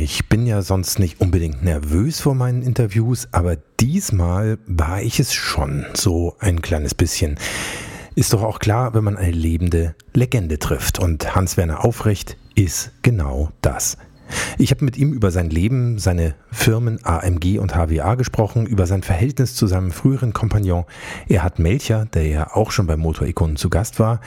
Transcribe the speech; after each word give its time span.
Ich 0.00 0.28
bin 0.28 0.46
ja 0.46 0.62
sonst 0.62 0.98
nicht 0.98 1.20
unbedingt 1.20 1.62
nervös 1.62 2.20
vor 2.20 2.34
meinen 2.34 2.62
Interviews, 2.62 3.28
aber 3.32 3.56
diesmal 3.80 4.58
war 4.66 5.00
ich 5.00 5.20
es 5.20 5.32
schon 5.32 5.86
so 5.94 6.36
ein 6.40 6.62
kleines 6.62 6.94
bisschen. 6.94 7.38
Ist 8.14 8.32
doch 8.32 8.42
auch 8.42 8.58
klar, 8.58 8.94
wenn 8.94 9.04
man 9.04 9.16
eine 9.16 9.30
lebende 9.30 9.94
Legende 10.12 10.58
trifft. 10.58 10.98
Und 10.98 11.34
Hans-Werner 11.34 11.84
Aufrecht 11.84 12.36
ist 12.54 12.92
genau 13.02 13.50
das. 13.60 13.96
Ich 14.58 14.70
habe 14.70 14.84
mit 14.84 14.96
ihm 14.96 15.12
über 15.12 15.30
sein 15.30 15.50
Leben, 15.50 15.98
seine 15.98 16.34
Firmen 16.50 17.04
AMG 17.04 17.58
und 17.58 17.74
HWA 17.74 18.14
gesprochen, 18.14 18.66
über 18.66 18.86
sein 18.86 19.02
Verhältnis 19.02 19.54
zu 19.54 19.66
seinem 19.66 19.90
früheren 19.90 20.32
Kompagnon 20.32 20.84
Erhard 21.28 21.58
Melcher, 21.58 22.06
der 22.06 22.26
ja 22.26 22.54
auch 22.54 22.70
schon 22.70 22.86
bei 22.86 22.96
Motorikonen 22.96 23.56
zu 23.56 23.70
Gast 23.70 23.98
war, 23.98 24.20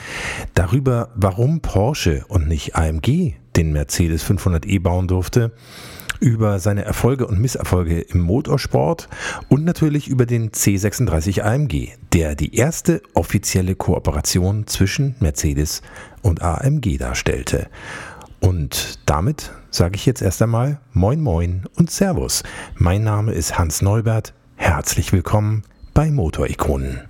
darüber, 0.54 1.10
warum 1.16 1.62
Porsche 1.62 2.26
und 2.28 2.48
nicht 2.48 2.76
AMG 2.76 3.36
den 3.56 3.72
Mercedes 3.72 4.24
500e 4.26 4.82
bauen 4.82 5.08
durfte, 5.08 5.52
über 6.20 6.60
seine 6.60 6.84
Erfolge 6.84 7.28
und 7.28 7.40
Misserfolge 7.40 8.00
im 8.02 8.22
Motorsport 8.22 9.08
und 9.50 9.64
natürlich 9.66 10.08
über 10.08 10.26
den 10.26 10.52
C36 10.52 11.42
AMG, 11.42 11.90
der 12.14 12.36
die 12.36 12.56
erste 12.56 13.02
offizielle 13.14 13.76
Kooperation 13.76 14.68
zwischen 14.68 15.16
Mercedes 15.20 15.82
und 16.22 16.42
AMG 16.42 16.98
darstellte. 16.98 17.68
Und 18.40 19.00
damit 19.06 19.52
sage 19.72 19.96
ich 19.96 20.06
jetzt 20.06 20.22
erst 20.22 20.42
einmal 20.42 20.80
Moin 20.94 21.22
Moin 21.22 21.64
und 21.78 21.92
Servus. 21.92 22.44
Mein 22.76 23.04
Name 23.04 23.32
ist 23.32 23.58
Hans 23.58 23.82
Neubert. 23.82 24.34
Herzlich 24.56 25.14
willkommen 25.14 25.64
bei 25.94 26.12
Motorikonen. 26.12 27.02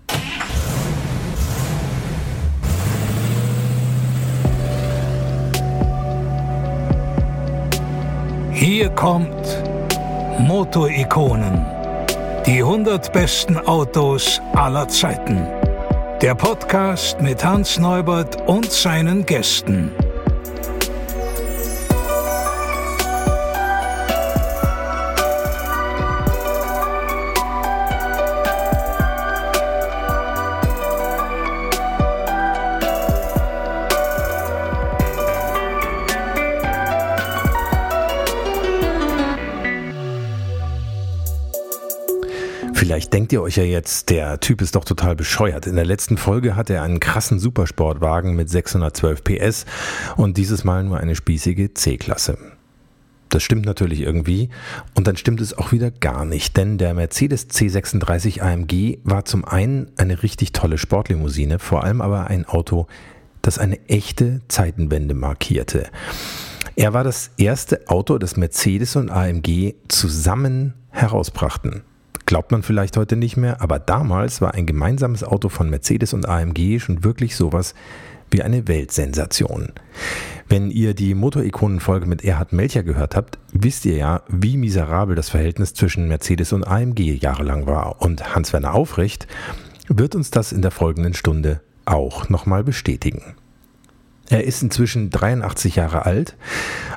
Hier 8.52 8.90
kommt 8.90 9.64
Motorikonen. 10.40 11.66
Die 12.46 12.64
100 12.64 13.14
besten 13.14 13.58
Autos 13.58 14.42
aller 14.56 14.88
Zeiten. 14.88 15.46
Der 16.22 16.34
Podcast 16.34 17.22
mit 17.22 17.46
Hans 17.46 17.78
Neubert 17.78 18.48
und 18.48 18.72
seinen 18.72 19.26
Gästen. 19.26 19.92
Vielleicht 42.98 43.14
denkt 43.14 43.32
ihr 43.32 43.44
euch 43.44 43.58
ja 43.58 43.64
jetzt, 43.64 44.10
der 44.10 44.40
Typ 44.40 44.60
ist 44.60 44.76
doch 44.76 44.84
total 44.84 45.16
bescheuert. 45.16 45.68
In 45.68 45.76
der 45.76 45.86
letzten 45.86 46.18
Folge 46.18 46.56
hat 46.56 46.72
er 46.72 46.82
einen 46.82 47.00
krassen 47.00 47.38
Supersportwagen 47.38 48.36
mit 48.36 48.50
612 48.50 49.24
PS 49.24 49.66
und 50.16 50.36
dieses 50.36 50.64
Mal 50.64 50.84
nur 50.84 50.98
eine 50.98 51.16
spießige 51.16 51.76
C-Klasse. 51.76 52.40
Das 53.30 53.44
stimmt 53.44 53.68
natürlich 53.68 54.02
irgendwie 54.02 54.50
und 54.96 55.06
dann 55.06 55.16
stimmt 55.16 55.42
es 55.42 55.56
auch 55.56 55.72
wieder 55.72 55.92
gar 55.92 56.26
nicht, 56.26 56.58
denn 56.58 56.80
der 56.80 56.96
Mercedes 56.96 57.52
C36 57.52 58.42
AMG 58.42 58.98
war 59.04 59.26
zum 59.26 59.46
einen 59.46 59.92
eine 59.98 60.24
richtig 60.24 60.52
tolle 60.52 60.80
Sportlimousine, 60.80 61.60
vor 61.60 61.84
allem 61.84 62.02
aber 62.02 62.26
ein 62.26 62.46
Auto, 62.46 62.88
das 63.44 63.60
eine 63.60 63.78
echte 63.88 64.42
Zeitenwende 64.48 65.14
markierte. 65.14 65.86
Er 66.76 66.94
war 66.94 67.04
das 67.04 67.30
erste 67.38 67.88
Auto, 67.90 68.18
das 68.18 68.38
Mercedes 68.38 68.96
und 68.96 69.12
AMG 69.12 69.76
zusammen 69.88 70.74
herausbrachten. 70.90 71.84
Glaubt 72.28 72.52
man 72.52 72.62
vielleicht 72.62 72.98
heute 72.98 73.16
nicht 73.16 73.38
mehr, 73.38 73.62
aber 73.62 73.80
damals 73.80 74.42
war 74.42 74.54
ein 74.54 74.66
gemeinsames 74.66 75.24
Auto 75.24 75.48
von 75.48 75.70
Mercedes 75.70 76.14
und 76.14 76.28
AMG 76.28 76.78
schon 76.82 77.06
wirklich 77.06 77.38
sowas 77.38 77.74
wie 78.30 78.44
eine 78.44 78.68
Weltsensation. 78.68 79.72
Wenn 80.50 80.70
ihr 80.70 80.94
die 80.94 81.16
Motorikonen-Folge 81.16 82.06
mit 82.06 82.26
Erhard 82.26 82.52
Melcher 82.52 82.84
gehört 82.84 83.16
habt, 83.16 83.38
wisst 83.54 83.86
ihr 83.86 83.96
ja, 83.96 84.24
wie 84.28 84.58
miserabel 84.58 85.16
das 85.16 85.30
Verhältnis 85.30 85.74
zwischen 85.74 86.10
Mercedes 86.10 86.52
und 86.52 86.68
AMG 86.68 87.18
jahrelang 87.18 87.66
war. 87.66 88.02
Und 88.02 88.36
Hans-Werner 88.36 88.74
Aufrecht 88.74 89.26
wird 89.88 90.14
uns 90.14 90.30
das 90.30 90.52
in 90.52 90.62
der 90.62 90.72
folgenden 90.72 91.14
Stunde 91.14 91.62
auch 91.86 92.28
nochmal 92.28 92.66
bestätigen. 92.66 93.37
Er 94.30 94.44
ist 94.44 94.62
inzwischen 94.62 95.10
83 95.10 95.78
Jahre 95.78 96.06
alt, 96.06 96.36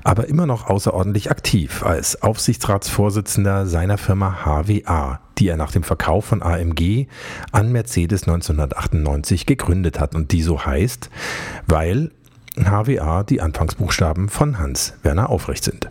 aber 0.02 0.26
immer 0.26 0.46
noch 0.46 0.66
außerordentlich 0.66 1.30
aktiv 1.30 1.84
als 1.84 2.22
Aufsichtsratsvorsitzender 2.22 3.66
seiner 3.66 3.98
Firma 3.98 4.44
HWA, 4.44 5.20
die 5.38 5.48
er 5.48 5.56
nach 5.56 5.70
dem 5.70 5.84
Verkauf 5.84 6.24
von 6.24 6.42
AMG 6.42 7.06
an 7.52 7.70
Mercedes 7.70 8.22
1998 8.24 9.46
gegründet 9.46 10.00
hat 10.00 10.16
und 10.16 10.32
die 10.32 10.42
so 10.42 10.64
heißt, 10.66 11.08
weil 11.68 12.10
HWA 12.56 13.22
die 13.22 13.40
Anfangsbuchstaben 13.40 14.28
von 14.28 14.58
Hans 14.58 14.94
Werner 15.02 15.30
Aufrecht 15.30 15.62
sind. 15.62 15.88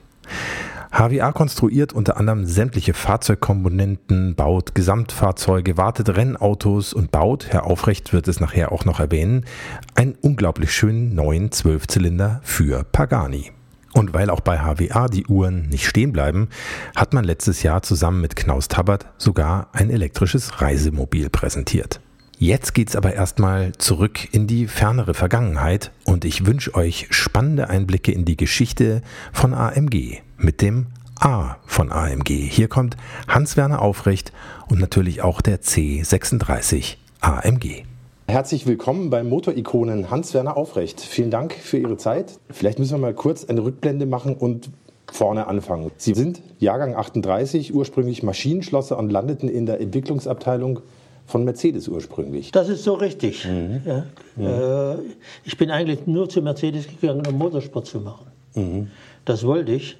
HWA 0.91 1.31
konstruiert 1.31 1.93
unter 1.93 2.17
anderem 2.17 2.45
sämtliche 2.45 2.95
Fahrzeugkomponenten, 2.95 4.33
baut 4.33 4.73
Gesamtfahrzeuge, 4.73 5.77
wartet 5.77 6.09
Rennautos 6.09 6.93
und 6.93 7.11
baut, 7.11 7.47
Herr 7.49 7.65
Aufrecht 7.65 8.11
wird 8.11 8.27
es 8.27 8.39
nachher 8.39 8.71
auch 8.71 8.85
noch 8.85 8.99
erwähnen, 8.99 9.45
einen 9.93 10.15
unglaublich 10.19 10.73
schönen 10.73 11.13
neuen 11.13 11.51
Zwölfzylinder 11.51 12.41
für 12.43 12.83
Pagani. 12.83 13.51
Und 13.93 14.13
weil 14.13 14.29
auch 14.31 14.41
bei 14.41 14.59
HWA 14.59 15.07
die 15.07 15.25
Uhren 15.27 15.69
nicht 15.69 15.87
stehen 15.87 16.11
bleiben, 16.11 16.49
hat 16.95 17.13
man 17.13 17.23
letztes 17.23 17.61
Jahr 17.63 17.83
zusammen 17.83 18.21
mit 18.21 18.35
Knaus 18.35 18.67
Tabbert 18.67 19.07
sogar 19.17 19.69
ein 19.73 19.91
elektrisches 19.91 20.61
Reisemobil 20.61 21.29
präsentiert. 21.29 22.01
Jetzt 22.39 22.73
geht's 22.73 22.95
aber 22.95 23.13
erstmal 23.13 23.73
zurück 23.73 24.33
in 24.33 24.47
die 24.47 24.65
fernere 24.65 25.13
Vergangenheit 25.13 25.91
und 26.05 26.25
ich 26.25 26.45
wünsche 26.45 26.73
euch 26.73 27.07
spannende 27.11 27.69
Einblicke 27.69 28.11
in 28.11 28.25
die 28.25 28.37
Geschichte 28.37 29.01
von 29.33 29.53
AMG 29.53 30.21
mit 30.39 30.61
dem 30.61 30.87
A 31.19 31.57
von 31.65 31.91
AMG. 31.91 32.29
Hier 32.29 32.69
kommt 32.69 32.95
Hans-Werner 33.27 33.81
Aufrecht 33.81 34.31
und 34.69 34.79
natürlich 34.79 35.21
auch 35.21 35.41
der 35.41 35.61
C36 35.61 36.95
AMG. 37.19 37.83
Herzlich 38.27 38.65
willkommen 38.65 39.09
beim 39.09 39.27
Motorikonen 39.27 40.09
Hans-Werner 40.09 40.55
Aufrecht. 40.55 41.01
Vielen 41.01 41.29
Dank 41.29 41.53
für 41.53 41.77
Ihre 41.77 41.97
Zeit. 41.97 42.39
Vielleicht 42.49 42.79
müssen 42.79 42.93
wir 42.93 42.99
mal 42.99 43.13
kurz 43.13 43.45
eine 43.45 43.63
Rückblende 43.63 44.05
machen 44.05 44.35
und 44.35 44.69
vorne 45.11 45.47
anfangen. 45.47 45.91
Sie 45.97 46.13
sind 46.13 46.41
Jahrgang 46.59 46.95
38, 46.95 47.73
ursprünglich 47.73 48.23
Maschinenschlosser 48.23 48.97
und 48.97 49.09
landeten 49.09 49.49
in 49.49 49.65
der 49.65 49.81
Entwicklungsabteilung 49.81 50.79
von 51.25 51.43
Mercedes 51.43 51.87
ursprünglich. 51.87 52.51
Das 52.51 52.69
ist 52.69 52.83
so 52.83 52.93
richtig. 52.93 53.45
Mhm. 53.45 53.81
Ja. 53.85 54.05
Mhm. 54.35 54.99
ich 55.43 55.57
bin 55.57 55.69
eigentlich 55.69 56.07
nur 56.07 56.29
zu 56.29 56.41
Mercedes 56.41 56.87
gegangen, 56.87 57.25
um 57.27 57.37
Motorsport 57.37 57.87
zu 57.87 57.99
machen. 57.99 58.27
Mhm. 58.55 58.87
Das 59.25 59.43
wollte 59.43 59.73
ich. 59.73 59.97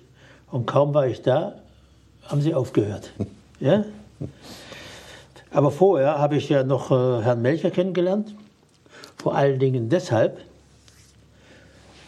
Und 0.52 0.66
kaum 0.66 0.94
war 0.94 1.08
ich 1.08 1.22
da, 1.22 1.56
haben 2.28 2.42
sie 2.42 2.54
aufgehört. 2.54 3.12
ja? 3.60 3.86
Aber 5.52 5.72
vorher 5.72 6.20
habe 6.20 6.38
ich 6.38 6.50
ja 6.50 6.64
noch 6.64 6.92
äh, 6.92 7.24
Herrn 7.24 7.42
Melcher 7.42 7.72
kennengelernt. 7.72 8.36
Vor 9.18 9.36
allen 9.36 9.60
Dingen 9.60 9.90
deshalb, 9.90 10.38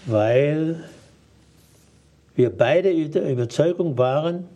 weil 0.06 0.84
wir 2.36 2.50
beide 2.56 3.10
der 3.10 3.30
Überzeugung 3.30 3.98
waren, 3.98 4.48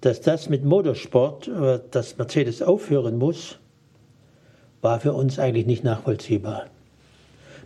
dass 0.00 0.20
das 0.20 0.48
mit 0.48 0.64
Motorsport, 0.64 1.48
äh, 1.48 1.80
dass 1.90 2.18
Mercedes 2.18 2.62
aufhören 2.62 3.18
muss, 3.18 3.58
war 4.80 5.00
für 5.00 5.12
uns 5.12 5.38
eigentlich 5.38 5.66
nicht 5.66 5.84
nachvollziehbar. 5.84 6.66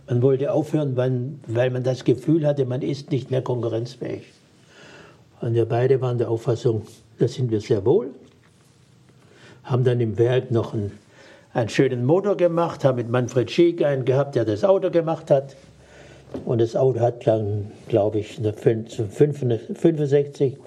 Man 0.07 0.21
wollte 0.21 0.51
aufhören, 0.51 0.97
weil 0.97 1.69
man 1.69 1.83
das 1.83 2.03
Gefühl 2.03 2.45
hatte, 2.45 2.65
man 2.65 2.81
ist 2.81 3.11
nicht 3.11 3.31
mehr 3.31 3.41
konkurrenzfähig. 3.41 4.23
Und 5.43 5.53
wir 5.55 5.65
beide 5.65 5.99
waren 5.99 6.17
der 6.17 6.31
Auffassung, 6.31 6.83
das 7.19 7.33
sind 7.33 7.51
wir 7.51 7.59
sehr 7.59 7.83
wohl. 7.83 8.11
Haben 9.63 9.83
dann 9.83 9.99
im 9.99 10.17
Werk 10.17 10.51
noch 10.51 10.73
einen, 10.73 10.97
einen 11.53 11.67
schönen 11.67 12.05
Motor 12.05 12.37
gemacht, 12.37 12.85
haben 12.85 12.95
mit 12.95 13.09
Manfred 13.09 13.51
Schick 13.51 13.83
einen 13.83 14.05
gehabt, 14.05 14.35
der 14.35 14.45
das 14.45 14.63
Auto 14.63 14.89
gemacht 14.89 15.29
hat. 15.29 15.57
Und 16.45 16.61
das 16.61 16.77
Auto 16.77 17.01
hat 17.01 17.27
dann, 17.27 17.73
glaube 17.89 18.19
ich, 18.19 18.39
eine 18.39 18.53
65 18.53 20.57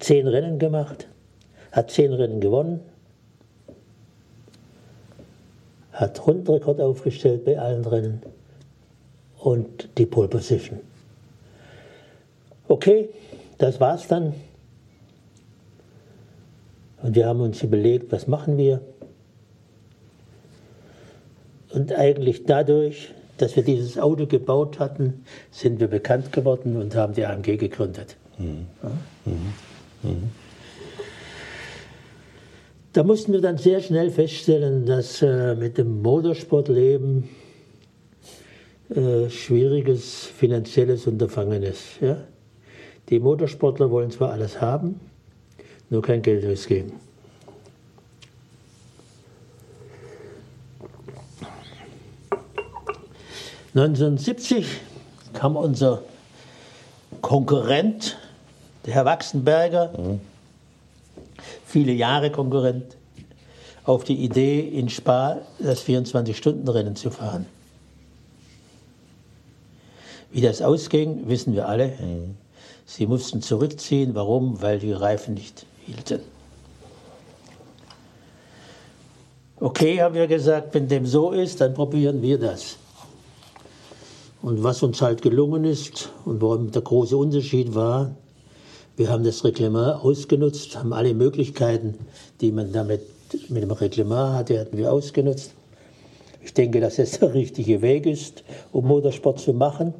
zehn 0.00 0.28
Rennen 0.28 0.58
gemacht, 0.58 1.08
hat 1.72 1.90
zehn 1.90 2.12
Rennen 2.12 2.42
gewonnen, 2.42 2.80
hat 5.92 6.26
Rundrekord 6.26 6.78
aufgestellt 6.78 7.46
bei 7.46 7.58
allen 7.58 7.86
Rennen 7.86 8.20
und 9.38 9.88
die 9.96 10.04
Pole 10.04 10.28
Position. 10.28 10.80
Okay, 12.68 13.08
das 13.56 13.80
war's 13.80 14.06
dann. 14.08 14.34
Und 17.02 17.14
wir 17.14 17.26
haben 17.26 17.40
uns 17.40 17.62
überlegt, 17.62 18.12
was 18.12 18.26
machen 18.26 18.58
wir? 18.58 18.80
Und 21.72 21.92
eigentlich 21.92 22.44
dadurch, 22.44 23.10
dass 23.38 23.56
wir 23.56 23.62
dieses 23.62 23.98
Auto 23.98 24.26
gebaut 24.26 24.78
hatten, 24.78 25.24
sind 25.50 25.80
wir 25.80 25.88
bekannt 25.88 26.32
geworden 26.32 26.76
und 26.76 26.94
haben 26.94 27.14
die 27.14 27.24
AMG 27.24 27.56
gegründet. 27.56 28.16
Mhm. 28.38 28.66
Ja? 28.82 28.90
Mhm. 29.24 30.10
Mhm. 30.10 30.30
Da 32.92 33.02
mussten 33.04 33.32
wir 33.32 33.40
dann 33.40 33.58
sehr 33.58 33.80
schnell 33.80 34.10
feststellen, 34.10 34.86
dass 34.86 35.22
äh, 35.22 35.54
mit 35.54 35.78
dem 35.78 36.02
Motorsportleben 36.02 37.28
äh, 38.90 39.28
schwieriges 39.28 40.24
finanzielles 40.24 41.06
Unterfangen 41.06 41.62
ist. 41.62 42.00
Ja? 42.00 42.16
Die 43.08 43.20
Motorsportler 43.20 43.90
wollen 43.90 44.10
zwar 44.10 44.32
alles 44.32 44.60
haben, 44.60 45.00
nur 45.90 46.02
kein 46.02 46.22
Geld 46.22 46.44
ausgeben. 46.44 46.92
...1970 53.74 54.64
kam 55.34 55.54
unser 55.54 56.02
Konkurrent, 57.20 58.18
der 58.84 58.94
Herr 58.94 59.04
Wachsenberger, 59.04 59.92
mhm. 59.96 60.20
viele 61.64 61.92
Jahre 61.92 62.32
Konkurrent, 62.32 62.96
auf 63.84 64.02
die 64.02 64.16
Idee, 64.16 64.60
in 64.60 64.88
Spa 64.88 65.38
das 65.60 65.84
24-Stunden-Rennen 65.84 66.96
zu 66.96 67.10
fahren. 67.10 67.46
Wie 70.32 70.40
das 70.40 70.60
ausging, 70.60 71.28
wissen 71.28 71.54
wir 71.54 71.68
alle. 71.68 71.88
Mhm. 72.00 72.47
Sie 72.88 73.06
mussten 73.06 73.42
zurückziehen. 73.42 74.14
Warum? 74.14 74.62
Weil 74.62 74.78
die 74.78 74.92
Reifen 74.92 75.34
nicht 75.34 75.66
hielten. 75.84 76.20
Okay, 79.60 80.00
haben 80.00 80.14
wir 80.14 80.26
gesagt, 80.26 80.72
wenn 80.72 80.88
dem 80.88 81.04
so 81.04 81.32
ist, 81.32 81.60
dann 81.60 81.74
probieren 81.74 82.22
wir 82.22 82.38
das. 82.38 82.76
Und 84.40 84.62
was 84.62 84.82
uns 84.82 85.02
halt 85.02 85.20
gelungen 85.20 85.64
ist 85.64 86.10
und 86.24 86.40
warum 86.40 86.70
der 86.70 86.80
große 86.80 87.16
Unterschied 87.16 87.74
war, 87.74 88.14
wir 88.96 89.10
haben 89.10 89.22
das 89.22 89.44
Reglement 89.44 90.02
ausgenutzt, 90.02 90.78
haben 90.78 90.92
alle 90.94 91.12
Möglichkeiten, 91.12 91.94
die 92.40 92.52
man 92.52 92.72
damit 92.72 93.02
mit 93.50 93.62
dem 93.62 93.70
Reglement 93.70 94.32
hatte, 94.32 94.60
hatten 94.60 94.78
wir 94.78 94.90
ausgenutzt. 94.90 95.52
Ich 96.42 96.54
denke, 96.54 96.80
dass 96.80 96.98
es 96.98 97.18
der 97.18 97.34
richtige 97.34 97.82
Weg 97.82 98.06
ist, 98.06 98.44
um 98.72 98.86
Motorsport 98.86 99.40
zu 99.40 99.52
machen. 99.52 99.92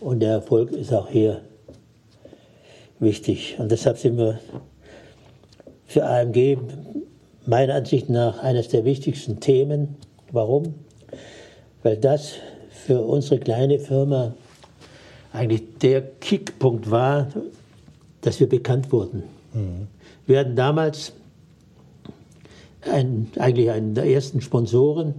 Und 0.00 0.20
der 0.20 0.32
Erfolg 0.32 0.72
ist 0.72 0.92
auch 0.92 1.08
hier 1.08 1.42
wichtig. 2.98 3.56
Und 3.58 3.70
deshalb 3.70 3.98
sind 3.98 4.18
wir 4.18 4.40
für 5.86 6.04
AMG 6.04 6.58
meiner 7.46 7.74
Ansicht 7.74 8.10
nach 8.10 8.42
eines 8.42 8.68
der 8.68 8.84
wichtigsten 8.84 9.40
Themen. 9.40 9.96
Warum? 10.32 10.74
Weil 11.82 11.96
das 11.96 12.34
für 12.70 13.00
unsere 13.00 13.38
kleine 13.38 13.78
Firma 13.78 14.34
eigentlich 15.32 15.78
der 15.78 16.02
Kickpunkt 16.02 16.90
war, 16.90 17.28
dass 18.22 18.40
wir 18.40 18.48
bekannt 18.48 18.90
wurden. 18.90 19.22
Mhm. 19.54 19.86
Wir 20.26 20.40
hatten 20.40 20.56
damals 20.56 21.12
ein, 22.82 23.30
eigentlich 23.38 23.70
einen 23.70 23.94
der 23.94 24.06
ersten 24.06 24.40
Sponsoren, 24.40 25.14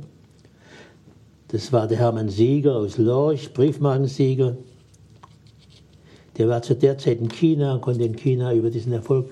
das 1.51 1.73
war 1.73 1.87
der 1.87 1.97
Hermann 1.97 2.29
Sieger 2.29 2.77
aus 2.77 2.97
Lorch, 2.97 3.53
Briefmarkensieger. 3.53 4.55
Der 6.37 6.47
war 6.47 6.61
zu 6.61 6.75
der 6.75 6.97
Zeit 6.97 7.19
in 7.19 7.27
China 7.27 7.73
und 7.73 7.81
konnte 7.81 8.03
in 8.03 8.15
China 8.15 8.53
über 8.53 8.69
diesen 8.69 8.93
Erfolg, 8.93 9.29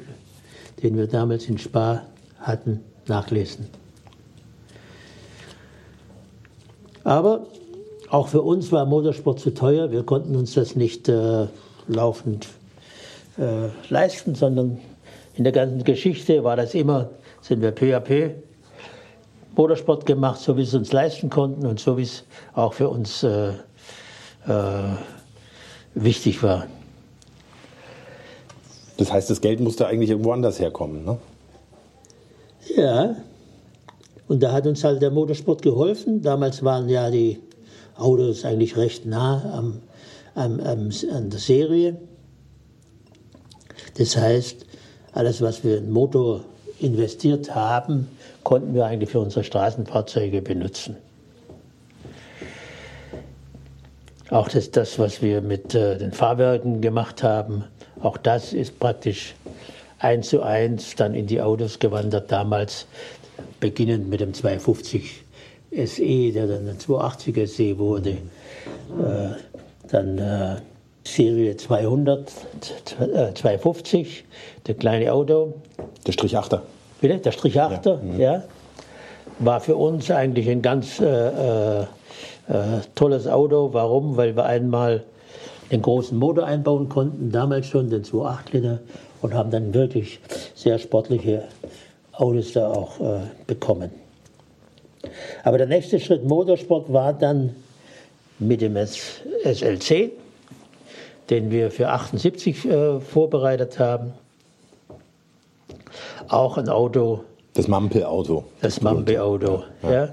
den 0.83 0.98
wir 0.98 1.07
damals 1.07 1.48
in 1.48 1.57
Spa 1.57 2.04
hatten, 2.39 2.81
nachlesen. 3.07 3.68
Aber 7.06 7.48
auch 8.10 8.27
für 8.27 8.42
uns 8.42 8.72
war 8.74 8.86
Motorsport 8.86 9.39
zu 9.39 9.54
teuer. 9.54 9.92
Wir 9.92 10.04
konnten 10.04 10.36
uns 10.36 10.56
das 10.56 10.75
nicht 10.75 11.07
äh, 11.07 11.48
laufend 11.88 12.48
äh, 13.38 13.69
leisten, 13.89 14.36
sondern 14.36 14.77
in 15.36 15.45
der 15.45 15.54
ganzen 15.54 15.86
Geschichte 15.86 16.44
war 16.44 16.57
das 16.57 16.74
immer, 16.74 17.12
sind 17.42 17.62
wir 17.62 17.72
peu 17.72 17.95
à 17.95 18.01
peu 18.01 18.31
Motorsport 19.56 20.06
gemacht, 20.06 20.40
so 20.40 20.57
wie 20.57 20.63
es 20.63 20.74
uns 20.74 20.92
leisten 20.92 21.30
konnten 21.30 21.66
und 21.66 21.80
so 21.80 21.98
wie 21.98 22.04
es 22.04 22.24
auch 22.54 22.74
für 22.74 22.90
uns 22.90 23.24
äh, 23.24 23.50
äh, 23.50 23.54
wichtig 25.96 26.42
war. 26.44 26.68
Das 28.98 29.12
heißt, 29.12 29.30
das 29.30 29.42
Geld 29.42 29.60
musste 29.60 29.88
eigentlich 29.88 30.10
irgendwo 30.10 30.31
anders 30.31 30.60
herkommen, 30.60 31.06
ne? 31.06 31.18
Ja, 32.75 33.16
und 34.28 34.44
da 34.44 34.51
hat 34.51 34.68
uns 34.68 34.84
halt 34.84 35.01
der 35.01 35.10
Motorsport 35.10 35.62
geholfen. 35.62 36.22
Damals 36.22 36.63
waren 36.63 36.88
ja 36.88 37.10
die 37.10 37.40
Autos 37.98 38.46
eigentlich 38.46 38.78
recht 38.78 39.06
nah 39.06 39.57
am, 39.57 39.81
am, 40.36 40.60
am, 40.60 40.90
an 41.12 41.30
der 41.30 41.40
Serie. 41.40 41.98
Das 43.98 44.16
heißt, 44.16 44.66
alles, 45.13 45.42
was 45.42 45.63
wir 45.63 45.80
in 45.80 45.92
Motor 45.92 46.42
investiert 46.80 47.56
haben, 47.56 48.07
konnten 48.44 48.74
wir 48.74 48.86
eigentlich 48.86 49.09
für 49.09 49.19
unsere 49.19 49.44
Straßenfahrzeuge 49.44 50.41
benutzen. 50.41 50.97
Auch 54.30 54.47
das, 54.47 54.71
das 54.71 55.00
was 55.00 55.21
wir 55.21 55.41
mit 55.41 55.74
äh, 55.74 55.97
den 55.97 56.12
Fahrwerken 56.12 56.81
gemacht 56.81 57.24
haben, 57.24 57.63
auch 58.01 58.18
das 58.18 58.53
ist 58.53 58.80
praktisch 58.80 59.36
eins 59.97 60.30
zu 60.30 60.41
eins 60.41 60.95
dann 60.95 61.13
in 61.15 61.27
die 61.27 61.41
Autos 61.41 61.80
gewandert, 61.80 62.31
damals 62.31 62.86
beginnend 63.59 64.09
mit 64.09 64.21
dem 64.21 64.33
250 64.33 65.24
SE, 65.71 66.31
der 66.31 66.47
dann 66.47 66.68
ein 66.68 66.77
280er 66.77 67.47
SE 67.47 67.77
wurde, 67.77 68.09
äh, 68.09 68.18
dann 69.89 70.18
äh, 70.18 70.56
Serie 71.03 71.57
200, 71.57 72.31
äh, 73.00 73.33
250, 73.33 74.25
der 74.68 74.75
kleine 74.75 75.12
Auto. 75.12 75.56
Der 76.06 76.12
Strich 76.12 76.38
8er. 76.38 76.62
Bitte? 77.01 77.18
Der 77.18 77.31
Strich 77.31 77.60
8 77.60 77.86
ja. 77.86 77.96
Mhm. 77.96 78.19
ja. 78.19 78.44
War 79.40 79.62
für 79.62 79.75
uns 79.75 80.12
eigentlich 80.12 80.50
ein 80.50 80.62
ganz 80.62 81.00
äh, 81.00 81.06
äh, 81.06 81.81
äh, 81.81 81.86
tolles 82.96 83.28
Auto. 83.28 83.69
Warum? 83.72 84.18
Weil 84.18 84.36
wir 84.36 84.46
einmal 84.46 85.04
den 85.72 85.81
großen 85.81 86.18
Motor 86.18 86.46
einbauen 86.46 86.90
konnten, 86.90 87.31
damals 87.31 87.68
schon 87.68 87.90
den 87.90 88.04
2,8 88.04 88.38
Liter, 88.51 88.80
und 89.22 89.34
haben 89.34 89.51
dann 89.51 89.74
wirklich 89.74 90.19
sehr 90.56 90.80
sportliche 90.80 91.44
Autos 92.13 92.54
da 92.54 92.69
auch 92.69 93.00
äh, 93.00 93.19
bekommen. 93.48 93.92
Aber 95.44 95.57
der 95.57 95.68
nächste 95.68 96.00
Schritt 96.00 96.25
Motorsport 96.25 96.92
war 96.92 97.13
dann 97.13 97.56
mit 98.40 98.62
dem 98.62 98.75
SLC, 98.75 100.12
den 101.30 101.51
wir 101.51 101.72
für 101.72 101.90
78 101.90 102.66
äh, 102.66 103.00
vorbereitet 103.00 103.79
haben 103.79 104.13
auch 106.29 106.57
ein 106.57 106.69
Auto. 106.69 107.24
Das 107.53 107.67
Mampe-Auto. 107.67 108.45
Das 108.62 108.81
Mampe-Auto, 108.81 109.63
ja. 109.83 109.91
ja. 109.91 110.09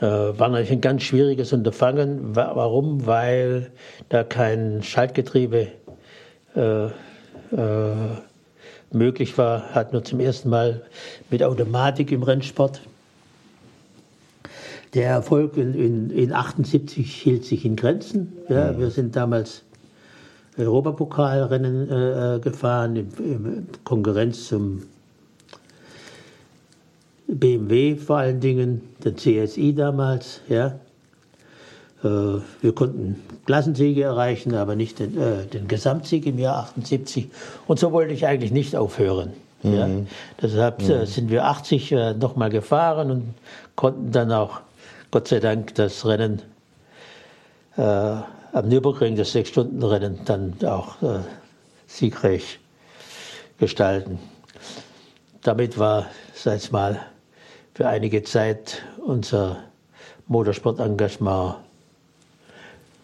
Äh, 0.00 0.38
war 0.38 0.48
natürlich 0.48 0.72
ein 0.72 0.80
ganz 0.80 1.02
schwieriges 1.02 1.52
Unterfangen. 1.52 2.36
Warum? 2.36 3.06
Weil 3.06 3.72
da 4.08 4.22
kein 4.22 4.82
Schaltgetriebe 4.82 5.68
äh, 6.54 6.84
äh, 6.86 6.90
möglich 8.92 9.36
war. 9.38 9.74
Hat 9.74 9.92
nur 9.92 10.04
zum 10.04 10.20
ersten 10.20 10.50
Mal 10.50 10.82
mit 11.30 11.42
Automatik 11.42 12.12
im 12.12 12.22
Rennsport. 12.22 12.80
Der 14.94 15.10
Erfolg 15.10 15.56
in, 15.56 15.74
in, 15.74 16.10
in 16.10 16.32
78 16.32 17.14
hielt 17.14 17.44
sich 17.44 17.64
in 17.64 17.76
Grenzen. 17.76 18.38
Ja, 18.48 18.72
mhm. 18.72 18.78
Wir 18.78 18.90
sind 18.90 19.16
damals 19.16 19.64
Europapokalrennen 20.58 21.90
äh, 21.90 22.36
äh, 22.36 22.40
gefahren, 22.40 22.96
in, 22.96 23.12
in, 23.18 23.68
Konkurrenz 23.84 24.48
zum 24.48 24.82
BMW 27.28 27.96
vor 27.96 28.18
allen 28.18 28.40
Dingen, 28.40 28.82
der 29.04 29.14
CSI 29.14 29.74
damals. 29.74 30.40
Ja. 30.48 30.78
Äh, 32.02 32.40
wir 32.60 32.74
konnten 32.74 33.22
Klassensiege 33.46 34.02
erreichen, 34.02 34.54
aber 34.54 34.74
nicht 34.76 34.98
den, 34.98 35.16
äh, 35.16 35.46
den, 35.46 35.68
Gesamtsieg 35.68 36.26
im 36.26 36.38
Jahr 36.38 36.56
78. 36.58 37.28
Und 37.66 37.78
so 37.78 37.92
wollte 37.92 38.12
ich 38.12 38.26
eigentlich 38.26 38.52
nicht 38.52 38.74
aufhören. 38.74 39.32
Mhm. 39.62 39.74
Ja. 39.74 39.88
Deshalb 40.40 40.82
äh, 40.88 41.00
mhm. 41.00 41.06
sind 41.06 41.30
wir 41.30 41.44
80 41.44 41.92
äh, 41.92 42.14
nochmal 42.14 42.50
gefahren 42.50 43.10
und 43.10 43.34
konnten 43.76 44.10
dann 44.10 44.32
auch, 44.32 44.60
Gott 45.10 45.28
sei 45.28 45.40
Dank, 45.40 45.74
das 45.74 46.04
Rennen 46.04 46.42
am 48.52 48.68
Nürburgring 48.68 49.16
das 49.16 49.32
Sechs-Stunden-Rennen 49.32 50.20
dann 50.24 50.56
auch 50.64 51.02
äh, 51.02 51.20
siegreich 51.86 52.58
gestalten. 53.58 54.18
Damit 55.42 55.78
war, 55.78 56.06
sag 56.34 56.56
ich 56.58 56.72
mal, 56.72 57.00
für 57.74 57.88
einige 57.88 58.22
Zeit 58.22 58.82
unser 59.04 59.64
Motorsportengagement 60.26 61.56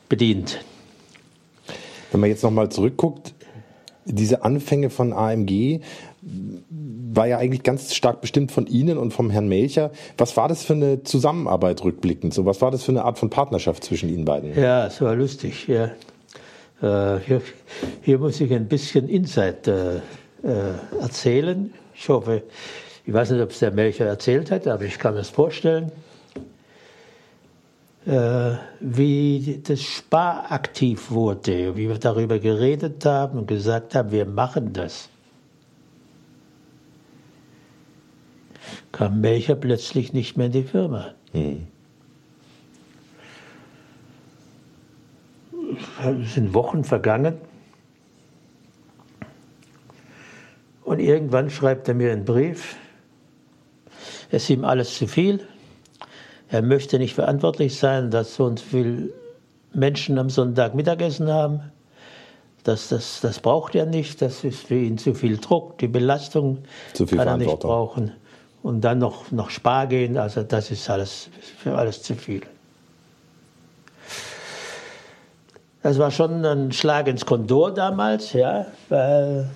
bedient. 0.08 0.60
Wenn 2.10 2.20
man 2.20 2.30
jetzt 2.30 2.42
nochmal 2.42 2.68
zurückguckt, 2.68 3.34
diese 4.04 4.44
Anfänge 4.44 4.90
von 4.90 5.12
AMG, 5.12 5.80
war 7.12 7.26
ja 7.26 7.38
eigentlich 7.38 7.62
ganz 7.62 7.94
stark 7.94 8.20
bestimmt 8.20 8.52
von 8.52 8.66
Ihnen 8.66 8.98
und 8.98 9.12
vom 9.12 9.30
Herrn 9.30 9.48
Melcher. 9.48 9.90
Was 10.18 10.36
war 10.36 10.48
das 10.48 10.64
für 10.64 10.72
eine 10.72 11.02
Zusammenarbeit 11.02 11.84
rückblickend? 11.84 12.34
So, 12.34 12.44
was 12.44 12.60
war 12.60 12.70
das 12.70 12.82
für 12.82 12.92
eine 12.92 13.04
Art 13.04 13.18
von 13.18 13.30
Partnerschaft 13.30 13.84
zwischen 13.84 14.08
Ihnen 14.08 14.24
beiden? 14.24 14.58
Ja, 14.58 14.86
es 14.86 15.00
war 15.00 15.14
lustig. 15.14 15.68
Ja. 15.68 15.90
Äh, 16.82 17.20
hier, 17.20 17.42
hier, 18.02 18.18
muss 18.18 18.40
ich 18.40 18.52
ein 18.52 18.68
bisschen 18.68 19.08
Insight 19.08 19.68
äh, 19.68 19.96
äh, 19.96 20.00
erzählen. 21.00 21.72
Ich 21.94 22.08
hoffe, 22.08 22.42
ich 23.06 23.12
weiß 23.12 23.30
nicht, 23.30 23.42
ob 23.42 23.50
es 23.50 23.60
der 23.60 23.70
Melcher 23.70 24.06
erzählt 24.06 24.50
hat, 24.50 24.66
aber 24.66 24.84
ich 24.84 24.98
kann 24.98 25.14
das 25.14 25.30
vorstellen. 25.30 25.92
Äh, 28.06 28.56
wie 28.80 29.62
das 29.66 29.80
Spar 29.80 30.52
aktiv 30.52 31.10
wurde, 31.10 31.74
wie 31.76 31.88
wir 31.88 31.98
darüber 31.98 32.38
geredet 32.38 33.04
haben 33.06 33.38
und 33.38 33.46
gesagt 33.46 33.94
haben, 33.94 34.10
wir 34.10 34.26
machen 34.26 34.72
das. 34.74 35.08
Kam 38.92 39.20
Melcher 39.20 39.56
plötzlich 39.56 40.12
nicht 40.12 40.36
mehr 40.36 40.46
in 40.46 40.52
die 40.52 40.62
Firma. 40.62 41.14
Hm. 41.32 41.66
Es 46.22 46.34
sind 46.34 46.54
Wochen 46.54 46.84
vergangen. 46.84 47.36
Und 50.84 51.00
irgendwann 51.00 51.50
schreibt 51.50 51.88
er 51.88 51.94
mir 51.94 52.12
einen 52.12 52.24
Brief. 52.24 52.76
Es 54.30 54.44
ist 54.44 54.50
ihm 54.50 54.64
alles 54.64 54.96
zu 54.96 55.06
viel. 55.06 55.40
Er 56.48 56.62
möchte 56.62 56.98
nicht 56.98 57.14
verantwortlich 57.14 57.78
sein, 57.78 58.10
dass 58.10 58.36
so 58.36 58.44
und 58.44 58.60
viele 58.60 59.10
Menschen 59.72 60.18
am 60.18 60.30
Sonntag 60.30 60.74
Mittagessen 60.74 61.28
haben. 61.28 61.60
Das, 62.62 62.88
das, 62.88 63.20
das 63.20 63.40
braucht 63.40 63.74
er 63.74 63.86
nicht. 63.86 64.22
Das 64.22 64.44
ist 64.44 64.66
für 64.66 64.76
ihn 64.76 64.98
zu 64.98 65.14
viel 65.14 65.38
Druck. 65.38 65.78
Die 65.78 65.88
Belastung 65.88 66.58
zu 66.92 67.06
viel 67.06 67.18
kann 67.18 67.28
er 67.28 67.36
nicht 67.38 67.60
brauchen 67.60 68.12
und 68.64 68.80
dann 68.80 68.98
noch, 68.98 69.30
noch 69.30 69.50
Spar 69.50 69.86
gehen, 69.86 70.16
also 70.16 70.42
das 70.42 70.70
ist 70.70 70.88
alles 70.88 71.28
für 71.58 71.76
alles 71.76 72.02
zu 72.02 72.14
viel. 72.14 72.40
Das 75.82 75.98
war 75.98 76.10
schon 76.10 76.42
ein 76.46 76.72
Schlag 76.72 77.06
ins 77.06 77.26
Kontor 77.26 77.74
damals, 77.74 78.32
ja, 78.32 78.64
weil 78.88 79.50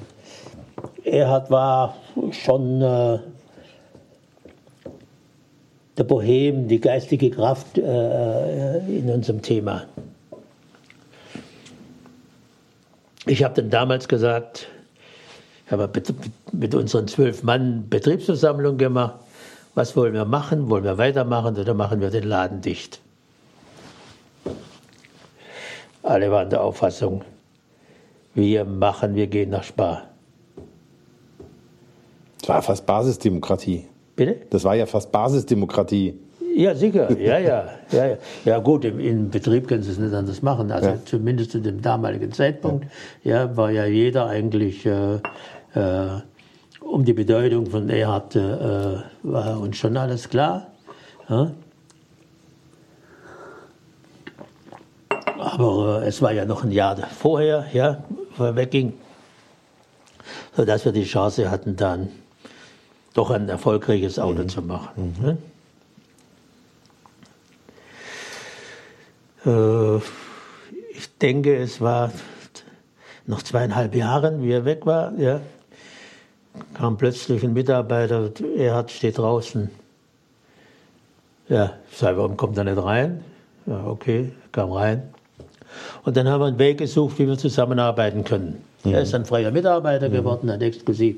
Erhard 1.05 1.51
war 1.51 1.97
schon 2.33 2.83
äh, 2.83 3.19
der 5.97 6.05
Bohem, 6.05 6.69
die 6.69 6.79
geistige 6.79 7.31
Kraft 7.31 7.79
äh, 7.79 8.79
in 8.81 9.09
unserem 9.09 9.41
Thema. 9.41 9.85
Ich 13.25 13.43
habe 13.43 13.55
dann 13.55 13.71
damals 13.71 14.07
gesagt, 14.07 14.69
haben 15.71 15.81
wir 15.81 15.91
mit 16.53 16.75
unseren 16.75 17.09
zwölf 17.09 17.43
Mann 17.43 17.89
Betriebsversammlung 17.89 18.79
gemacht. 18.79 19.15
Was 19.75 19.97
wollen 19.97 20.15
wir 20.15 20.25
machen? 20.25 20.71
Wollen 20.71 20.85
wir 20.85 20.99
weitermachen 20.99 21.57
oder 21.57 21.75
machen 21.75 22.01
wir 22.01 22.11
den 22.11 22.25
Laden 22.25 22.61
dicht? 22.61 23.01
Alle 26.03 26.31
waren 26.31 26.49
der 26.49 26.63
Auffassung, 26.63 27.23
wir 28.35 28.65
machen, 28.65 29.15
wir 29.15 29.27
gehen 29.27 29.51
nach 29.51 29.63
Spar. 29.63 30.05
Das 32.41 32.49
war 32.49 32.63
fast 32.63 32.87
Basisdemokratie. 32.87 33.85
Bitte? 34.17 34.37
Das 34.51 34.65
war 34.65 34.75
ja 34.75 34.87
fast 34.87 35.13
Basisdemokratie. 35.13 36.19
Ja, 36.55 36.75
sicher. 36.75 37.09
Ja, 37.21 37.39
ja. 37.39 37.69
Ja, 37.93 38.07
ja. 38.07 38.17
ja 38.45 38.59
gut, 38.59 38.85
im, 38.85 38.99
im 38.99 39.31
Betrieb 39.31 39.69
können 39.69 39.83
Sie 39.83 39.91
es 39.91 39.99
nicht 39.99 40.15
anders 40.15 40.41
machen. 40.41 40.73
Also 40.73 40.91
ja. 40.91 40.99
zumindest 41.05 41.53
zu 41.53 41.61
dem 41.61 41.83
damaligen 41.83 42.33
Zeitpunkt 42.33 42.87
ja. 43.23 43.45
ja 43.45 43.57
war 43.57 43.71
ja 43.71 43.85
jeder 43.85 44.27
eigentlich 44.27 44.87
äh, 44.87 45.19
um 45.75 47.05
die 47.05 47.13
Bedeutung 47.13 47.67
von 47.67 47.89
Erhard 47.91 48.35
äh, 48.37 48.99
war 49.23 49.61
uns 49.61 49.77
schon 49.77 49.97
alles 49.97 50.29
klar. 50.29 50.69
Ja? 51.29 51.53
Aber 55.39 56.03
äh, 56.03 56.09
es 56.09 56.23
war 56.23 56.33
ja 56.33 56.45
noch 56.45 56.65
ein 56.65 56.73
Jahr 56.73 56.97
vorher, 56.97 57.67
ja, 57.73 58.03
wo 58.37 58.45
er 58.45 58.57
wegging, 58.57 58.95
sodass 60.57 60.85
wir 60.85 60.93
die 60.93 61.05
Chance 61.05 61.51
hatten, 61.51 61.77
dann 61.77 62.09
doch 63.15 63.31
ein 63.31 63.49
erfolgreiches 63.49 64.19
Auto 64.19 64.43
mhm. 64.43 64.49
zu 64.49 64.63
machen. 64.63 65.39
Mhm. 69.45 69.51
Äh, 69.51 69.97
ich 70.97 71.17
denke, 71.21 71.57
es 71.57 71.81
war 71.81 72.13
noch 73.27 73.43
zweieinhalb 73.43 73.95
Jahre, 73.95 74.43
wie 74.43 74.53
er 74.53 74.65
weg 74.65 74.87
war. 74.87 75.13
Ja 75.19 75.41
kam 76.75 76.97
plötzlich 76.97 77.43
ein 77.43 77.53
Mitarbeiter, 77.53 78.31
er 78.57 78.75
hat, 78.75 78.91
steht 78.91 79.19
draußen. 79.19 79.71
Ja, 81.49 81.73
ich 81.91 81.97
sage, 81.97 82.19
warum 82.19 82.37
kommt 82.37 82.59
er 82.59 82.65
nicht 82.65 82.83
rein? 82.83 83.25
Ja, 83.67 83.87
okay, 83.87 84.33
kam 84.53 84.73
rein. 84.73 85.03
Und 86.05 86.17
dann 86.17 86.29
haben 86.29 86.41
wir 86.41 86.47
einen 86.47 86.59
Weg 86.59 86.79
gesucht, 86.79 87.19
wie 87.19 87.27
wir 87.27 87.39
zusammenarbeiten 87.39 88.25
können. 88.25 88.63
Mhm. 88.85 88.95
Er 88.95 89.03
ist 89.03 89.15
ein 89.15 89.25
freier 89.25 89.51
Mitarbeiter 89.51 90.09
mhm. 90.09 90.13
geworden, 90.13 90.51
hat 90.51 90.63
exklusiv 90.63 91.17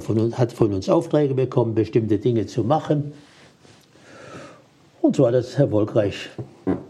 von 0.00 0.18
uns, 0.18 0.38
hat 0.38 0.52
von 0.52 0.72
uns 0.74 0.88
Aufträge 0.88 1.34
bekommen, 1.34 1.74
bestimmte 1.74 2.18
Dinge 2.18 2.46
zu 2.46 2.62
machen. 2.62 3.12
Und 5.00 5.16
so 5.16 5.26
hat 5.26 5.34
das 5.34 5.54
erfolgreich 5.54 6.28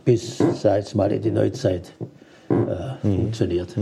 bis, 0.05 0.39
sag 0.39 0.83
ich 0.87 0.95
mal, 0.95 1.13
in 1.13 1.23
die 1.23 1.31
Neuzeit 1.31 1.93
äh, 2.51 2.55
mhm. 3.07 3.17
funktioniert. 3.17 3.77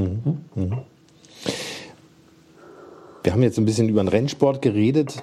Wir 3.26 3.32
haben 3.32 3.42
jetzt 3.42 3.58
ein 3.58 3.64
bisschen 3.64 3.88
über 3.88 4.04
den 4.04 4.06
Rennsport 4.06 4.62
geredet. 4.62 5.20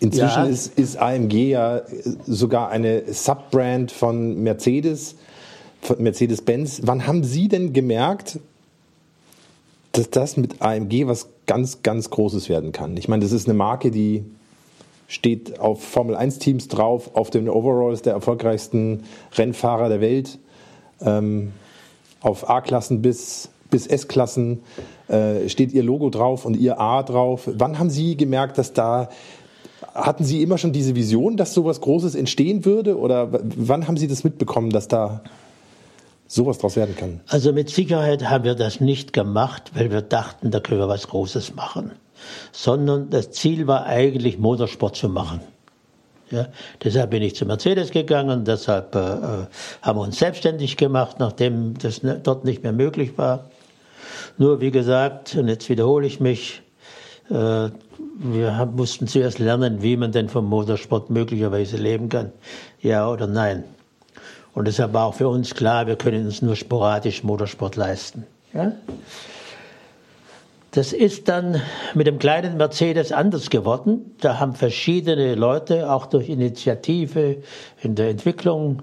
Inzwischen 0.00 0.44
ja. 0.44 0.46
ist, 0.46 0.78
ist, 0.78 0.96
AMG 0.96 1.50
ja 1.50 1.82
sogar 2.26 2.70
eine 2.70 3.12
Subbrand 3.12 3.92
von 3.92 4.42
Mercedes, 4.42 5.16
von 5.82 6.02
Mercedes-Benz. 6.02 6.80
Wann 6.84 7.06
haben 7.06 7.22
Sie 7.22 7.48
denn 7.48 7.74
gemerkt, 7.74 8.40
dass 9.92 10.08
das 10.08 10.38
mit 10.38 10.62
AMG 10.62 11.06
was 11.06 11.28
ganz, 11.44 11.82
ganz 11.82 12.08
Großes 12.08 12.48
werden 12.48 12.72
kann? 12.72 12.96
Ich 12.96 13.06
meine, 13.06 13.22
das 13.22 13.32
ist 13.32 13.46
eine 13.46 13.54
Marke, 13.54 13.90
die 13.90 14.24
steht 15.06 15.60
auf 15.60 15.84
Formel 15.84 16.16
1 16.16 16.38
Teams 16.38 16.68
drauf, 16.68 17.10
auf 17.14 17.28
den 17.28 17.50
Overalls 17.50 18.00
der 18.00 18.14
erfolgreichsten 18.14 19.04
Rennfahrer 19.34 19.90
der 19.90 20.00
Welt, 20.00 20.38
ähm, 21.02 21.52
auf 22.22 22.48
A-Klassen 22.48 23.02
bis, 23.02 23.50
bis 23.74 23.88
S-Klassen 23.88 24.62
äh, 25.08 25.48
steht 25.48 25.72
Ihr 25.72 25.82
Logo 25.82 26.08
drauf 26.08 26.44
und 26.44 26.54
Ihr 26.54 26.78
A 26.78 27.02
drauf. 27.02 27.50
Wann 27.52 27.80
haben 27.80 27.90
Sie 27.90 28.16
gemerkt, 28.16 28.56
dass 28.56 28.72
da 28.72 29.08
hatten 29.92 30.22
Sie 30.22 30.42
immer 30.42 30.58
schon 30.58 30.72
diese 30.72 30.94
Vision, 30.94 31.36
dass 31.36 31.54
sowas 31.54 31.80
Großes 31.80 32.14
entstehen 32.14 32.64
würde? 32.64 32.96
Oder 32.96 33.30
wann 33.42 33.88
haben 33.88 33.96
Sie 33.96 34.06
das 34.06 34.22
mitbekommen, 34.22 34.70
dass 34.70 34.86
da 34.86 35.22
sowas 36.28 36.58
draus 36.58 36.76
werden 36.76 36.94
kann? 36.94 37.20
Also 37.26 37.52
mit 37.52 37.68
Sicherheit 37.68 38.30
haben 38.30 38.44
wir 38.44 38.54
das 38.54 38.80
nicht 38.80 39.12
gemacht, 39.12 39.72
weil 39.74 39.90
wir 39.90 40.02
dachten, 40.02 40.52
da 40.52 40.60
können 40.60 40.78
wir 40.78 40.88
was 40.88 41.08
Großes 41.08 41.56
machen. 41.56 41.90
Sondern 42.52 43.10
das 43.10 43.32
Ziel 43.32 43.66
war 43.66 43.86
eigentlich, 43.86 44.38
Motorsport 44.38 44.94
zu 44.94 45.08
machen. 45.08 45.40
Ja, 46.30 46.46
deshalb 46.82 47.10
bin 47.10 47.22
ich 47.22 47.34
zu 47.34 47.44
Mercedes 47.44 47.90
gegangen, 47.90 48.44
deshalb 48.44 48.94
äh, 48.94 48.98
äh 48.98 49.46
haben 49.82 49.98
wir 49.98 50.02
uns 50.02 50.18
selbstständig 50.18 50.76
gemacht, 50.76 51.16
nachdem 51.18 51.74
das 51.78 52.04
ne, 52.04 52.20
dort 52.22 52.44
nicht 52.44 52.62
mehr 52.62 52.72
möglich 52.72 53.18
war. 53.18 53.50
Nur 54.38 54.60
wie 54.60 54.70
gesagt, 54.70 55.34
und 55.36 55.48
jetzt 55.48 55.68
wiederhole 55.68 56.06
ich 56.06 56.20
mich, 56.20 56.62
äh, 57.30 57.68
wir 58.16 58.70
mussten 58.74 59.06
zuerst 59.06 59.38
lernen, 59.38 59.82
wie 59.82 59.96
man 59.96 60.12
denn 60.12 60.28
vom 60.28 60.46
Motorsport 60.46 61.10
möglicherweise 61.10 61.76
leben 61.76 62.08
kann. 62.08 62.32
Ja 62.80 63.10
oder 63.10 63.26
nein. 63.26 63.64
Und 64.54 64.66
deshalb 64.66 64.92
war 64.92 65.06
auch 65.06 65.14
für 65.14 65.28
uns 65.28 65.54
klar, 65.54 65.86
wir 65.86 65.96
können 65.96 66.26
uns 66.26 66.42
nur 66.42 66.54
sporadisch 66.54 67.24
Motorsport 67.24 67.76
leisten. 67.76 68.24
Ja? 68.52 68.72
Das 70.70 70.92
ist 70.92 71.28
dann 71.28 71.60
mit 71.94 72.06
dem 72.06 72.18
kleinen 72.18 72.56
Mercedes 72.56 73.12
anders 73.12 73.50
geworden. 73.50 74.16
Da 74.20 74.40
haben 74.40 74.54
verschiedene 74.54 75.34
Leute 75.34 75.90
auch 75.90 76.06
durch 76.06 76.28
Initiative 76.28 77.36
in 77.80 77.94
der 77.94 78.10
Entwicklung 78.10 78.82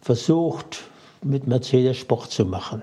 versucht, 0.00 0.82
mit 1.22 1.46
Mercedes 1.46 1.96
Sport 1.96 2.30
zu 2.30 2.44
machen. 2.44 2.82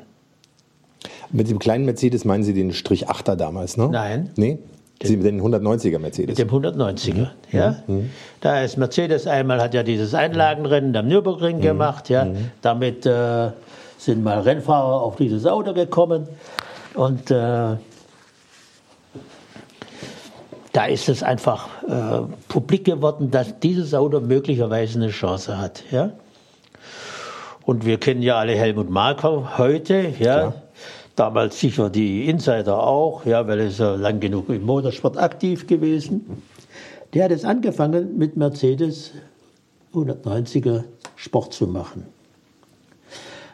Mit 1.36 1.50
dem 1.50 1.60
kleinen 1.60 1.84
Mercedes 1.84 2.24
meinen 2.24 2.44
Sie 2.44 2.54
den 2.54 2.72
Strich 2.72 3.10
8er 3.10 3.36
damals, 3.36 3.76
ne? 3.76 3.90
Nein. 3.92 4.30
Nee? 4.38 4.60
Sie 5.04 5.18
mit 5.18 5.26
dem 5.26 5.42
190er 5.42 6.00
Mercedes. 6.00 6.38
Mit 6.38 6.40
dem 6.40 6.50
190er, 6.50 7.14
mhm. 7.14 7.28
ja. 7.52 7.76
Mhm. 7.88 8.10
Da 8.40 8.62
ist 8.62 8.78
Mercedes 8.78 9.28
einmal 9.28 9.62
hat 9.62 9.74
ja 9.74 9.84
dieses 9.84 10.14
Einlagenrennen 10.14 10.96
am 10.96 11.10
Nürburgring 11.10 11.58
mhm. 11.58 11.62
gemacht, 11.62 12.10
ja. 12.10 12.24
Mhm. 12.24 12.52
Damit 12.62 13.06
äh, 13.06 13.50
sind 13.98 14.24
mal 14.24 14.40
Rennfahrer 14.40 15.02
auf 15.02 15.18
dieses 15.18 15.46
Auto 15.46 15.74
gekommen 15.74 16.30
und 16.94 17.30
äh, 17.30 17.76
da 20.72 20.86
ist 20.88 21.10
es 21.10 21.22
einfach 21.22 21.68
äh, 21.84 22.22
publik 22.48 22.86
geworden, 22.86 23.30
dass 23.30 23.60
dieses 23.60 23.94
Auto 23.94 24.22
möglicherweise 24.22 25.00
eine 25.00 25.10
Chance 25.10 25.58
hat, 25.58 25.84
ja. 25.92 26.12
Und 27.66 27.86
wir 27.86 27.98
kennen 27.98 28.22
ja 28.22 28.38
alle 28.38 28.54
Helmut 28.54 28.90
Marko 28.90 29.58
heute, 29.58 30.14
ja. 30.18 30.52
Klar 30.52 30.54
Damals 31.16 31.60
sicher 31.60 31.90
die 31.90 32.28
Insider 32.30 32.86
auch, 32.86 33.26
ja, 33.26 33.48
weil 33.48 33.62
er 33.62 33.68
ist 33.68 33.80
ja 33.80 33.96
lang 33.96 34.20
genug 34.20 34.50
im 34.50 34.64
Motorsport 34.66 35.18
aktiv 35.18 35.66
gewesen. 35.66 36.42
Der 37.14 37.26
hat 37.26 37.32
es 37.32 37.46
angefangen 37.46 38.18
mit 38.18 38.36
Mercedes 38.36 39.12
190er 39.94 40.84
Sport 41.16 41.54
zu 41.54 41.68
machen. 41.68 42.06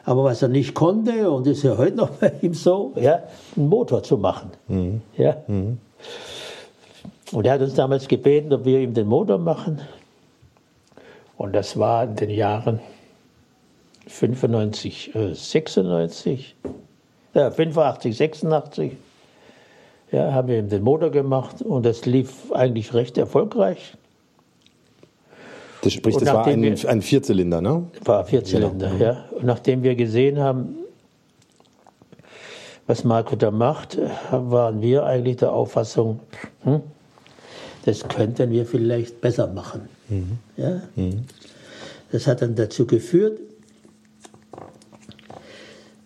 Aber 0.04 0.24
was 0.24 0.42
er 0.42 0.48
nicht 0.48 0.74
konnte, 0.74 1.30
und 1.30 1.46
ist 1.46 1.62
ja 1.62 1.78
heute 1.78 1.98
noch 1.98 2.10
bei 2.20 2.34
ihm 2.42 2.56
so, 2.56 2.94
ja, 2.96 3.22
einen 3.56 3.70
Motor 3.70 4.02
zu 4.02 4.18
machen. 4.18 4.50
Mhm. 4.68 5.02
Ja. 5.16 5.38
Mhm. 5.48 5.78
Und 7.32 7.46
er 7.46 7.54
hat 7.54 7.62
uns 7.62 7.76
damals 7.76 8.08
gebeten, 8.08 8.52
ob 8.52 8.66
wir 8.66 8.80
ihm 8.80 8.94
den 8.94 9.08
Motor 9.08 9.38
machen. 9.38 9.80
Und 11.38 11.54
das 11.54 11.78
war 11.78 12.04
in 12.04 12.16
den 12.16 12.30
Jahren 12.32 12.80
95, 14.08 15.16
äh, 15.16 15.34
96, 15.34 16.56
ja, 17.34 17.52
85, 17.52 18.16
86. 18.16 18.92
Ja, 20.12 20.34
haben 20.34 20.50
wir 20.50 20.60
ihm 20.60 20.70
den 20.70 20.84
Motor 20.84 21.10
gemacht 21.10 21.62
und 21.62 21.86
das 21.86 22.06
lief 22.06 22.52
eigentlich 22.52 22.94
recht 22.94 23.18
erfolgreich. 23.18 23.96
Das 25.84 25.94
sprich, 25.94 26.18
das 26.18 26.32
war 26.34 26.46
ein, 26.46 26.62
wir, 26.62 26.90
ein 26.90 27.02
Vierzylinder, 27.02 27.62
ne? 27.62 27.86
War 28.04 28.26
Vierzylinder, 28.26 28.90
genau. 28.90 29.04
ja. 29.04 29.26
Und 29.32 29.46
nachdem 29.46 29.84
wir 29.84 29.96
gesehen 29.96 30.38
haben, 30.40 30.76
was 32.88 33.04
Marco 33.04 33.36
da 33.36 33.52
macht, 33.52 33.98
waren 34.32 34.82
wir 34.82 35.06
eigentlich 35.06 35.38
der 35.38 35.54
Auffassung, 35.54 36.20
hm, 36.64 36.82
das 37.86 38.08
könnten 38.08 38.52
wir 38.52 38.66
vielleicht 38.66 39.22
besser 39.22 39.48
machen. 39.48 39.90
Mhm. 40.10 40.38
Ja? 40.58 40.82
Mhm. 40.96 41.24
Das 42.12 42.28
hat 42.28 42.42
dann 42.42 42.56
dazu 42.56 42.86
geführt, 42.86 43.40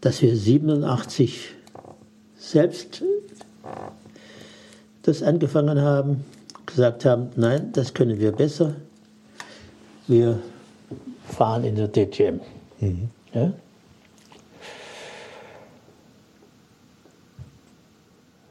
dass 0.05 0.21
wir 0.21 0.35
87 0.35 1.55
selbst 2.37 3.03
das 5.01 5.23
angefangen 5.23 5.81
haben, 5.81 6.23
gesagt 6.67 7.05
haben, 7.05 7.31
nein, 7.35 7.71
das 7.73 7.95
können 7.95 8.19
wir 8.19 8.31
besser. 8.31 8.75
Wir 10.05 10.39
fahren 11.27 11.63
in 11.63 11.75
der 11.75 11.87
DTM. 11.87 12.39
Mhm. 12.79 13.09
Ja? 13.33 13.51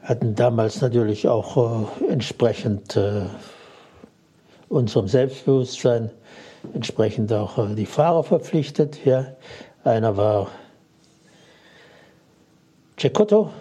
hatten 0.01 0.35
damals 0.35 0.81
natürlich 0.81 1.29
auch 1.29 1.89
äh, 2.01 2.11
entsprechend 2.11 2.97
äh, 2.97 3.27
unserem 4.67 5.07
Selbstbewusstsein 5.07 6.11
entsprechend 6.73 7.31
auch 7.31 7.57
äh, 7.57 7.75
die 7.75 7.85
Fahrer 7.85 8.25
verpflichtet. 8.25 9.05
Ja. 9.05 9.27
Einer 9.85 10.17
war 10.17 10.49
Cecotto, 12.97 13.51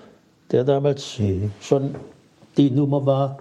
der 0.50 0.64
damals 0.64 1.18
mhm. 1.18 1.50
schon 1.60 1.94
die 2.56 2.70
Nummer 2.70 3.04
war. 3.04 3.38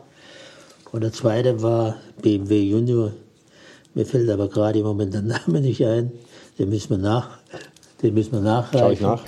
Und 0.91 1.01
der 1.01 1.11
zweite 1.11 1.61
war 1.61 1.97
BMW 2.21 2.61
Junior. 2.61 3.13
Mir 3.93 4.05
fällt 4.05 4.29
aber 4.29 4.49
gerade 4.49 4.79
im 4.79 4.85
Moment 4.85 5.13
der 5.13 5.21
Name 5.21 5.61
nicht 5.61 5.85
ein. 5.85 6.11
Den 6.57 6.69
müssen 6.69 6.91
wir 6.91 6.97
nach, 6.97 7.39
den 8.03 8.13
müssen 8.13 8.33
wir 8.33 8.41
nachreichen. 8.41 8.79
Schau 8.79 8.91
ich 8.91 9.01
nach. 9.01 9.21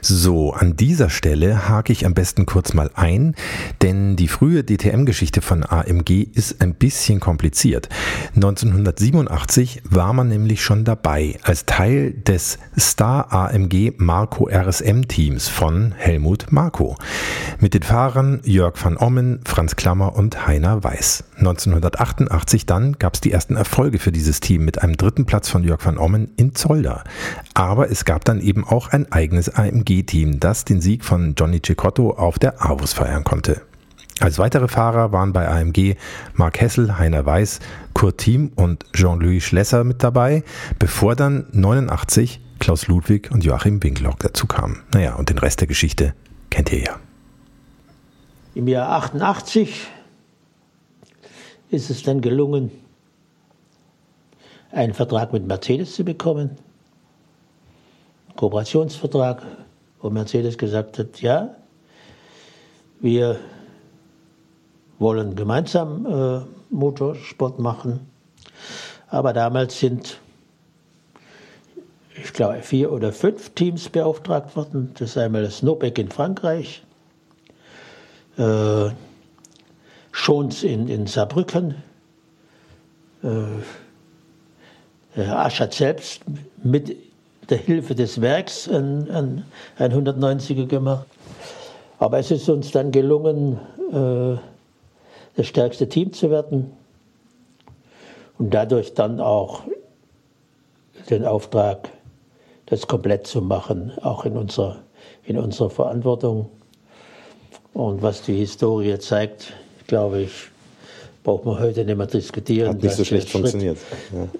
So, 0.00 0.52
an 0.52 0.74
dieser 0.74 1.10
Stelle 1.10 1.68
hake 1.68 1.92
ich 1.92 2.06
am 2.06 2.14
besten 2.14 2.46
kurz 2.46 2.72
mal 2.72 2.90
ein, 2.94 3.34
denn 3.82 4.16
die 4.16 4.26
frühe 4.26 4.64
DTM-Geschichte 4.64 5.42
von 5.42 5.64
AMG 5.64 6.26
ist 6.34 6.60
ein 6.60 6.74
bisschen 6.74 7.20
kompliziert. 7.20 7.88
1987 8.34 9.82
war 9.88 10.12
man 10.12 10.28
nämlich 10.28 10.62
schon 10.62 10.84
dabei 10.84 11.38
als 11.42 11.66
Teil 11.66 12.12
des 12.12 12.58
Star 12.78 13.32
AMG 13.32 13.92
Marco 13.98 14.48
RSM 14.48 15.02
Teams 15.08 15.48
von 15.48 15.92
Helmut 15.92 16.50
Marco. 16.50 16.96
Mit 17.60 17.74
den 17.74 17.82
Fahrern 17.82 18.40
Jörg 18.44 18.82
van 18.82 18.96
Ommen, 18.96 19.40
Franz 19.44 19.76
Klammer 19.76 20.16
und 20.16 20.46
Heiner 20.46 20.82
Weiß. 20.82 21.24
1988 21.38 22.66
dann 22.66 22.94
gab 22.98 23.14
es 23.14 23.20
die 23.20 23.32
ersten 23.32 23.56
Erfolge 23.56 23.98
für 23.98 24.12
dieses 24.12 24.40
Team 24.40 24.64
mit 24.64 24.82
einem 24.82 24.96
dritten 24.96 25.26
Platz 25.26 25.48
von 25.48 25.64
Jörg 25.64 25.84
van 25.84 25.98
Ommen 25.98 26.30
in 26.36 26.54
Zolder. 26.54 27.04
Aber 27.54 27.90
es 27.90 28.04
gab 28.04 28.24
dann 28.24 28.40
eben 28.40 28.64
auch 28.64 28.88
ein 28.88 29.10
eigenes 29.12 29.48
AMG 29.50 30.04
team 30.04 30.40
das 30.40 30.64
den 30.64 30.80
Sieg 30.80 31.04
von 31.04 31.34
Johnny 31.36 31.60
Cicotto 31.64 32.12
auf 32.12 32.38
der 32.38 32.64
Avus 32.64 32.92
feiern 32.92 33.24
konnte. 33.24 33.62
Als 34.20 34.38
weitere 34.38 34.68
Fahrer 34.68 35.12
waren 35.12 35.32
bei 35.32 35.48
AMG 35.48 35.96
Mark 36.34 36.60
Hessel, 36.60 36.96
Heiner 36.98 37.26
Weiß, 37.26 37.60
Kurt 37.92 38.18
Thiem 38.18 38.52
und 38.54 38.86
Jean-Louis 38.92 39.42
Schlesser 39.42 39.84
mit 39.84 40.02
dabei, 40.02 40.44
bevor 40.78 41.16
dann 41.16 41.46
89 41.52 42.40
Klaus 42.60 42.86
Ludwig 42.86 43.30
und 43.32 43.42
Joachim 43.42 43.82
Winklock 43.82 44.20
dazu 44.20 44.46
kamen. 44.46 44.82
Naja, 44.94 45.16
und 45.16 45.28
den 45.28 45.38
Rest 45.38 45.60
der 45.60 45.66
Geschichte 45.66 46.14
kennt 46.50 46.72
ihr 46.72 46.84
ja. 46.84 47.00
Im 48.54 48.68
Jahr 48.68 48.90
88 48.90 49.88
ist 51.70 51.90
es 51.90 52.02
dann 52.02 52.20
gelungen, 52.20 52.70
einen 54.70 54.94
Vertrag 54.94 55.32
mit 55.32 55.46
Mercedes 55.46 55.94
zu 55.94 56.04
bekommen. 56.04 56.50
Kooperationsvertrag 58.36 59.42
wo 60.02 60.10
Mercedes 60.10 60.58
gesagt 60.58 60.98
hat, 60.98 61.22
ja, 61.22 61.54
wir 63.00 63.38
wollen 64.98 65.34
gemeinsam 65.36 66.06
äh, 66.06 66.40
Motorsport 66.70 67.58
machen. 67.58 68.00
Aber 69.08 69.32
damals 69.32 69.78
sind, 69.78 70.18
ich 72.14 72.32
glaube, 72.32 72.62
vier 72.62 72.92
oder 72.92 73.12
fünf 73.12 73.50
Teams 73.50 73.88
beauftragt 73.88 74.56
worden. 74.56 74.90
Das 74.94 75.10
ist 75.10 75.18
einmal 75.18 75.42
das 75.42 75.62
Nobeck 75.62 75.98
in 75.98 76.10
Frankreich, 76.10 76.82
äh, 78.38 78.90
Schons 80.10 80.62
in, 80.62 80.88
in 80.88 81.06
Saarbrücken, 81.06 81.76
äh, 83.22 83.60
Aschat 85.16 85.74
selbst 85.74 86.22
mit 86.62 86.96
der 87.50 87.58
Hilfe 87.58 87.94
des 87.94 88.20
Werks 88.20 88.68
ein, 88.68 89.10
ein, 89.10 89.44
ein 89.78 89.92
190er 89.92 90.66
gemacht. 90.66 91.06
Aber 91.98 92.18
es 92.18 92.30
ist 92.30 92.48
uns 92.48 92.70
dann 92.70 92.90
gelungen, 92.90 93.58
äh, 93.92 94.38
das 95.36 95.46
stärkste 95.46 95.88
Team 95.88 96.12
zu 96.12 96.30
werden 96.30 96.72
und 98.38 98.52
dadurch 98.52 98.94
dann 98.94 99.20
auch 99.20 99.62
den 101.10 101.24
Auftrag, 101.24 101.90
das 102.66 102.86
komplett 102.86 103.26
zu 103.26 103.42
machen, 103.42 103.92
auch 104.02 104.24
in 104.24 104.36
unserer, 104.36 104.78
in 105.24 105.38
unserer 105.38 105.70
Verantwortung. 105.70 106.48
Und 107.74 108.02
was 108.02 108.22
die 108.22 108.36
Historie 108.36 108.98
zeigt, 108.98 109.52
glaube 109.86 110.22
ich, 110.22 110.51
braucht 111.22 111.44
man 111.44 111.60
heute 111.60 111.84
nicht 111.84 111.96
mehr 111.96 112.06
diskutieren. 112.06 112.68
Hat 112.70 112.82
nicht 112.82 112.96
so 112.96 113.04
schlecht 113.04 113.30
funktioniert. 113.30 113.78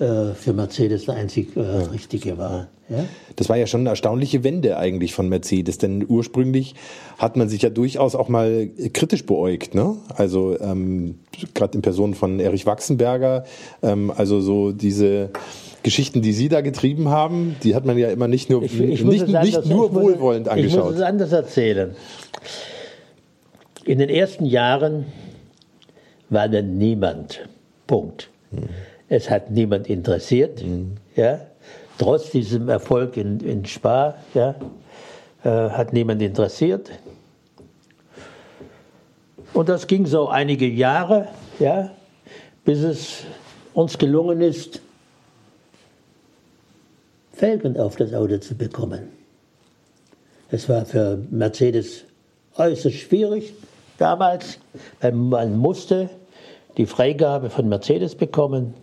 Ja. 0.01 0.31
Äh, 0.31 0.35
für 0.35 0.53
Mercedes 0.53 1.05
der 1.05 1.15
einzig 1.15 1.57
äh, 1.57 1.61
ja. 1.61 1.79
richtige 1.87 2.39
war. 2.39 2.69
Ja? 2.89 3.05
Das 3.37 3.49
war 3.49 3.57
ja 3.57 3.67
schon 3.67 3.81
eine 3.81 3.91
erstaunliche 3.91 4.43
Wende 4.43 4.77
eigentlich 4.77 5.15
von 5.15 5.29
Mercedes, 5.29 5.79
denn 5.79 6.05
ursprünglich 6.07 6.75
hat 7.19 7.37
man 7.37 7.49
sich 7.49 7.63
ja 7.63 7.71
durchaus 7.71 8.15
auch 8.15 8.29
mal 8.29 8.69
kritisch 8.93 9.25
beäugt. 9.27 9.75
Ne? 9.75 9.97
Also 10.15 10.59
ähm, 10.61 11.21
gerade 11.55 11.77
in 11.77 11.83
Person 11.83 12.15
von 12.15 12.41
Erich 12.41 12.67
Wachsenberger, 12.67 13.45
ähm, 13.83 14.11
also 14.15 14.41
so 14.41 14.73
diese 14.73 15.31
Geschichten, 15.85 16.21
die 16.21 16.33
Sie 16.33 16.49
da 16.49 16.61
getrieben 16.61 17.09
haben, 17.09 17.57
die 17.63 17.75
hat 17.75 17.87
man 17.87 17.97
ja 17.97 18.11
immer 18.11 18.29
nicht 18.29 18.51
nur, 18.51 18.63
ich, 18.63 18.79
ich 18.79 19.05
nicht, 19.05 19.29
nicht 19.29 19.67
nur 19.67 19.95
wohlwollend 19.95 20.49
angeschaut. 20.49 20.79
Ich 20.79 20.85
muss 20.85 20.95
es 20.97 21.03
anders 21.03 21.33
erzählen. 21.33 21.95
In 23.85 23.99
den 23.99 24.09
ersten 24.09 24.45
Jahren 24.45 25.07
war 26.33 26.49
dann 26.49 26.79
niemand. 26.79 27.41
Punkt. 27.87 28.31
Mhm. 28.51 28.69
Es 29.09 29.29
hat 29.31 29.51
niemand 29.51 29.89
interessiert. 29.89 30.63
Mhm. 30.65 30.97
Ja? 31.15 31.41
Trotz 31.99 32.31
diesem 32.31 32.69
Erfolg 32.69 33.17
in, 33.17 33.41
in 33.41 33.65
Spa 33.67 34.17
ja, 34.35 34.55
äh, 35.45 35.49
hat 35.49 35.93
niemand 35.93 36.23
interessiert. 36.23 36.91
Und 39.53 39.69
das 39.69 39.87
ging 39.87 40.07
so 40.07 40.29
einige 40.29 40.67
Jahre, 40.67 41.29
ja, 41.59 41.91
bis 42.65 42.79
es 42.79 43.25
uns 43.75 43.99
gelungen 43.99 44.41
ist, 44.41 44.81
Felgen 47.33 47.79
auf 47.79 47.97
das 47.97 48.15
Auto 48.15 48.39
zu 48.39 48.55
bekommen. 48.55 49.11
Es 50.51 50.69
war 50.69 50.87
für 50.87 51.19
Mercedes 51.31 52.05
äußerst 52.57 52.97
schwierig 52.97 53.55
damals, 53.99 54.59
weil 55.01 55.13
man 55.13 55.57
musste 55.59 56.09
die 56.77 56.87
Freigabe 56.87 57.51
von 57.51 57.69
Mercedes 57.69 58.15
bekommen, 58.15 58.75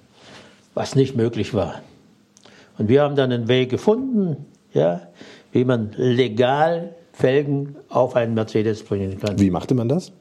was 0.74 0.96
nicht 0.96 1.16
möglich 1.16 1.54
war. 1.54 1.76
Und 2.78 2.88
wir 2.88 3.02
haben 3.02 3.16
dann 3.16 3.32
einen 3.32 3.48
Weg 3.48 3.70
gefunden, 3.70 4.46
ja, 4.74 5.02
wie 5.52 5.66
man 5.66 5.92
legal 5.98 6.96
Felgen 7.12 7.76
auf 7.90 8.16
einen 8.16 8.34
Mercedes 8.34 8.84
bringen 8.84 9.20
kann. 9.20 9.40
Wie 9.40 9.50
machte 9.50 9.76
man 9.76 9.90
das? 9.90 10.12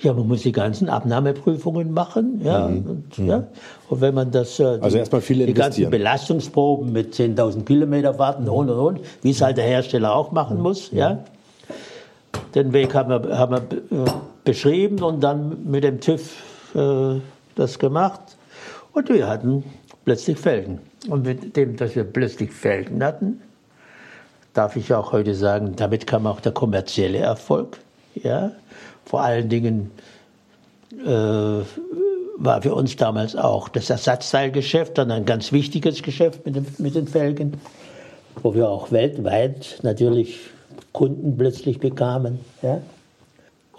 Ja, 0.00 0.12
man 0.14 0.26
muss 0.26 0.42
die 0.42 0.52
ganzen 0.52 0.88
Abnahmeprüfungen 0.88 1.92
machen. 1.92 2.40
Ja, 2.42 2.66
mhm. 2.66 2.86
und, 2.86 3.18
mhm. 3.18 3.28
ja. 3.28 3.46
und 3.88 4.00
wenn 4.00 4.14
man 4.14 4.30
das, 4.30 4.58
äh, 4.58 4.78
also 4.80 4.98
erstmal 4.98 5.20
viele 5.20 5.46
die 5.46 5.54
ganzen 5.54 5.90
Belastungsproben 5.90 6.92
mit 6.92 7.14
10.000 7.14 7.64
Kilometer 7.64 8.18
warten 8.18 8.48
und 8.48 8.70
und 8.70 8.78
und, 8.78 9.00
wie 9.22 9.30
es 9.30 9.40
halt 9.42 9.58
der 9.58 9.64
Hersteller 9.64 10.14
auch 10.14 10.32
machen 10.32 10.56
mhm. 10.56 10.62
muss. 10.62 10.90
Ja. 10.90 11.18
Den 12.54 12.72
Weg 12.72 12.94
haben 12.94 13.10
wir, 13.10 13.38
haben 13.38 13.52
wir 13.52 14.04
äh, 14.06 14.10
beschrieben 14.44 15.02
und 15.02 15.20
dann 15.20 15.70
mit 15.70 15.84
dem 15.84 16.00
TÜV 16.00 16.32
äh, 16.74 17.20
das 17.54 17.78
gemacht. 17.78 18.20
Und 18.92 19.08
wir 19.08 19.26
hatten 19.26 19.64
plötzlich 20.04 20.38
Felgen. 20.38 20.80
Und 21.08 21.24
mit 21.24 21.56
dem, 21.56 21.76
dass 21.76 21.96
wir 21.96 22.04
plötzlich 22.04 22.52
Felgen 22.52 23.02
hatten, 23.02 23.40
darf 24.54 24.76
ich 24.76 24.92
auch 24.92 25.12
heute 25.12 25.34
sagen, 25.34 25.74
damit 25.76 26.06
kam 26.06 26.26
auch 26.26 26.40
der 26.40 26.52
kommerzielle 26.52 27.18
Erfolg. 27.18 27.78
Ja? 28.14 28.52
Vor 29.04 29.22
allen 29.22 29.48
Dingen 29.48 29.90
äh, 31.04 31.64
war 32.36 32.62
für 32.62 32.74
uns 32.74 32.96
damals 32.96 33.34
auch 33.36 33.68
das 33.68 33.90
Ersatzteilgeschäft 33.90 34.98
dann 34.98 35.10
ein 35.10 35.24
ganz 35.24 35.52
wichtiges 35.52 36.02
Geschäft 36.02 36.44
mit, 36.44 36.56
dem, 36.56 36.66
mit 36.78 36.94
den 36.94 37.08
Felgen, 37.08 37.60
wo 38.42 38.54
wir 38.54 38.68
auch 38.68 38.92
weltweit 38.92 39.78
natürlich 39.82 40.38
Kunden 40.92 41.36
plötzlich 41.36 41.78
bekamen. 41.78 42.40
Ja? 42.60 42.80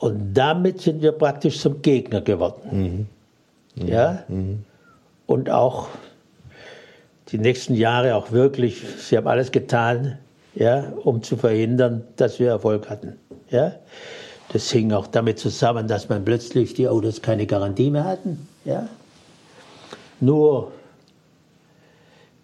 Und 0.03 0.33
damit 0.33 0.81
sind 0.81 1.01
wir 1.01 1.13
praktisch 1.13 1.61
zum 1.61 1.81
Gegner 1.81 2.19
geworden. 2.19 3.07
Mhm. 3.77 3.87
Ja? 3.87 4.25
Mhm. 4.27 4.65
Und 5.27 5.49
auch 5.49 5.87
die 7.29 7.37
nächsten 7.37 7.73
Jahre 7.73 8.15
auch 8.15 8.33
wirklich, 8.33 8.83
sie 8.99 9.15
haben 9.15 9.27
alles 9.27 9.53
getan, 9.53 10.17
ja, 10.55 10.91
um 11.05 11.23
zu 11.23 11.37
verhindern, 11.37 12.03
dass 12.17 12.37
wir 12.37 12.49
Erfolg 12.49 12.89
hatten. 12.89 13.15
Ja? 13.49 13.75
Das 14.51 14.69
hing 14.71 14.91
auch 14.91 15.07
damit 15.07 15.39
zusammen, 15.39 15.87
dass 15.87 16.09
man 16.09 16.25
plötzlich 16.25 16.73
die 16.73 16.89
Autos 16.89 17.21
keine 17.21 17.45
Garantie 17.45 17.89
mehr 17.89 18.03
hatten. 18.03 18.45
Ja? 18.65 18.89
Nur 20.19 20.73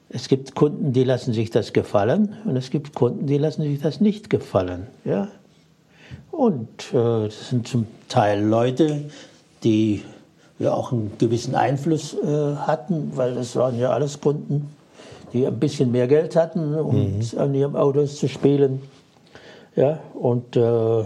es 0.08 0.30
gibt 0.30 0.56
Kunden, 0.56 0.94
die 0.94 1.04
lassen 1.04 1.34
sich 1.34 1.50
das 1.50 1.74
gefallen 1.74 2.38
und 2.46 2.56
es 2.56 2.70
gibt 2.70 2.96
Kunden, 2.96 3.28
die 3.28 3.38
lassen 3.38 3.64
sich 3.64 3.82
das 3.82 4.00
nicht 4.00 4.30
gefallen. 4.30 4.88
Ja? 5.04 5.28
Und 6.40 6.94
äh, 6.94 7.26
das 7.26 7.50
sind 7.50 7.68
zum 7.68 7.86
Teil 8.08 8.42
Leute, 8.42 9.12
die 9.66 10.06
ja 10.58 10.72
auch 10.72 10.94
einen 10.94 11.12
gewissen 11.18 11.54
Einfluss 11.54 12.14
äh, 12.14 12.56
hatten, 12.56 13.12
weil 13.16 13.36
das 13.36 13.58
waren 13.58 13.78
ja 13.78 13.90
alles 13.90 14.22
Kunden, 14.22 14.74
die 15.34 15.46
ein 15.46 15.60
bisschen 15.60 15.92
mehr 15.92 16.08
Geld 16.08 16.38
hatten, 16.38 16.76
um 16.76 17.18
mhm. 17.18 17.22
an 17.36 17.54
ihren 17.54 17.76
Autos 17.76 18.16
zu 18.16 18.30
spielen. 18.30 18.82
Ja, 19.76 20.00
und 20.14 20.56
äh, 20.56 21.02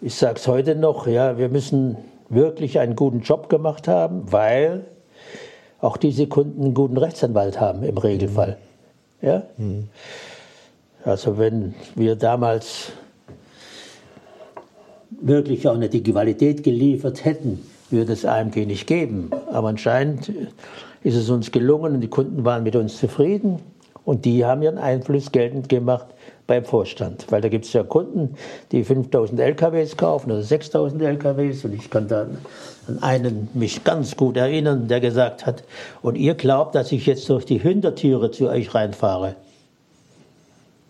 ich 0.00 0.14
sage 0.14 0.36
es 0.36 0.48
heute 0.48 0.76
noch, 0.76 1.06
ja, 1.06 1.36
wir 1.36 1.50
müssen 1.50 1.98
wirklich 2.30 2.78
einen 2.78 2.96
guten 2.96 3.20
Job 3.20 3.50
gemacht 3.50 3.86
haben, 3.86 4.32
weil 4.32 4.86
auch 5.82 5.98
diese 5.98 6.26
Kunden 6.26 6.64
einen 6.64 6.74
guten 6.74 6.96
Rechtsanwalt 6.96 7.60
haben 7.60 7.82
im 7.82 7.98
Regelfall. 7.98 8.56
Ja? 9.20 9.42
Mhm. 9.58 9.90
Also 11.04 11.36
wenn 11.36 11.74
wir 11.94 12.16
damals 12.16 12.92
wirklich 15.20 15.66
auch 15.68 15.76
nicht 15.76 15.92
die 15.92 16.02
Qualität 16.02 16.62
geliefert 16.62 17.24
hätten, 17.24 17.62
würde 17.90 18.12
es 18.12 18.24
AMG 18.24 18.66
nicht 18.66 18.86
geben. 18.86 19.30
Aber 19.52 19.68
anscheinend 19.68 20.32
ist 21.02 21.16
es 21.16 21.30
uns 21.30 21.52
gelungen 21.52 21.94
und 21.94 22.00
die 22.00 22.08
Kunden 22.08 22.44
waren 22.44 22.62
mit 22.62 22.76
uns 22.76 22.98
zufrieden 22.98 23.60
und 24.04 24.24
die 24.24 24.44
haben 24.44 24.62
ihren 24.62 24.78
Einfluss 24.78 25.32
geltend 25.32 25.68
gemacht 25.68 26.06
beim 26.46 26.64
Vorstand. 26.64 27.26
Weil 27.30 27.40
da 27.40 27.48
gibt 27.48 27.64
es 27.64 27.72
ja 27.72 27.82
Kunden, 27.82 28.36
die 28.72 28.84
5000 28.84 29.40
LKWs 29.40 29.96
kaufen 29.96 30.30
oder 30.30 30.42
6000 30.42 31.02
LKWs 31.02 31.64
und 31.64 31.74
ich 31.74 31.90
kann 31.90 32.08
da 32.08 32.26
an 32.88 33.02
einen 33.02 33.48
mich 33.54 33.84
ganz 33.84 34.16
gut 34.16 34.36
erinnern, 34.36 34.88
der 34.88 35.00
gesagt 35.00 35.44
hat, 35.44 35.64
und 36.02 36.16
ihr 36.16 36.34
glaubt, 36.34 36.74
dass 36.74 36.92
ich 36.92 37.06
jetzt 37.06 37.28
durch 37.28 37.44
die 37.44 37.58
Hintertüre 37.58 38.30
zu 38.30 38.48
euch 38.48 38.74
reinfahre. 38.74 39.34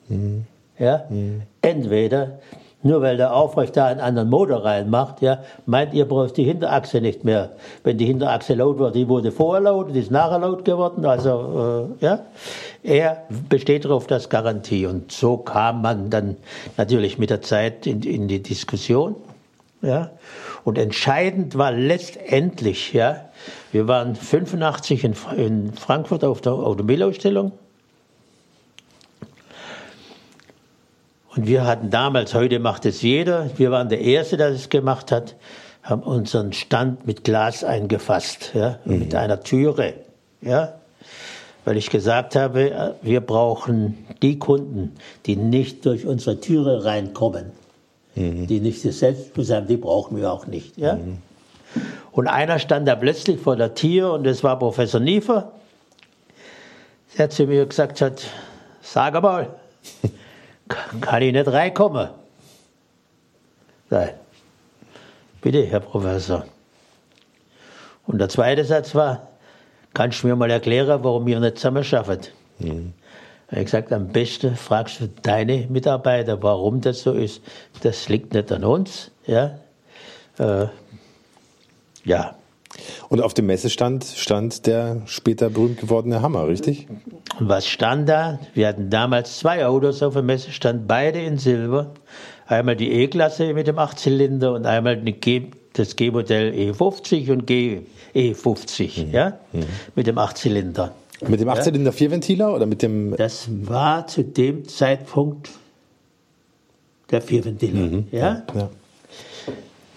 Mhm. 0.09 0.45
Ja? 0.79 1.05
Mhm. 1.09 1.43
Entweder 1.63 2.39
nur 2.87 3.03
weil 3.03 3.17
der 3.17 3.35
Aufrecht 3.35 3.77
da 3.77 3.87
einen 3.87 4.01
anderen 4.01 4.31
Motor 4.31 4.65
reinmacht, 4.65 5.21
ja, 5.23 5.41
meint 5.67 5.93
ihr 5.95 6.07
braucht 6.07 6.37
die 6.37 6.45
Hinterachse 6.45 7.01
nicht 7.01 7.25
mehr. 7.25 7.51
Wenn 7.85 7.99
die 7.99 8.07
Hinterachse 8.07 8.55
laut 8.55 8.79
wird, 8.79 8.95
die 8.95 9.09
wurde 9.09 9.33
vorher 9.33 9.63
laut, 9.63 9.95
die 9.95 10.01
ist 10.01 10.11
nachher 10.11 10.39
laut 10.39 10.65
geworden. 10.65 11.05
Also, 11.05 11.89
äh, 12.01 12.05
ja, 12.05 12.21
er 12.83 13.25
besteht 13.49 13.85
darauf, 13.85 14.07
dass 14.07 14.29
Garantie. 14.29 14.87
Und 14.87 15.13
so 15.13 15.37
kam 15.37 15.83
man 15.83 16.11
dann 16.11 16.37
natürlich 16.77 17.19
mit 17.19 17.31
der 17.31 17.43
Zeit 17.43 17.87
in, 17.87 18.03
in 18.03 18.29
die 18.29 18.43
Diskussion. 18.43 19.17
Ja. 19.83 20.11
Und 20.65 20.79
entscheidend 20.79 21.57
war 21.59 21.73
letztendlich, 21.73 22.93
ja, 22.93 23.27
wir 23.73 23.87
waren 23.89 24.15
85 24.17 25.05
in, 25.05 25.15
in 25.37 25.73
Frankfurt 25.75 26.25
auf 26.25 26.41
der 26.41 26.53
Automobilausstellung 26.53 27.53
Und 31.37 31.47
wir 31.47 31.67
hatten 31.67 31.91
damals, 31.91 32.35
heute 32.35 32.59
macht 32.59 32.87
es 32.87 33.03
jeder, 33.03 33.51
wir 33.57 33.71
waren 33.71 33.91
der 33.91 34.01
Erste, 34.01 34.39
der 34.39 34.49
es 34.49 34.71
gemacht 34.71 35.13
hat, 35.13 35.35
haben 35.83 36.03
unseren 36.03 36.53
Stand 36.55 37.07
mit 37.07 37.25
Glas 37.25 37.63
eingefasst, 37.63 38.53
ja, 38.55 38.79
mhm. 38.85 39.01
mit 39.01 39.15
einer 39.15 39.43
Türe, 39.43 39.95
ja, 40.41 40.75
weil 41.65 41.77
ich 41.77 41.91
gesagt 41.91 42.37
habe, 42.37 42.95
wir 43.03 43.21
brauchen 43.21 44.07
die 44.23 44.39
Kunden, 44.39 44.95
die 45.27 45.37
nicht 45.37 45.85
durch 45.85 46.07
unsere 46.07 46.41
Türe 46.41 46.85
reinkommen, 46.85 47.53
mhm. 48.15 48.47
die 48.47 48.61
nicht 48.61 48.85
das 48.85 49.01
Selbstbewusstsein 49.01 49.59
haben, 49.59 49.69
die 49.69 49.77
brauchen 49.77 50.17
wir 50.17 50.33
auch 50.33 50.47
nicht, 50.47 50.79
ja. 50.79 50.95
Mhm. 50.95 51.19
Und 52.13 52.29
einer 52.29 52.59
stand 52.59 52.89
da 52.89 52.97
plötzlich 52.97 53.39
vor 53.39 53.57
der 53.57 53.75
Tür 53.75 54.15
und 54.15 54.25
das 54.25 54.43
war 54.43 54.59
Professor 54.59 55.01
Niefer, 55.01 55.53
der 57.19 57.29
zu 57.29 57.45
mir 57.45 57.67
gesagt 57.67 58.01
hat, 58.01 58.23
sag 58.81 59.21
mal, 59.23 59.51
kann 61.01 61.23
ich 61.23 61.33
nicht 61.33 61.49
reinkommen. 61.49 62.09
Nein. 63.91 64.11
Bitte, 65.41 65.65
Herr 65.65 65.81
Professor. 65.81 66.45
Und 68.07 68.19
der 68.19 68.29
zweite 68.29 68.65
Satz 68.65 68.95
war, 68.95 69.29
kannst 69.95 70.23
du 70.23 70.29
mir 70.29 70.37
mal 70.37 70.51
erklären, 70.51 71.03
warum 71.03 71.27
wir 71.27 71.41
nicht 71.41 71.59
zusammen 71.59 71.85
schaffen? 71.85 72.21
Mhm. 72.59 72.93
Er 73.49 73.59
hat 73.59 73.65
gesagt, 73.67 73.93
am 73.93 74.09
besten 74.09 74.57
fragst 74.57 75.01
du 75.01 75.09
deine 75.23 75.67
Mitarbeiter, 75.69 76.43
warum 76.43 76.81
das 76.81 77.03
so 77.03 77.13
ist. 77.13 77.43
Das 77.83 78.09
liegt 78.09 78.35
nicht 78.35 78.51
an 78.51 78.65
uns. 78.65 79.13
Ja. 79.27 79.59
Äh, 80.39 80.67
ja. 82.05 82.35
Und 83.09 83.21
auf 83.21 83.35
dem 83.35 83.47
Messestand 83.47 84.05
stand 84.05 84.67
der 84.67 85.03
später 85.07 85.51
berühmt 85.51 85.81
gewordene 85.81 86.23
Hammer, 86.23 86.49
richtig? 86.49 86.87
Und 87.39 87.49
was 87.49 87.67
stand 87.67 88.09
da? 88.09 88.39
Wir 88.55 88.69
hatten 88.69 88.91
damals 88.91 89.39
zwei 89.39 89.67
Autos 89.67 90.03
auf 90.03 90.15
dem 90.15 90.27
Messestand, 90.27 90.87
beide 90.87 91.21
in 91.21 91.39
Silber. 91.39 91.93
Einmal 92.47 92.77
die 92.77 92.93
E-Klasse 92.93 93.55
mit 93.55 93.67
dem 93.67 93.79
Achtzylinder 93.79 94.53
und 94.53 94.67
einmal 94.67 95.03
das 95.73 95.97
G-Modell 95.97 96.53
E50 96.53 97.33
und 97.33 97.47
G 97.47 97.81
E50, 98.15 99.07
mhm. 99.07 99.13
ja, 99.13 99.39
mhm. 99.53 99.65
mit 99.95 100.07
dem 100.07 100.19
Achtzylinder. 100.19 100.95
Mit 101.27 101.41
dem 101.41 101.49
Achtzylinder 101.49 101.93
Vierventiler 101.93 102.55
oder 102.55 102.67
mit 102.67 102.83
dem? 102.83 103.15
Das 103.17 103.49
war 103.51 104.07
zu 104.07 104.23
dem 104.23 104.69
Zeitpunkt 104.69 105.51
der 107.11 107.23
Vierventiler, 107.23 107.81
mhm. 107.81 108.07
ja. 108.11 108.43
ja. 108.55 108.71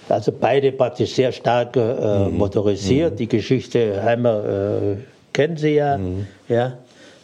Also 0.09 0.31
beide 0.31 0.71
praktisch 0.71 1.13
sehr 1.13 1.31
stark 1.31 1.75
äh, 1.75 2.29
mhm. 2.29 2.37
motorisiert. 2.37 3.13
Mhm. 3.13 3.17
Die 3.17 3.27
Geschichte 3.27 4.03
Heimer 4.03 4.43
äh, 4.45 4.95
kennen 5.33 5.57
Sie 5.57 5.75
ja. 5.75 5.97
Mhm. 5.97 6.27
ja. 6.47 6.77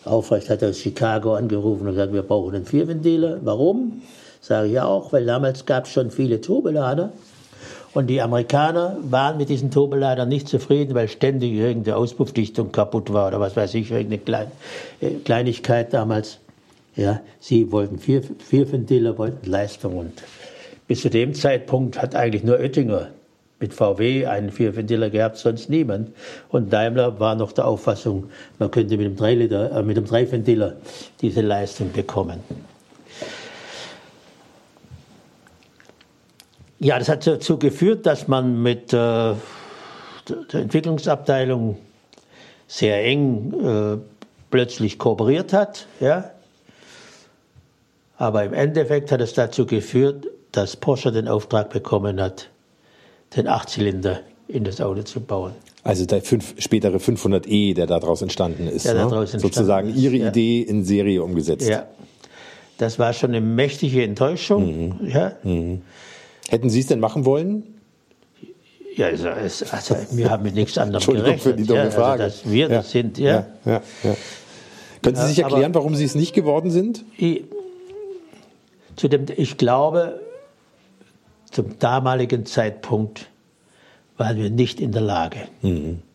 Aufrecht 0.06 0.52
hat 0.52 0.64
aus 0.64 0.78
Chicago 0.78 1.34
angerufen 1.34 1.88
und 1.88 1.94
gesagt, 1.94 2.14
wir 2.14 2.22
brauchen 2.22 2.56
einen 2.56 2.66
Vierventiler. 2.66 3.40
Warum? 3.44 4.04
Sage 4.40 4.68
ich 4.68 4.80
auch, 4.80 5.12
weil 5.12 5.26
damals 5.26 5.66
gab 5.66 5.86
es 5.86 5.92
schon 5.92 6.12
viele 6.12 6.40
Turbolader. 6.40 7.12
Und 7.96 8.08
die 8.08 8.22
Amerikaner 8.22 8.98
waren 9.02 9.38
mit 9.38 9.50
diesen 9.50 9.72
Turbolader 9.72 10.26
nicht 10.26 10.48
zufrieden, 10.48 10.94
weil 10.94 11.08
ständig 11.08 11.54
irgendeine 11.54 11.96
Auspuffdichtung 11.96 12.72
kaputt 12.72 13.12
war 13.14 13.30
oder 13.30 13.40
was 13.40 13.56
weiß 13.56 13.74
ich, 13.74 13.90
irgendeine 13.90 14.20
Klein, 14.20 14.52
äh, 15.02 15.12
Kleinigkeit 15.24 15.94
damals. 15.94 16.40
Ja, 16.96 17.22
sie 17.40 17.72
wollten 17.72 17.98
vier, 17.98 18.22
vier 18.22 18.72
Ventiler, 18.72 19.18
wollten 19.18 19.50
Leistung 19.50 19.98
und 19.98 20.12
bis 20.88 21.02
zu 21.02 21.10
dem 21.10 21.34
Zeitpunkt 21.34 22.02
hat 22.02 22.16
eigentlich 22.16 22.44
nur 22.44 22.60
Oettinger 22.60 23.10
mit 23.60 23.74
VW 23.74 24.26
einen 24.26 24.52
Vierventiler 24.52 25.10
gehabt, 25.10 25.38
sonst 25.38 25.70
niemand. 25.70 26.12
Und 26.50 26.72
Daimler 26.72 27.20
war 27.20 27.36
noch 27.36 27.52
der 27.52 27.68
Auffassung, 27.68 28.30
man 28.60 28.70
könnte 28.70 28.98
mit 28.98 29.06
dem, 29.06 29.16
Dreiliter, 29.16 29.72
äh, 29.72 29.84
mit 29.84 29.98
dem 29.98 30.06
Dreiventiler 30.06 30.76
diese 31.22 31.42
Leistung 31.42 31.92
bekommen. 31.92 32.40
Ja, 36.80 37.00
das 37.00 37.08
hat 37.08 37.26
dazu 37.26 37.58
geführt, 37.58 38.06
dass 38.06 38.28
man 38.28 38.62
mit 38.62 38.92
äh, 38.94 38.96
der 38.96 39.36
Entwicklungsabteilung 40.52 41.78
sehr 42.68 43.04
eng 43.06 43.54
äh, 43.54 43.98
plötzlich 44.52 45.00
kooperiert 45.00 45.54
hat. 45.54 45.88
Ja? 46.00 46.32
Aber 48.18 48.44
im 48.44 48.54
Endeffekt 48.54 49.12
hat 49.12 49.22
es 49.22 49.34
dazu 49.34 49.66
geführt, 49.66 50.28
dass 50.56 50.76
Porsche 50.76 51.12
den 51.12 51.28
Auftrag 51.28 51.70
bekommen 51.70 52.22
hat, 52.22 52.50
den 53.36 53.48
Achtzylinder 53.48 54.22
in 54.48 54.64
das 54.64 54.80
Auto 54.80 55.04
zu 55.04 55.20
bauen. 55.20 55.54
Also 55.84 56.06
der 56.06 56.22
fünf, 56.22 56.56
spätere 56.58 56.98
500e, 56.98 57.76
der 57.76 57.86
daraus 57.86 58.22
entstanden 58.22 58.68
ist. 58.68 58.86
Der 58.86 58.94
ne? 58.94 59.00
daraus 59.02 59.34
entstanden 59.34 59.42
Sozusagen 59.42 59.96
Ihre 59.96 60.16
ja. 60.16 60.30
Idee 60.30 60.62
in 60.62 60.84
Serie 60.84 61.22
umgesetzt. 61.22 61.68
Ja. 61.68 61.86
Das 62.78 63.00
war 63.00 63.14
schon 63.14 63.32
eine 63.32 63.42
mächtige 63.42 64.04
Enttäuschung. 64.04 65.00
Mhm. 65.00 65.08
Ja. 65.08 65.34
Hätten 66.50 66.70
Sie 66.70 66.80
es 66.80 66.88
denn 66.88 67.00
machen 67.00 67.26
wollen? 67.26 67.64
Ja, 68.96 69.08
also, 69.08 69.30
also 69.30 69.96
wir 70.12 70.30
haben 70.30 70.44
mit 70.44 70.56
nichts 70.56 70.78
anderem 70.78 70.96
Entschuldigung 70.96 71.38
für 71.38 71.50
gerechnet. 71.50 71.60
die 71.60 71.68
dumme 71.68 71.84
ja, 71.84 71.92
Frage. 71.92 72.24
Also, 72.24 72.44
dass 72.44 72.52
wir 72.52 72.70
das 72.70 72.92
sind, 72.92 73.18
ja. 73.18 73.46
ja. 73.66 73.82
Können 75.02 75.18
Sie 75.18 75.28
sich 75.28 75.40
erklären, 75.40 75.76
warum 75.76 75.96
Sie 75.96 76.06
es 76.06 76.16
nicht 76.16 76.34
geworden 76.34 76.72
sind? 76.72 77.04
Ich, 77.18 77.44
zu 78.96 79.10
dem, 79.10 79.26
ich 79.36 79.58
glaube, 79.58 80.22
zum 81.56 81.80
damaligen 81.80 82.46
Zeitpunkt 82.46 83.30
waren 84.18 84.36
wir 84.36 84.50
nicht 84.50 84.82
in 84.82 84.92
der 84.92 85.02
Lage. 85.02 85.40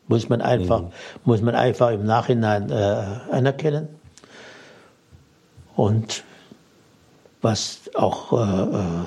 Muss, 0.07 0.29
man 0.29 0.43
einfach, 0.43 0.83
muss 1.25 1.41
man 1.41 1.55
einfach 1.55 1.91
im 1.93 2.05
Nachhinein 2.05 2.71
äh, 2.71 2.75
anerkennen. 3.33 3.89
Und 5.77 6.25
was 7.41 7.81
auch 7.95 8.33
äh, 8.35 8.77
äh, 8.77 9.05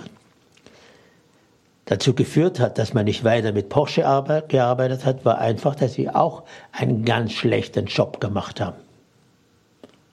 dazu 1.86 2.16
geführt 2.16 2.60
hat, 2.60 2.80
dass 2.80 2.96
man 2.96 3.06
nicht 3.06 3.24
weiter 3.24 3.52
mit 3.52 3.70
Porsche 3.70 4.08
arbe- 4.08 4.48
gearbeitet 4.48 5.06
hat, 5.06 5.26
war 5.26 5.38
einfach, 5.38 5.76
dass 5.76 5.94
sie 5.94 6.10
auch 6.10 6.44
einen 6.72 7.06
ganz 7.06 7.34
schlechten 7.34 7.86
Job 7.86 8.20
gemacht 8.20 8.60
haben. 8.60 8.78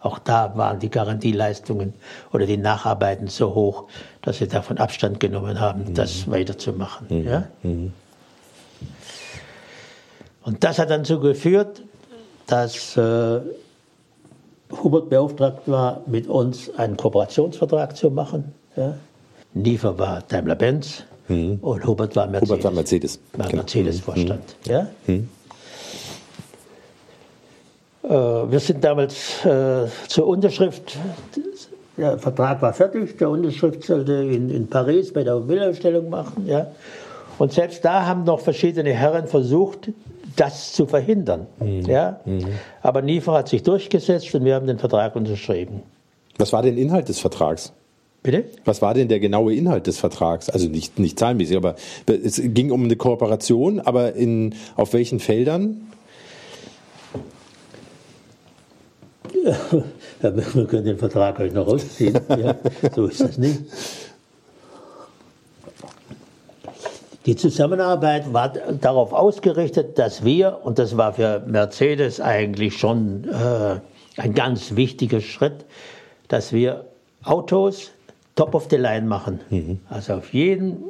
Auch 0.03 0.19
da 0.19 0.57
waren 0.57 0.79
die 0.79 0.89
Garantieleistungen 0.91 1.93
oder 2.33 2.47
die 2.47 2.57
Nacharbeiten 2.57 3.27
so 3.29 3.55
hoch, 3.55 3.85
dass 4.23 4.39
sie 4.39 4.49
davon 4.49 4.79
Abstand 4.79 5.21
genommen 5.21 5.61
haben, 5.61 5.93
das 5.95 6.31
weiterzumachen. 6.31 7.25
Ja? 7.25 7.49
Und 10.45 10.65
das 10.65 10.79
hat 10.79 10.91
dann 10.91 11.03
dazu 11.03 11.21
geführt, 11.21 11.83
dass 12.47 12.97
äh, 12.97 13.41
Hubert 14.83 15.11
beauftragt 15.11 15.63
war, 15.67 16.01
mit 16.07 16.27
uns 16.29 16.71
einen 16.77 16.97
Kooperationsvertrag 16.97 17.97
zu 17.97 18.11
machen. 18.11 18.55
Ja? 18.77 18.95
Niefer 19.53 19.99
war 19.99 20.23
Daimler-Benz 20.27 21.05
und 21.29 21.87
Hubert 21.87 22.17
war 22.17 22.27
Mercedes. 22.27 22.51
Hubert 22.51 22.65
war 22.65 22.71
Mercedes. 22.73 23.21
War 23.35 23.47
Genau. 23.49 23.63
Mercedes-Vorstand. 23.63 24.57
Ja? 24.67 24.89
Äh, 28.03 28.09
wir 28.09 28.61
sind 28.61 28.83
damals 28.83 29.45
äh, 29.45 29.87
zur 30.09 30.27
Unterschrift, 30.27 30.97
der 31.97 32.19
Vertrag 32.19 32.63
war 32.63 32.73
fertig, 32.73 33.19
der 33.19 33.29
Unterschrift 33.31 33.85
sollte 33.85 34.13
in, 34.13 34.51
in 34.51 34.69
Paris 34.69 35.13
bei 35.13 35.23
der 35.23 35.35
Automobilausstellung 35.35 36.09
machen. 36.09 36.47
Ja? 36.47 36.69
Und 37.39 37.53
selbst 37.53 37.85
da 37.85 38.07
haben 38.07 38.25
noch 38.25 38.41
verschiedene 38.41 38.93
Herren 38.93 39.27
versucht, 39.27 39.91
das 40.37 40.73
zu 40.73 40.87
verhindern. 40.87 41.47
Ja? 41.87 42.21
Aber 42.83 43.03
Niefer 43.03 43.33
hat 43.33 43.49
sich 43.49 43.63
durchgesetzt 43.63 44.35
und 44.35 44.45
wir 44.45 44.55
haben 44.55 44.67
den 44.67 44.79
Vertrag 44.79 45.17
unterschrieben. 45.17 45.83
Was 46.39 46.53
war 46.53 46.63
denn 46.63 46.79
Inhalt 46.79 47.09
des 47.09 47.19
Vertrags? 47.19 47.73
Bitte? 48.23 48.45
Was 48.65 48.83
war 48.83 48.95
denn 48.95 49.09
der 49.09 49.21
genaue 49.21 49.55
Inhalt 49.55 49.87
des 49.87 49.99
Vertrags? 49.99 50.49
Also 50.51 50.69
nicht, 50.69 50.99
nicht 50.99 51.19
zahlenmäßig, 51.19 51.57
aber 51.57 51.75
es 52.07 52.41
ging 52.43 52.71
um 52.71 52.85
eine 52.85 52.97
Kooperation, 52.97 53.81
aber 53.81 54.15
in, 54.15 54.55
auf 54.77 54.93
welchen 54.93 55.21
Feldern? 55.21 55.89
wir 60.20 60.66
können 60.66 60.85
den 60.85 60.98
Vertrag 60.98 61.38
heute 61.38 61.55
noch 61.55 61.66
rausziehen. 61.66 62.18
Ja, 62.29 62.57
so 62.94 63.07
ist 63.07 63.20
das 63.20 63.38
nicht. 63.38 63.61
Die 67.26 67.37
Zusammenarbeit 67.37 68.33
war 68.33 68.48
darauf 68.48 69.12
ausgerichtet, 69.12 69.98
dass 69.98 70.24
wir, 70.24 70.61
und 70.62 70.79
das 70.79 70.96
war 70.96 71.12
für 71.12 71.40
Mercedes 71.46 72.20
eigentlich 72.20 72.79
schon 72.79 73.24
äh, 73.24 73.81
ein 74.16 74.35
ganz 74.35 74.74
wichtiger 74.74 75.20
Schritt, 75.20 75.64
dass 76.29 76.53
wir 76.53 76.87
Autos 77.22 77.90
top 78.37 78.55
of 78.55 78.68
the 78.70 78.76
line 78.76 79.07
machen. 79.07 79.40
Also 79.90 80.14
auf 80.14 80.33
jeden, 80.33 80.83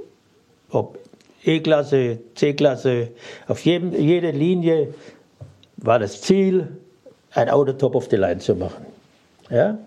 ob 0.71 0.99
E-Klasse, 1.45 2.19
C-Klasse, 2.37 3.09
auf 3.49 3.65
jedem, 3.65 3.93
jede 3.93 4.31
Linie 4.31 4.95
war 5.79 5.99
das 5.99 6.21
Ziel, 6.21 6.69
ein 7.35 7.49
Auto 7.49 7.73
top 7.73 7.95
of 7.95 8.09
the 8.11 8.17
line 8.17 8.39
zu 8.39 8.55
machen. 8.55 8.87
Ja? 9.51 9.79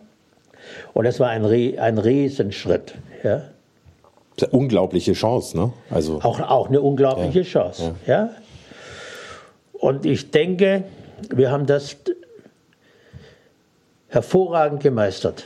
Und 0.93 1.05
das 1.05 1.19
war 1.19 1.29
ein, 1.29 1.45
ein 1.45 1.97
Riesenschritt. 1.97 2.95
Ja? 3.23 3.43
Das 4.35 4.47
ist 4.47 4.53
eine 4.53 4.59
unglaubliche 4.59 5.13
Chance, 5.13 5.55
ne? 5.57 5.73
Also 5.91 6.19
Auch, 6.21 6.39
auch 6.39 6.67
eine 6.67 6.81
unglaubliche 6.81 7.39
Ja, 7.39 7.45
Chance. 7.45 7.95
Ja. 8.07 8.29
Und 9.73 10.05
ich 10.05 10.31
denke, 10.31 10.85
wir 11.29 11.51
haben 11.51 11.65
das 11.65 11.97
hervorragend 14.07 14.81
gemeistert. 14.81 15.45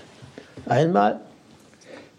Einmal, 0.67 1.19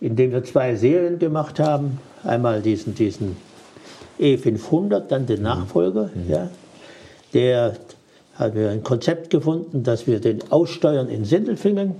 indem 0.00 0.32
wir 0.32 0.44
zwei 0.44 0.74
Serien 0.74 1.18
gemacht 1.18 1.60
haben. 1.60 2.00
Einmal 2.24 2.60
diesen, 2.60 2.94
diesen 2.94 3.36
E500, 4.18 5.00
dann 5.08 5.26
den 5.26 5.42
Nachfolger. 5.42 6.10
Ja. 6.28 6.50
Der 7.32 7.74
haben 8.38 8.54
wir 8.54 8.70
ein 8.70 8.82
Konzept 8.82 9.30
gefunden, 9.30 9.82
dass 9.82 10.06
wir 10.06 10.20
den 10.20 10.50
aussteuern 10.50 11.08
in 11.08 11.24
Sindelfingen, 11.24 11.96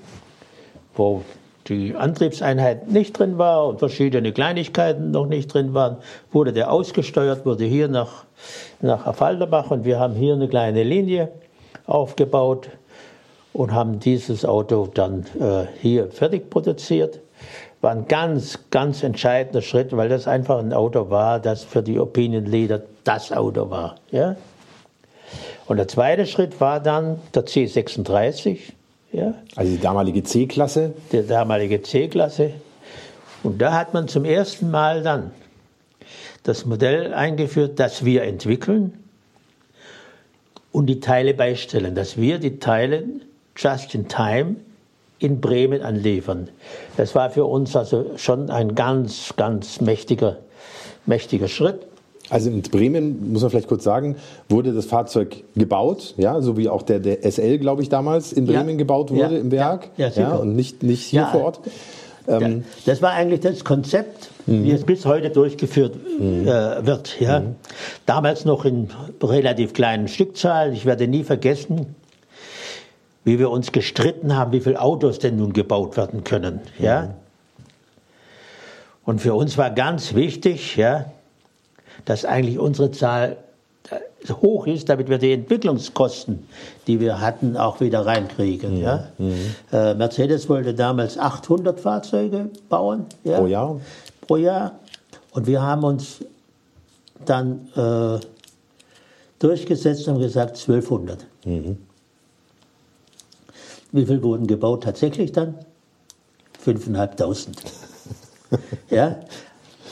wo 0.94 1.22
die 1.66 1.94
Antriebseinheit 1.94 2.90
nicht 2.90 3.18
drin 3.18 3.36
war 3.38 3.66
und 3.66 3.78
verschiedene 3.78 4.32
Kleinigkeiten 4.32 5.10
noch 5.10 5.26
nicht 5.26 5.52
drin 5.52 5.74
waren, 5.74 5.98
wurde 6.32 6.52
der 6.52 6.70
ausgesteuert, 6.70 7.44
wurde 7.44 7.64
hier 7.64 7.88
nach, 7.88 8.24
nach 8.80 9.06
Affalderbach 9.06 9.70
und 9.70 9.84
wir 9.84 9.98
haben 9.98 10.14
hier 10.14 10.34
eine 10.34 10.48
kleine 10.48 10.82
Linie 10.82 11.30
aufgebaut 11.86 12.68
und 13.52 13.72
haben 13.72 13.98
dieses 13.98 14.44
Auto 14.44 14.88
dann 14.92 15.26
äh, 15.40 15.66
hier 15.80 16.10
fertig 16.10 16.48
produziert. 16.48 17.20
War 17.80 17.92
ein 17.92 18.08
ganz, 18.08 18.58
ganz 18.70 19.02
entscheidender 19.02 19.62
Schritt, 19.62 19.96
weil 19.96 20.08
das 20.08 20.26
einfach 20.26 20.58
ein 20.58 20.72
Auto 20.72 21.10
war, 21.10 21.38
das 21.38 21.64
für 21.64 21.82
die 21.82 21.98
Opinion 21.98 22.46
Leader 22.46 22.82
das 23.04 23.30
Auto 23.30 23.70
war. 23.70 23.96
Ja? 24.10 24.36
Und 25.68 25.76
der 25.76 25.86
zweite 25.86 26.26
Schritt 26.26 26.60
war 26.60 26.80
dann 26.80 27.20
der 27.34 27.44
C36, 27.44 28.58
ja? 29.12 29.34
Also 29.54 29.70
die 29.72 29.80
damalige 29.80 30.22
C-Klasse. 30.22 30.94
der 31.12 31.22
damalige 31.22 31.82
C-Klasse. 31.82 32.52
Und 33.42 33.60
da 33.60 33.74
hat 33.74 33.94
man 33.94 34.08
zum 34.08 34.24
ersten 34.24 34.70
Mal 34.70 35.02
dann 35.02 35.30
das 36.42 36.64
Modell 36.64 37.12
eingeführt, 37.14 37.78
das 37.78 38.04
wir 38.04 38.22
entwickeln 38.22 39.04
und 40.72 40.86
die 40.86 41.00
Teile 41.00 41.34
beistellen, 41.34 41.94
dass 41.94 42.16
wir 42.16 42.38
die 42.38 42.58
Teile 42.58 43.04
just 43.56 43.94
in 43.94 44.08
time 44.08 44.56
in 45.18 45.40
Bremen 45.40 45.82
anliefern. 45.82 46.48
Das 46.96 47.14
war 47.14 47.30
für 47.30 47.44
uns 47.44 47.76
also 47.76 48.16
schon 48.16 48.50
ein 48.50 48.74
ganz, 48.74 49.34
ganz 49.36 49.80
mächtiger, 49.80 50.38
mächtiger 51.06 51.48
Schritt. 51.48 51.86
Also 52.30 52.50
in 52.50 52.60
Bremen, 52.62 53.32
muss 53.32 53.42
man 53.42 53.50
vielleicht 53.50 53.68
kurz 53.68 53.84
sagen, 53.84 54.16
wurde 54.48 54.72
das 54.74 54.84
Fahrzeug 54.86 55.44
gebaut, 55.56 56.14
ja, 56.18 56.40
so 56.42 56.56
wie 56.58 56.68
auch 56.68 56.82
der, 56.82 56.98
der 57.00 57.24
SL, 57.24 57.58
glaube 57.58 57.82
ich, 57.82 57.88
damals 57.88 58.32
in 58.32 58.46
Ja. 58.46 58.52
Bremen 58.62 58.76
gebaut 58.76 59.10
wurde 59.10 59.34
Ja. 59.34 59.40
im 59.40 59.50
Werk. 59.50 59.88
Ja. 59.96 60.08
Ja, 60.08 60.36
und 60.36 60.54
nicht, 60.54 60.82
nicht 60.82 61.04
hier 61.06 61.22
Ja. 61.22 61.26
vor 61.28 61.42
Ort. 61.44 61.60
Ähm, 62.26 62.64
Das 62.84 63.00
war 63.00 63.12
eigentlich 63.12 63.40
das 63.40 63.64
Konzept, 63.64 64.28
wie 64.44 64.70
es 64.72 64.84
bis 64.84 65.06
heute 65.06 65.30
durchgeführt 65.30 65.94
äh, 66.20 66.84
wird. 66.84 67.18
Ja. 67.20 67.42
Damals 68.04 68.44
noch 68.44 68.66
in 68.66 68.88
relativ 69.22 69.72
kleinen 69.72 70.08
Stückzahlen. 70.08 70.74
Ich 70.74 70.84
werde 70.84 71.08
nie 71.08 71.24
vergessen, 71.24 71.94
wie 73.24 73.38
wir 73.38 73.50
uns 73.50 73.72
gestritten 73.72 74.36
haben, 74.36 74.52
wie 74.52 74.60
viele 74.60 74.80
Autos 74.80 75.18
denn 75.18 75.36
nun 75.36 75.54
gebaut 75.54 75.96
werden 75.96 76.24
können. 76.24 76.60
Ja. 76.78 77.14
Und 79.04 79.20
für 79.22 79.32
uns 79.34 79.56
war 79.56 79.70
ganz 79.70 80.14
wichtig, 80.14 80.76
ja, 80.76 81.06
dass 82.08 82.24
eigentlich 82.24 82.58
unsere 82.58 82.90
Zahl 82.90 83.36
hoch 84.30 84.66
ist, 84.66 84.88
damit 84.88 85.08
wir 85.08 85.18
die 85.18 85.32
Entwicklungskosten, 85.32 86.48
die 86.86 87.00
wir 87.00 87.20
hatten, 87.20 87.56
auch 87.56 87.80
wieder 87.80 88.06
reinkriegen. 88.06 88.78
Ja? 88.78 89.08
Äh, 89.72 89.94
Mercedes 89.94 90.48
wollte 90.48 90.72
damals 90.74 91.18
800 91.18 91.78
Fahrzeuge 91.78 92.50
bauen 92.68 93.06
ja, 93.24 93.38
Pro 93.38 93.46
Jahr. 93.46 93.80
pro 94.22 94.36
Jahr. 94.36 94.78
Und 95.32 95.46
wir 95.46 95.60
haben 95.60 95.84
uns 95.84 96.24
dann 97.26 97.68
äh, 97.76 98.24
durchgesetzt 99.38 100.08
und 100.08 100.18
gesagt 100.18 100.56
1200. 100.56 101.26
Wie 103.92 104.06
viel 104.06 104.22
wurden 104.22 104.46
gebaut 104.46 104.82
tatsächlich 104.84 105.32
dann? 105.32 105.56
5.500. 106.64 107.48
ja? 108.90 109.20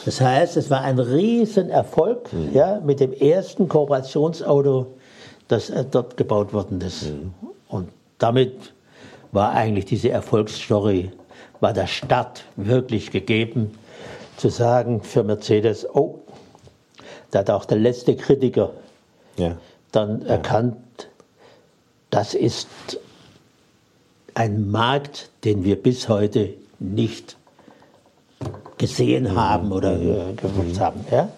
Das 0.07 0.21
heißt, 0.21 0.57
es 0.57 0.71
war 0.71 0.83
ein 0.83 1.01
Riesenerfolg 1.01 2.31
ja, 2.55 2.79
mit 2.79 3.01
dem 3.01 3.13
ersten 3.13 3.69
Kooperationsauto, 3.69 4.95
das 5.49 5.69
äh, 5.69 5.85
dort 5.85 6.17
gebaut 6.17 6.53
worden 6.53 6.81
ist. 6.81 7.13
Und 7.67 7.89
damit 8.19 8.73
war 9.33 9.51
eigentlich 9.51 9.85
diese 9.85 10.11
Erfolgsstory, 10.11 11.11
war 11.59 11.73
der 11.73 11.89
Start 11.89 12.45
wirklich 12.55 13.11
gegeben, 13.11 13.77
zu 14.37 14.49
sagen 14.49 15.03
für 15.03 15.25
Mercedes, 15.25 15.85
oh, 15.93 16.21
da 17.33 17.41
hat 17.41 17.51
auch 17.51 17.65
der 17.65 17.79
letzte 17.79 18.15
Kritiker 18.15 18.71
ja. 19.37 19.57
dann 19.91 20.25
erkannt, 20.25 20.77
das 22.11 22.35
ist 22.35 22.69
ein 24.35 24.71
Markt, 24.71 25.31
den 25.43 25.65
wir 25.65 25.83
bis 25.83 26.09
heute 26.09 26.55
nicht 26.79 27.37
gesehen 28.79 29.35
haben 29.35 29.73
oder 29.73 30.01
äh, 30.01 30.33
gewusst 30.35 30.81
haben. 30.81 31.01
Ja? 31.11 31.29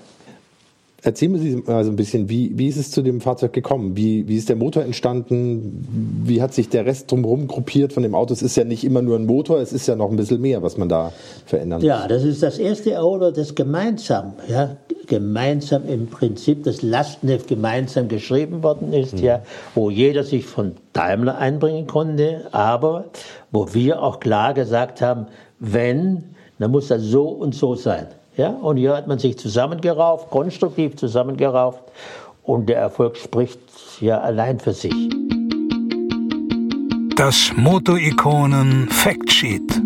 Erzählen 1.01 1.39
Sie 1.39 1.55
mal 1.55 1.85
so 1.85 1.91
ein 1.91 1.97
bisschen, 1.97 2.29
wie, 2.29 2.59
wie 2.59 2.67
ist 2.67 2.77
es 2.77 2.91
zu 2.91 3.03
dem 3.03 3.21
Fahrzeug 3.21 3.53
gekommen? 3.53 3.97
Wie, 3.97 4.27
wie 4.27 4.37
ist 4.37 4.49
der 4.49 4.57
Motor 4.57 4.83
entstanden? 4.83 5.87
Wie 6.25 6.43
hat 6.43 6.53
sich 6.55 6.71
der 6.71 6.87
Rest 6.87 7.13
drumherum 7.13 7.47
gruppiert 7.47 7.93
von 7.93 8.03
dem 8.03 8.17
Auto? 8.17 8.35
Es 8.35 8.43
ist 8.43 8.57
ja 8.57 8.65
nicht 8.65 8.83
immer 8.83 9.01
nur 9.01 9.17
ein 9.17 9.25
Motor, 9.25 9.61
es 9.61 9.73
ist 9.73 9.87
ja 9.87 9.95
noch 9.95 10.11
ein 10.11 10.17
bisschen 10.17 10.41
mehr, 10.41 10.61
was 10.61 10.77
man 10.77 10.89
da 10.89 11.13
verändern 11.47 11.79
muss. 11.79 11.87
Ja, 11.87 12.09
das 12.09 12.25
ist 12.25 12.43
das 12.43 12.59
erste 12.59 13.01
Auto, 13.01 13.31
das 13.31 13.55
gemeinsam, 13.55 14.33
ja, 14.49 14.77
gemeinsam 15.07 15.89
im 15.89 16.09
Prinzip 16.09 16.65
das 16.65 16.83
Lastenheft 16.83 17.47
gemeinsam 17.47 18.09
geschrieben 18.09 18.65
worden 18.65 18.93
ist, 18.93 19.15
mhm. 19.15 19.23
ja, 19.23 19.43
wo 19.77 19.91
jeder 19.91 20.25
sich 20.25 20.47
von 20.47 20.73
Daimler 20.95 21.39
einbringen 21.39 21.87
konnte, 21.87 22.49
aber 22.51 23.05
wo 23.53 23.73
wir 23.73 24.03
auch 24.03 24.19
klar 24.19 24.53
gesagt 24.53 25.01
haben, 25.01 25.27
wenn, 25.61 26.25
dann 26.59 26.71
muss 26.71 26.89
das 26.89 27.03
so 27.03 27.29
und 27.29 27.55
so 27.55 27.75
sein. 27.75 28.09
Ja, 28.37 28.51
und 28.51 28.77
hier 28.77 28.97
hat 28.97 29.09
man 29.09 29.19
sich 29.19 29.39
zusammengerauft, 29.39 30.31
konstruktiv 30.31 30.97
zusammengerauft 30.97 31.83
und 32.45 32.69
der 32.69 32.79
Erfolg 32.79 33.17
spricht 33.17 33.59
ja 34.01 34.21
allein 34.21 34.61
für 34.61 34.73
sich. 34.73 34.95
Das 37.17 37.51
Moto-Ikonen 37.57 38.89
Factsheet. 38.91 39.83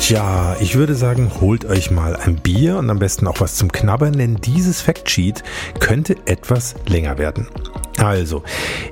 Tja, 0.00 0.54
ich 0.60 0.74
würde 0.76 0.94
sagen, 0.94 1.30
holt 1.40 1.64
euch 1.64 1.90
mal 1.90 2.14
ein 2.14 2.36
Bier 2.36 2.76
und 2.76 2.90
am 2.90 2.98
besten 2.98 3.26
auch 3.26 3.40
was 3.40 3.56
zum 3.56 3.72
Knabbern, 3.72 4.12
denn 4.12 4.36
dieses 4.36 4.82
Factsheet 4.82 5.42
könnte 5.80 6.16
etwas 6.26 6.74
länger 6.86 7.16
werden. 7.16 7.48
Also, 7.96 8.42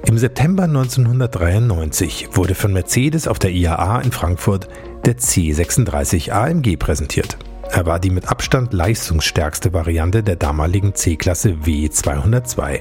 im 0.06 0.16
September 0.16 0.62
1993 0.62 2.30
wurde 2.32 2.54
von 2.54 2.72
Mercedes 2.72 3.28
auf 3.28 3.38
der 3.38 3.50
IAA 3.50 4.00
in 4.00 4.10
Frankfurt 4.10 4.68
der 5.04 5.16
C36 5.16 6.30
AMG 6.30 6.76
präsentiert. 6.76 7.36
Er 7.70 7.86
war 7.86 7.98
die 7.98 8.10
mit 8.10 8.28
Abstand 8.28 8.72
leistungsstärkste 8.72 9.72
Variante 9.72 10.22
der 10.22 10.36
damaligen 10.36 10.94
C-Klasse 10.94 11.56
W202. 11.64 12.80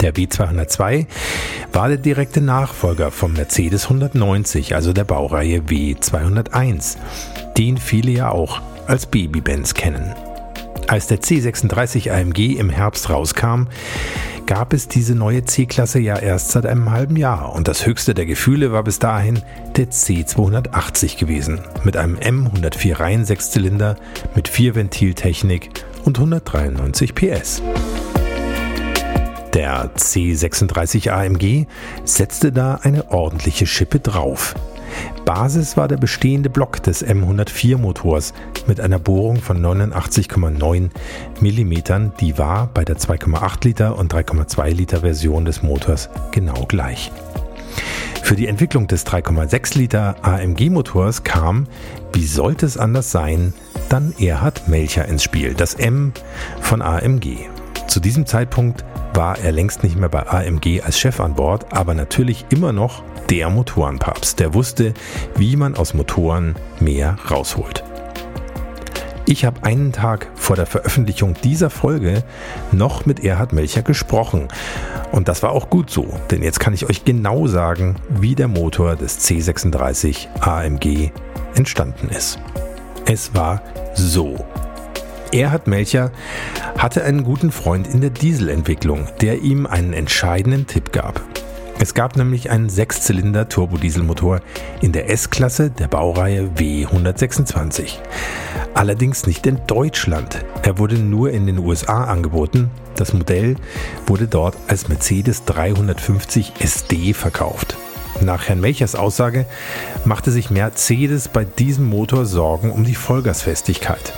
Der 0.00 0.14
W202 0.14 1.06
war 1.72 1.88
der 1.88 1.98
direkte 1.98 2.40
Nachfolger 2.40 3.10
vom 3.10 3.34
Mercedes 3.34 3.84
190, 3.84 4.74
also 4.74 4.92
der 4.92 5.04
Baureihe 5.04 5.60
W201, 5.60 6.96
den 7.56 7.78
viele 7.78 8.10
ja 8.10 8.30
auch 8.30 8.60
als 8.86 9.06
Baby-Benz 9.06 9.74
kennen. 9.74 10.14
Als 10.86 11.06
der 11.06 11.20
C36 11.20 12.10
AMG 12.10 12.58
im 12.58 12.68
Herbst 12.68 13.08
rauskam, 13.08 13.64
gab 14.46 14.74
es 14.74 14.88
diese 14.88 15.14
neue 15.14 15.44
C-Klasse 15.44 15.98
ja 15.98 16.18
erst 16.18 16.50
seit 16.50 16.66
einem 16.66 16.90
halben 16.90 17.16
Jahr 17.16 17.54
und 17.54 17.68
das 17.68 17.86
höchste 17.86 18.14
der 18.14 18.26
Gefühle 18.26 18.72
war 18.72 18.82
bis 18.82 18.98
dahin 18.98 19.40
der 19.76 19.90
C280 19.90 21.18
gewesen, 21.18 21.60
mit 21.84 21.96
einem 21.96 22.16
M104 22.16 23.00
Reihen 23.00 23.24
Sechszylinder 23.24 23.96
mit 24.34 24.48
Vierventiltechnik 24.48 25.70
und 26.04 26.18
193 26.18 27.14
PS. 27.14 27.62
Der 29.54 29.94
C36 29.94 31.10
AMG 31.10 31.66
setzte 32.04 32.52
da 32.52 32.80
eine 32.82 33.10
ordentliche 33.10 33.66
Schippe 33.66 34.00
drauf. 34.00 34.54
Basis 35.24 35.76
war 35.76 35.88
der 35.88 35.96
bestehende 35.96 36.50
Block 36.50 36.82
des 36.82 37.04
M104 37.04 37.78
Motors 37.78 38.34
mit 38.66 38.80
einer 38.80 38.98
Bohrung 38.98 39.36
von 39.36 39.60
89,9 39.64 40.90
mm. 41.40 42.12
Die 42.20 42.38
war 42.38 42.68
bei 42.72 42.84
der 42.84 42.96
2,8 42.96 43.64
Liter 43.64 43.98
und 43.98 44.12
3,2 44.12 44.70
Liter 44.70 45.00
Version 45.00 45.44
des 45.44 45.62
Motors 45.62 46.10
genau 46.30 46.64
gleich. 46.66 47.10
Für 48.22 48.36
die 48.36 48.46
Entwicklung 48.46 48.86
des 48.86 49.06
3,6 49.06 49.76
Liter 49.76 50.16
AMG 50.22 50.70
Motors 50.70 51.24
kam, 51.24 51.66
wie 52.14 52.26
sollte 52.26 52.64
es 52.64 52.78
anders 52.78 53.10
sein, 53.10 53.52
dann 53.90 54.14
Erhard 54.18 54.66
Melcher 54.66 55.06
ins 55.06 55.22
Spiel, 55.22 55.52
das 55.54 55.74
M 55.74 56.12
von 56.60 56.80
AMG. 56.80 57.36
Zu 57.86 58.00
diesem 58.00 58.24
Zeitpunkt 58.24 58.84
war 59.14 59.38
er 59.38 59.52
längst 59.52 59.82
nicht 59.82 59.96
mehr 59.96 60.08
bei 60.08 60.26
AMG 60.26 60.82
als 60.82 60.98
Chef 60.98 61.20
an 61.20 61.34
Bord, 61.34 61.72
aber 61.72 61.94
natürlich 61.94 62.46
immer 62.50 62.72
noch 62.72 63.02
der 63.30 63.48
Motorenpapst, 63.48 64.40
der 64.40 64.54
wusste, 64.54 64.92
wie 65.36 65.56
man 65.56 65.76
aus 65.76 65.94
Motoren 65.94 66.56
mehr 66.80 67.16
rausholt. 67.30 67.84
Ich 69.26 69.46
habe 69.46 69.62
einen 69.62 69.92
Tag 69.92 70.30
vor 70.34 70.54
der 70.54 70.66
Veröffentlichung 70.66 71.34
dieser 71.42 71.70
Folge 71.70 72.24
noch 72.72 73.06
mit 73.06 73.24
Erhard 73.24 73.54
Melcher 73.54 73.80
gesprochen. 73.80 74.48
Und 75.12 75.28
das 75.28 75.42
war 75.42 75.52
auch 75.52 75.70
gut 75.70 75.88
so, 75.88 76.06
denn 76.30 76.42
jetzt 76.42 76.60
kann 76.60 76.74
ich 76.74 76.90
euch 76.90 77.06
genau 77.06 77.46
sagen, 77.46 77.96
wie 78.10 78.34
der 78.34 78.48
Motor 78.48 78.96
des 78.96 79.20
C36 79.20 80.28
AMG 80.40 81.10
entstanden 81.54 82.08
ist. 82.08 82.38
Es 83.06 83.34
war 83.34 83.62
so. 83.94 84.44
Erhard 85.32 85.66
Melcher 85.66 86.10
hatte 86.84 87.02
einen 87.02 87.24
guten 87.24 87.50
Freund 87.50 87.86
in 87.86 88.02
der 88.02 88.10
Dieselentwicklung, 88.10 89.08
der 89.22 89.40
ihm 89.40 89.64
einen 89.64 89.94
entscheidenden 89.94 90.66
Tipp 90.66 90.92
gab. 90.92 91.18
Es 91.78 91.94
gab 91.94 92.14
nämlich 92.14 92.50
einen 92.50 92.68
Sechszylinder 92.68 93.48
Turbodieselmotor 93.48 94.40
in 94.82 94.92
der 94.92 95.08
S-Klasse 95.08 95.70
der 95.70 95.88
Baureihe 95.88 96.50
W126. 96.54 97.94
Allerdings 98.74 99.26
nicht 99.26 99.46
in 99.46 99.60
Deutschland. 99.66 100.44
Er 100.62 100.76
wurde 100.76 100.96
nur 100.96 101.30
in 101.30 101.46
den 101.46 101.58
USA 101.58 102.04
angeboten. 102.04 102.70
Das 102.96 103.14
Modell 103.14 103.56
wurde 104.06 104.26
dort 104.26 104.54
als 104.68 104.88
Mercedes 104.88 105.46
350 105.46 106.52
SD 106.58 107.14
verkauft. 107.14 107.78
Nach 108.20 108.46
Herrn 108.46 108.60
Melchers 108.60 108.94
Aussage 108.94 109.46
machte 110.04 110.30
sich 110.30 110.50
Mercedes 110.50 111.28
bei 111.28 111.46
diesem 111.46 111.86
Motor 111.86 112.26
Sorgen 112.26 112.70
um 112.70 112.84
die 112.84 112.94
Vollgasfestigkeit 112.94 114.12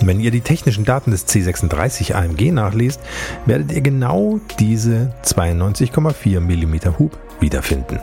Wenn 0.01 0.21
ihr 0.21 0.31
die 0.31 0.41
technischen 0.41 0.85
Daten 0.85 1.11
des 1.11 1.27
C36 1.27 2.15
AMG 2.15 2.53
nachlest, 2.53 3.01
werdet 3.47 3.73
ihr 3.73 3.81
genau 3.81 4.39
diese 4.59 5.13
92,4 5.25 6.41
mm 6.41 6.99
Hub 6.99 7.19
wiederfinden. 7.41 7.99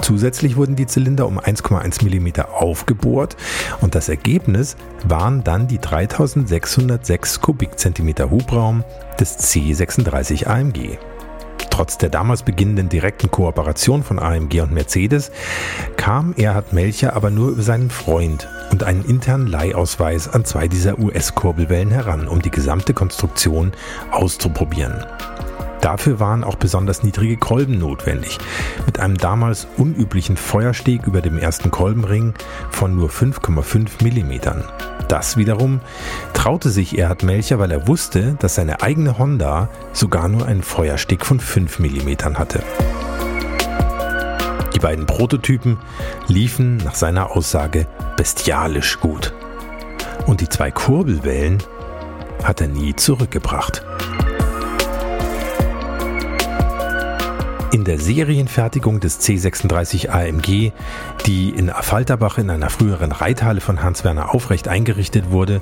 Zusätzlich 0.00 0.56
wurden 0.56 0.76
die 0.76 0.86
Zylinder 0.86 1.26
um 1.26 1.38
1,1 1.40 2.04
mm 2.04 2.40
aufgebohrt 2.52 3.36
und 3.80 3.94
das 3.94 4.08
Ergebnis 4.08 4.76
waren 5.04 5.42
dann 5.44 5.66
die 5.66 5.78
3606 5.78 7.40
Kubikzentimeter 7.40 8.30
Hubraum 8.30 8.84
des 9.18 9.38
C36 9.38 10.46
AMG. 10.46 10.98
Trotz 11.78 11.96
der 11.96 12.08
damals 12.08 12.42
beginnenden 12.42 12.88
direkten 12.88 13.30
Kooperation 13.30 14.02
von 14.02 14.18
AMG 14.18 14.62
und 14.62 14.72
Mercedes 14.72 15.30
kam 15.96 16.34
Erhard 16.36 16.72
Melcher 16.72 17.14
aber 17.14 17.30
nur 17.30 17.50
über 17.50 17.62
seinen 17.62 17.88
Freund 17.88 18.48
und 18.72 18.82
einen 18.82 19.04
internen 19.04 19.46
Leihausweis 19.46 20.26
an 20.26 20.44
zwei 20.44 20.66
dieser 20.66 20.98
US-Kurbelwellen 20.98 21.92
heran, 21.92 22.26
um 22.26 22.42
die 22.42 22.50
gesamte 22.50 22.94
Konstruktion 22.94 23.70
auszuprobieren. 24.10 25.04
Dafür 25.80 26.18
waren 26.18 26.44
auch 26.44 26.56
besonders 26.56 27.02
niedrige 27.02 27.36
Kolben 27.36 27.78
notwendig, 27.78 28.38
mit 28.86 28.98
einem 28.98 29.16
damals 29.16 29.68
unüblichen 29.76 30.36
Feuersteg 30.36 31.06
über 31.06 31.20
dem 31.20 31.38
ersten 31.38 31.70
Kolbenring 31.70 32.34
von 32.70 32.96
nur 32.96 33.10
5,5 33.10 34.02
mm. 34.02 34.62
Das 35.08 35.36
wiederum 35.36 35.80
traute 36.34 36.68
sich 36.68 36.98
Erhard 36.98 37.22
Melcher, 37.22 37.58
weil 37.58 37.70
er 37.70 37.88
wusste, 37.88 38.36
dass 38.40 38.56
seine 38.56 38.82
eigene 38.82 39.18
Honda 39.18 39.68
sogar 39.92 40.28
nur 40.28 40.46
einen 40.46 40.62
Feuersteg 40.62 41.24
von 41.24 41.40
5 41.40 41.78
mm 41.78 42.38
hatte. 42.38 42.62
Die 44.74 44.80
beiden 44.80 45.06
Prototypen 45.06 45.78
liefen 46.28 46.76
nach 46.76 46.94
seiner 46.94 47.30
Aussage 47.32 47.86
bestialisch 48.16 49.00
gut. 49.00 49.32
Und 50.26 50.40
die 50.40 50.48
zwei 50.48 50.70
Kurbelwellen 50.70 51.62
hat 52.44 52.60
er 52.60 52.68
nie 52.68 52.94
zurückgebracht. 52.94 53.82
In 57.70 57.84
der 57.84 57.98
Serienfertigung 57.98 58.98
des 58.98 59.20
C36 59.20 60.08
AMG, 60.08 60.72
die 61.26 61.50
in 61.50 61.68
Affalterbach 61.68 62.38
in 62.38 62.48
einer 62.48 62.70
früheren 62.70 63.12
Reithalle 63.12 63.60
von 63.60 63.82
Hans-Werner 63.82 64.34
Aufrecht 64.34 64.68
eingerichtet 64.68 65.30
wurde, 65.30 65.60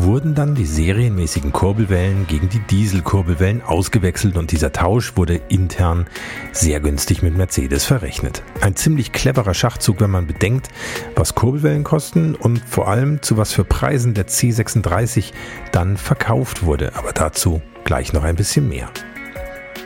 wurden 0.00 0.34
dann 0.34 0.54
die 0.54 0.64
serienmäßigen 0.64 1.52
Kurbelwellen 1.52 2.26
gegen 2.26 2.48
die 2.48 2.60
Dieselkurbelwellen 2.60 3.60
ausgewechselt 3.60 4.38
und 4.38 4.52
dieser 4.52 4.72
Tausch 4.72 5.18
wurde 5.18 5.38
intern 5.50 6.06
sehr 6.52 6.80
günstig 6.80 7.22
mit 7.22 7.36
Mercedes 7.36 7.84
verrechnet. 7.84 8.42
Ein 8.62 8.74
ziemlich 8.74 9.12
cleverer 9.12 9.52
Schachzug, 9.52 10.00
wenn 10.00 10.10
man 10.10 10.26
bedenkt, 10.26 10.68
was 11.14 11.34
Kurbelwellen 11.34 11.84
kosten 11.84 12.36
und 12.36 12.62
vor 12.66 12.88
allem 12.88 13.20
zu 13.20 13.36
was 13.36 13.52
für 13.52 13.64
Preisen 13.64 14.14
der 14.14 14.28
C36 14.28 15.34
dann 15.72 15.98
verkauft 15.98 16.62
wurde, 16.62 16.92
aber 16.94 17.12
dazu 17.12 17.60
gleich 17.84 18.14
noch 18.14 18.24
ein 18.24 18.36
bisschen 18.36 18.66
mehr. 18.66 18.88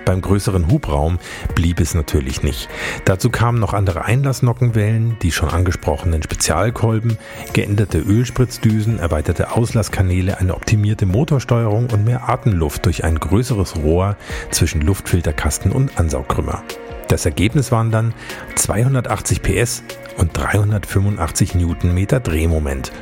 Beim 0.09 0.23
größeren 0.23 0.71
Hubraum 0.71 1.19
blieb 1.55 1.81
es 1.81 1.93
natürlich 1.93 2.43
nicht. 2.43 2.71
Dazu 3.05 3.29
kamen 3.29 3.61
noch 3.61 3.75
andere 3.75 4.07
Einlassnockenwellen, 4.07 5.19
die 5.21 5.31
schon 5.31 5.51
angesprochenen 5.51 6.23
Spezialkolben, 6.23 7.19
geänderte 7.53 7.99
Ölspritzdüsen, 7.99 9.01
erweiterte 9.01 9.55
Auslasskanäle, 9.55 10.39
eine 10.39 10.55
optimierte 10.55 11.05
Motorsteuerung 11.05 11.91
und 11.93 12.07
mehr 12.07 12.27
Atemluft 12.27 12.87
durch 12.87 13.05
ein 13.05 13.21
größeres 13.21 13.77
Rohr 13.77 14.17
zwischen 14.51 14.81
Luftfilterkasten 14.81 15.73
und 15.73 15.99
Ansaugkrümmer. 15.99 16.63
Das 17.09 17.25
Ergebnis 17.25 17.73
waren 17.73 17.91
dann 17.91 18.13
280 18.55 19.43
PS 19.43 19.83
und 20.19 20.37
385 20.37 21.55
Newtonmeter 21.55 22.21
Drehmoment. 22.21 22.93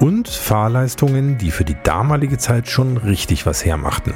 Und 0.00 0.28
Fahrleistungen, 0.28 1.38
die 1.38 1.50
für 1.50 1.64
die 1.64 1.76
damalige 1.82 2.38
Zeit 2.38 2.68
schon 2.68 2.96
richtig 2.96 3.46
was 3.46 3.64
hermachten. 3.64 4.14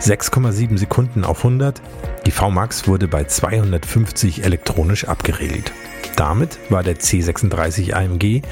6,7 0.00 0.78
Sekunden 0.78 1.24
auf 1.24 1.38
100. 1.38 1.80
Die 2.26 2.30
VMAX 2.30 2.88
wurde 2.88 3.08
bei 3.08 3.24
250 3.24 4.44
elektronisch 4.44 5.06
abgeregelt. 5.06 5.72
Damit 6.16 6.58
war 6.68 6.82
der 6.82 6.96
C36 6.96 7.94
AMG 7.94 8.42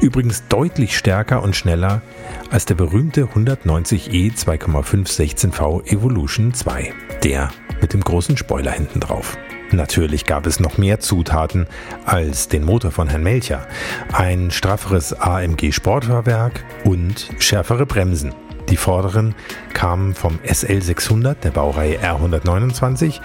übrigens 0.00 0.44
deutlich 0.48 0.96
stärker 0.96 1.42
und 1.42 1.56
schneller 1.56 2.02
als 2.50 2.64
der 2.64 2.76
berühmte 2.76 3.24
190e 3.24 4.34
2,5 4.34 5.50
16V 5.50 5.86
Evolution 5.86 6.54
2, 6.54 6.92
der 7.24 7.50
mit 7.80 7.92
dem 7.92 8.02
großen 8.02 8.36
Spoiler 8.36 8.72
hinten 8.72 9.00
drauf. 9.00 9.36
Natürlich 9.70 10.24
gab 10.24 10.46
es 10.46 10.60
noch 10.60 10.78
mehr 10.78 10.98
Zutaten 11.00 11.66
als 12.06 12.48
den 12.48 12.64
Motor 12.64 12.90
von 12.90 13.08
Herrn 13.08 13.22
Melcher, 13.22 13.66
ein 14.12 14.50
strafferes 14.50 15.12
AMG 15.12 15.72
Sportfahrwerk 15.72 16.64
und 16.84 17.28
schärfere 17.38 17.84
Bremsen. 17.84 18.34
Die 18.70 18.76
vorderen 18.76 19.34
kamen 19.72 20.14
vom 20.14 20.38
SL600 20.46 21.36
der 21.42 21.50
Baureihe 21.50 21.98
R129, 22.00 23.20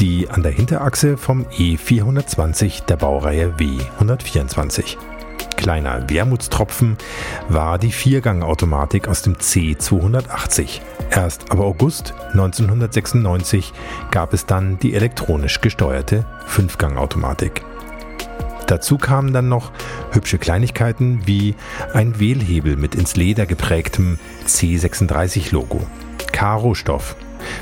die 0.00 0.28
an 0.28 0.42
der 0.42 0.52
Hinterachse 0.52 1.16
vom 1.16 1.46
E420 1.46 2.86
der 2.86 2.96
Baureihe 2.96 3.54
W124 3.58 4.96
kleiner 5.58 6.08
Wermutstropfen 6.08 6.96
war 7.48 7.78
die 7.78 7.92
Viergangautomatik 7.92 9.08
aus 9.08 9.22
dem 9.22 9.34
C280. 9.34 10.80
Erst 11.10 11.50
ab 11.50 11.58
August 11.58 12.14
1996 12.30 13.72
gab 14.10 14.32
es 14.32 14.46
dann 14.46 14.78
die 14.78 14.94
elektronisch 14.94 15.60
gesteuerte 15.60 16.24
Fünfgangautomatik. 16.46 17.62
Dazu 18.68 18.98
kamen 18.98 19.32
dann 19.32 19.48
noch 19.48 19.72
hübsche 20.12 20.38
Kleinigkeiten 20.38 21.26
wie 21.26 21.56
ein 21.92 22.20
Wählhebel 22.20 22.76
mit 22.76 22.94
ins 22.94 23.16
Leder 23.16 23.44
geprägtem 23.44 24.18
C36-Logo, 24.46 25.84
Karo-Stoff, 26.32 27.16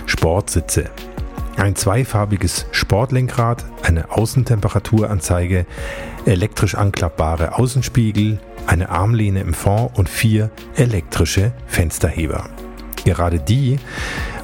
Sportsitze, 0.05 0.91
ein 1.57 1.77
zweifarbiges 1.77 2.67
Sportlenkrad, 2.71 3.65
eine 3.83 4.11
Außentemperaturanzeige, 4.11 5.67
elektrisch 6.25 6.75
anklappbare 6.75 7.59
Außenspiegel, 7.59 8.39
eine 8.67 8.89
Armlehne 8.91 9.41
im 9.41 9.55
Fond 9.55 9.97
und 9.97 10.09
vier 10.09 10.51
elektrische 10.77 11.53
Fensterheber. 11.67 12.51
Gerade 13.05 13.39
die 13.39 13.79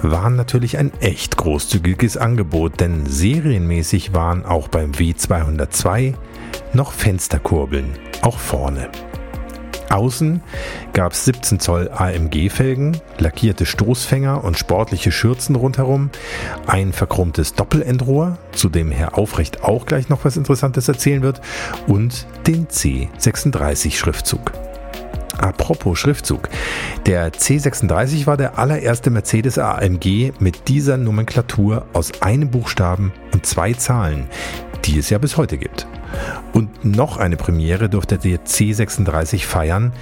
waren 0.03 0.37
natürlich 0.37 0.79
ein 0.79 0.93
echt 1.01 1.37
großzügiges 1.37 2.17
Angebot, 2.17 2.81
denn 2.81 3.07
serienmäßig 3.07 4.15
waren 4.15 4.45
auch 4.45 4.69
beim 4.69 4.93
W202 4.93 6.15
noch 6.73 6.93
Fensterkurbeln, 6.93 7.91
auch 8.23 8.39
vorne. 8.39 8.89
Außen 9.93 10.43
gab 10.93 11.13
es 11.13 11.25
17 11.27 11.61
Zoll 11.61 11.91
AMG-Felgen, 11.91 12.97
lackierte 13.19 13.67
Stoßfänger 13.67 14.43
und 14.43 14.59
sportliche 14.59 15.13
Schürzen 15.13 15.55
rundherum, 15.55 16.11
ein 16.67 16.93
verchromtes 16.93 17.55
Doppelendrohr, 17.55 18.39
zu 18.53 18.69
dem 18.69 18.91
Herr 18.91 19.19
Aufrecht 19.19 19.65
auch 19.65 19.87
gleich 19.87 20.09
noch 20.09 20.25
was 20.25 20.37
Interessantes 20.37 20.89
erzählen 20.89 21.23
wird, 21.23 21.41
und 21.87 22.27
den 22.47 22.69
C36-Schriftzug. 22.69 24.53
Apropos 25.39 25.99
Schriftzug. 25.99 26.49
Der 27.07 27.33
C36 27.33 28.27
war 28.27 28.37
der 28.37 28.59
allererste 28.59 29.11
Mercedes 29.11 29.59
AMG 29.59 30.33
mit 30.39 30.69
dieser 30.69 30.97
Nomenklatur 30.97 31.87
aus 31.93 32.13
einem 32.23 32.51
Buchstaben 32.51 33.13
und 33.33 33.45
zwei 33.45 33.73
Zahlen, 33.73 34.29
die 34.85 34.99
es 34.99 35.11
ja 35.11 35.19
bis 35.19 35.37
heute 35.37 35.59
gibt. 35.59 35.87
Und 36.53 36.85
noch 36.85 37.17
eine 37.17 37.37
Premiere 37.37 37.89
durfte 37.89 38.19
der 38.19 38.45
C36 38.45 39.45
feiern. 39.45 39.93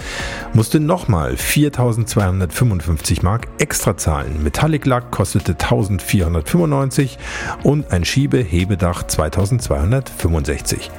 musste 0.52 0.80
nochmal 0.80 1.34
4.255 1.34 3.24
Mark 3.24 3.46
extra 3.58 3.96
zahlen. 3.96 4.42
Metallic 4.42 4.84
Lack 4.84 5.12
kostete 5.12 5.52
1.495 5.54 7.18
und 7.62 7.92
ein 7.92 8.04
Schiebehebedach 8.04 9.04
2.265. 9.04 10.90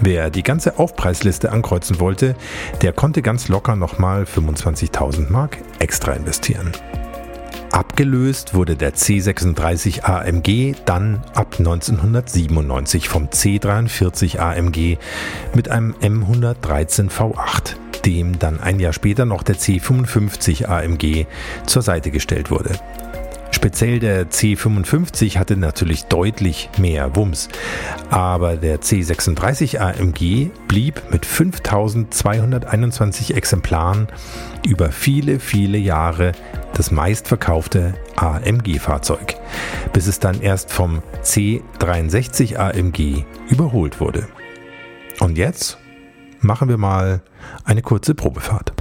Wer 0.00 0.30
die 0.30 0.42
ganze 0.42 0.78
Aufpreisliste 0.78 1.52
ankreuzen 1.52 2.00
wollte, 2.00 2.34
der 2.80 2.92
konnte 2.92 3.22
ganz 3.22 3.48
locker 3.48 3.76
nochmal 3.76 4.24
25.000 4.24 5.30
Mark 5.30 5.58
extra 5.78 6.12
investieren. 6.12 6.72
Abgelöst 7.72 8.52
wurde 8.52 8.76
der 8.76 8.94
C36 8.94 10.04
AMG 10.04 10.74
dann 10.84 11.22
ab 11.34 11.54
1997 11.58 13.08
vom 13.08 13.28
C43 13.28 14.38
AMG 14.38 14.98
mit 15.54 15.70
einem 15.70 15.94
M113 16.02 17.10
V8, 17.10 17.76
dem 18.04 18.38
dann 18.38 18.60
ein 18.60 18.78
Jahr 18.78 18.92
später 18.92 19.24
noch 19.24 19.42
der 19.42 19.56
C55 19.56 20.66
AMG 20.66 21.26
zur 21.64 21.80
Seite 21.80 22.10
gestellt 22.10 22.50
wurde. 22.50 22.72
Speziell 23.52 24.00
der 24.00 24.28
C55 24.28 25.38
hatte 25.38 25.56
natürlich 25.56 26.06
deutlich 26.06 26.68
mehr 26.78 27.14
Wumms, 27.14 27.48
aber 28.10 28.56
der 28.56 28.80
C36 28.80 29.78
AMG 29.78 30.50
blieb 30.66 31.00
mit 31.10 31.24
5221 31.24 33.36
Exemplaren 33.36 34.08
über 34.66 34.90
viele, 34.90 35.38
viele 35.38 35.78
Jahre 35.78 36.32
das 36.74 36.90
meistverkaufte 36.90 37.94
AMG-Fahrzeug, 38.16 39.36
bis 39.92 40.08
es 40.08 40.18
dann 40.18 40.40
erst 40.40 40.72
vom 40.72 41.02
C63 41.22 42.56
AMG 42.56 43.24
überholt 43.48 44.00
wurde. 44.00 44.26
Und 45.20 45.38
jetzt 45.38 45.78
machen 46.40 46.68
wir 46.68 46.78
mal 46.78 47.22
eine 47.64 47.82
kurze 47.82 48.14
Probefahrt. 48.14 48.71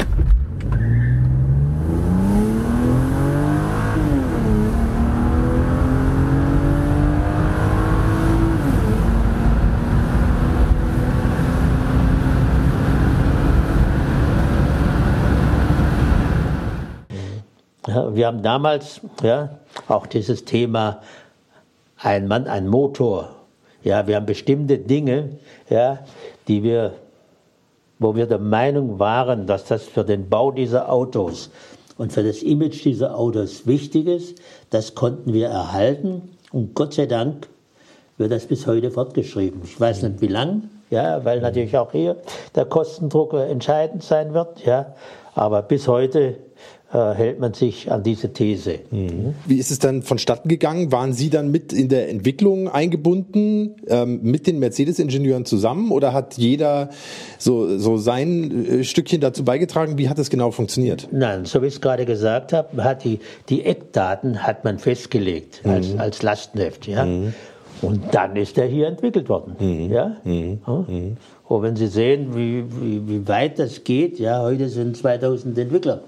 Ja, 17.92 18.16
wir 18.16 18.28
haben 18.28 18.42
damals 18.42 19.02
ja, 19.22 19.50
auch 19.90 20.06
dieses 20.06 20.46
Thema 20.46 21.02
ein 21.98 22.28
Mann, 22.30 22.48
ein 22.48 22.68
Motor. 22.68 23.36
Ja, 23.84 24.08
wir 24.08 24.16
haben 24.16 24.26
bestimmte 24.26 24.78
Dinge, 24.78 25.32
ja, 25.70 26.00
die 26.48 26.64
wir 26.64 26.94
wo 28.00 28.16
wir 28.16 28.26
der 28.26 28.40
Meinung 28.40 28.98
waren, 28.98 29.46
dass 29.46 29.66
das 29.66 29.84
für 29.84 30.04
den 30.04 30.28
Bau 30.28 30.52
dieser 30.52 30.92
Autos 30.92 31.52
und 31.98 32.12
für 32.12 32.24
das 32.24 32.42
Image 32.42 32.84
dieser 32.84 33.16
Autos 33.16 33.68
wichtig 33.68 34.08
ist. 34.08 34.42
Das 34.72 34.96
konnten 34.96 35.34
wir 35.34 35.50
erhalten 35.50 36.36
und 36.52 36.74
Gott 36.74 36.96
sei 36.96 37.06
Dank 37.06 37.48
wird 38.18 38.32
das 38.32 38.48
bis 38.48 38.66
heute 38.66 38.90
fortgeschrieben. 38.90 39.62
Ich 39.66 39.80
weiß 39.80 40.02
nicht 40.02 40.20
wie 40.20 40.28
lang, 40.28 40.64
ja, 40.90 41.24
weil 41.24 41.42
natürlich 41.42 41.78
auch 41.78 41.92
hier 41.92 42.16
der 42.56 42.66
Kostendruck 42.66 43.34
entscheidend 43.34 44.02
sein 44.02 44.34
wird, 44.34 44.66
ja, 44.66 44.96
aber 45.36 45.62
bis 45.62 45.88
heute 45.88 46.38
hält 46.92 47.40
man 47.40 47.54
sich 47.54 47.92
an 47.92 48.04
diese 48.04 48.34
These. 48.34 48.80
Mhm. 48.92 49.36
Wie 49.46 49.58
ist 49.58 49.72
es 49.72 49.80
dann 49.80 50.02
vonstatten 50.02 50.50
gegangen? 50.50 50.92
Waren 50.92 51.14
Sie 51.14 51.30
dann 51.30 51.50
mit 51.50 51.72
in 51.72 51.88
der 51.88 52.10
Entwicklung 52.10 52.68
eingebunden, 52.68 53.76
ähm, 53.88 54.20
mit 54.24 54.48
den 54.48 54.60
Mercedes-Ingenieuren 54.60 55.46
zusammen 55.46 55.92
oder 55.92 56.14
hat 56.14 56.38
jeder 56.38 56.90
so, 57.38 57.78
so 57.78 57.98
sein 57.98 58.66
äh, 58.66 58.84
Stückchen 58.84 59.22
dazu 59.22 59.46
beigetragen? 59.46 59.98
Wie 59.98 60.10
hat 60.10 60.20
das 60.20 60.30
genau 60.30 60.52
funktioniert? 60.52 61.08
Nein, 61.12 61.46
so 61.46 61.62
wie 61.62 61.68
ich 61.68 61.76
es 61.76 61.82
gerade 61.82 62.06
gesagt 62.06 62.54
habe, 62.54 62.84
hat 62.84 63.04
die, 63.04 63.20
die 63.50 63.64
Eckdaten 63.64 64.44
hat 64.44 64.64
man 64.64 64.78
festgelegt 64.80 65.62
mhm. 65.64 65.72
als, 65.72 65.98
als 65.98 66.24
Lastenheft. 66.24 66.88
Ja? 66.88 67.06
Mhm. 67.06 67.34
Und 67.82 68.14
dann 68.14 68.36
ist 68.36 68.58
er 68.58 68.68
hier 68.68 68.88
entwickelt 68.88 69.30
worden. 69.30 69.56
Mhm. 69.60 69.92
Ja? 69.92 70.18
Mhm. 70.24 70.60
Mhm. 70.66 71.18
Und 71.48 71.64
wenn 71.64 71.76
Sie 71.76 71.88
sehen, 71.88 72.36
wie, 72.36 72.64
wie, 72.70 73.08
wie 73.08 73.28
weit 73.28 73.60
das 73.60 73.84
geht, 73.84 74.20
ja, 74.20 74.42
heute 74.42 74.70
sind 74.70 74.96
2000 74.96 75.58
Entwickler 75.58 76.02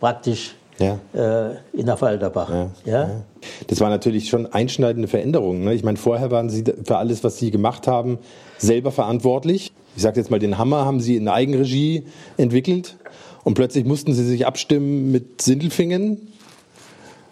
praktisch 0.00 0.54
ja. 0.78 0.98
äh, 1.14 1.56
in 1.72 1.86
der 1.86 1.96
Falterbach. 1.96 2.50
Ja. 2.50 2.70
ja. 2.84 3.10
Das 3.66 3.80
war 3.80 3.90
natürlich 3.90 4.28
schon 4.28 4.46
einschneidende 4.46 5.08
Veränderungen. 5.08 5.64
Ne? 5.64 5.74
Ich 5.74 5.84
meine, 5.84 5.96
vorher 5.96 6.30
waren 6.30 6.50
Sie 6.50 6.64
für 6.84 6.96
alles, 6.98 7.24
was 7.24 7.38
Sie 7.38 7.50
gemacht 7.50 7.86
haben, 7.86 8.18
selber 8.58 8.92
verantwortlich. 8.92 9.72
Ich 9.96 10.02
sage 10.02 10.20
jetzt 10.20 10.30
mal, 10.30 10.38
den 10.38 10.58
Hammer 10.58 10.84
haben 10.84 11.00
Sie 11.00 11.16
in 11.16 11.28
Eigenregie 11.28 12.04
entwickelt 12.36 12.96
und 13.44 13.54
plötzlich 13.54 13.84
mussten 13.84 14.12
Sie 14.12 14.24
sich 14.24 14.46
abstimmen 14.46 15.10
mit 15.10 15.40
Sindelfingen. 15.40 16.28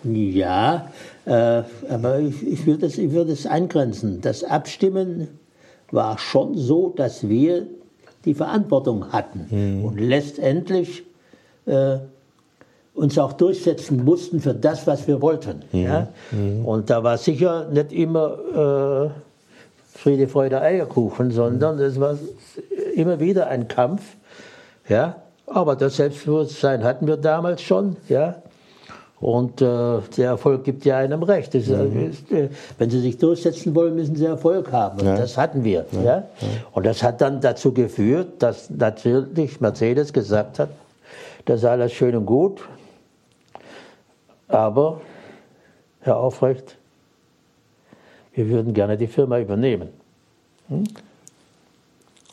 Ja, 0.04 0.90
äh, 1.24 1.62
aber 1.88 2.20
ich, 2.20 2.46
ich 2.46 2.66
würde 2.66 2.86
es 2.86 2.98
würd 2.98 3.46
eingrenzen. 3.46 4.20
Das 4.20 4.44
Abstimmen 4.44 5.28
war 5.90 6.18
schon 6.18 6.56
so, 6.56 6.90
dass 6.94 7.28
wir 7.28 7.66
die 8.24 8.34
Verantwortung 8.34 9.12
hatten. 9.12 9.46
Mhm. 9.50 9.84
Und 9.84 10.00
letztendlich 10.00 11.04
äh, 11.66 11.98
uns 12.94 13.18
auch 13.18 13.32
durchsetzen 13.32 14.04
mussten 14.04 14.40
für 14.40 14.54
das, 14.54 14.86
was 14.86 15.06
wir 15.08 15.20
wollten. 15.20 15.62
Mhm. 15.72 15.82
Ja? 15.82 16.08
Mhm. 16.30 16.64
Und 16.64 16.90
da 16.90 17.02
war 17.02 17.18
sicher 17.18 17.68
nicht 17.68 17.92
immer 17.92 19.10
äh, 19.12 19.98
Friede, 19.98 20.28
Freude, 20.28 20.60
Eierkuchen, 20.60 21.30
sondern 21.30 21.78
es 21.80 21.98
war 21.98 22.16
immer 22.94 23.20
wieder 23.20 23.48
ein 23.48 23.68
Kampf. 23.68 24.02
Ja? 24.88 25.16
Aber 25.46 25.76
das 25.76 25.96
Selbstbewusstsein 25.96 26.84
hatten 26.84 27.06
wir 27.06 27.16
damals 27.16 27.62
schon. 27.62 27.96
Ja? 28.08 28.36
Und 29.20 29.62
äh, 29.62 30.00
der 30.16 30.26
Erfolg 30.26 30.64
gibt 30.64 30.84
ja 30.84 30.98
einem 30.98 31.22
recht. 31.22 31.54
Ist, 31.54 31.68
mhm. 31.68 32.10
ist, 32.10 32.30
äh, 32.30 32.48
wenn 32.78 32.90
Sie 32.90 33.00
sich 33.00 33.18
durchsetzen 33.18 33.74
wollen, 33.74 33.96
müssen 33.96 34.14
Sie 34.14 34.26
Erfolg 34.26 34.70
haben. 34.70 35.00
Und 35.00 35.06
ja. 35.06 35.16
das 35.16 35.36
hatten 35.36 35.64
wir. 35.64 35.86
Ja. 35.92 36.02
ja. 36.02 36.24
Und 36.72 36.86
das 36.86 37.02
hat 37.02 37.20
dann 37.20 37.40
dazu 37.40 37.72
geführt, 37.72 38.34
dass 38.40 38.70
natürlich 38.70 39.60
Mercedes 39.60 40.12
gesagt 40.12 40.58
hat, 40.58 40.68
das 41.46 41.60
ist 41.60 41.64
alles 41.64 41.92
schön 41.92 42.16
und 42.16 42.26
gut, 42.26 42.60
aber, 44.54 45.00
Herr 46.00 46.16
Aufrecht, 46.16 46.76
wir 48.34 48.48
würden 48.48 48.74
gerne 48.74 48.96
die 48.96 49.06
Firma 49.06 49.38
übernehmen. 49.38 49.88
Hm? 50.68 50.84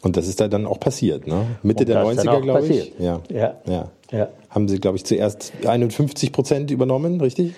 Und 0.02 0.18
das 0.18 0.28
ist 0.28 0.40
da 0.40 0.48
dann 0.48 0.66
auch 0.66 0.80
passiert, 0.80 1.28
ne? 1.28 1.46
Mitte 1.62 1.86
der 1.86 2.04
90er, 2.04 2.42
glaube 2.42 2.68
ich. 2.68 2.94
Ja. 2.98 3.22
Ja. 3.30 3.56
ja. 3.66 3.92
ja. 4.12 4.28
Haben 4.50 4.68
Sie, 4.68 4.80
glaube 4.80 4.98
ich, 4.98 5.06
zuerst 5.06 5.54
51 5.66 6.32
Prozent 6.32 6.72
übernommen, 6.72 7.22
richtig? 7.22 7.54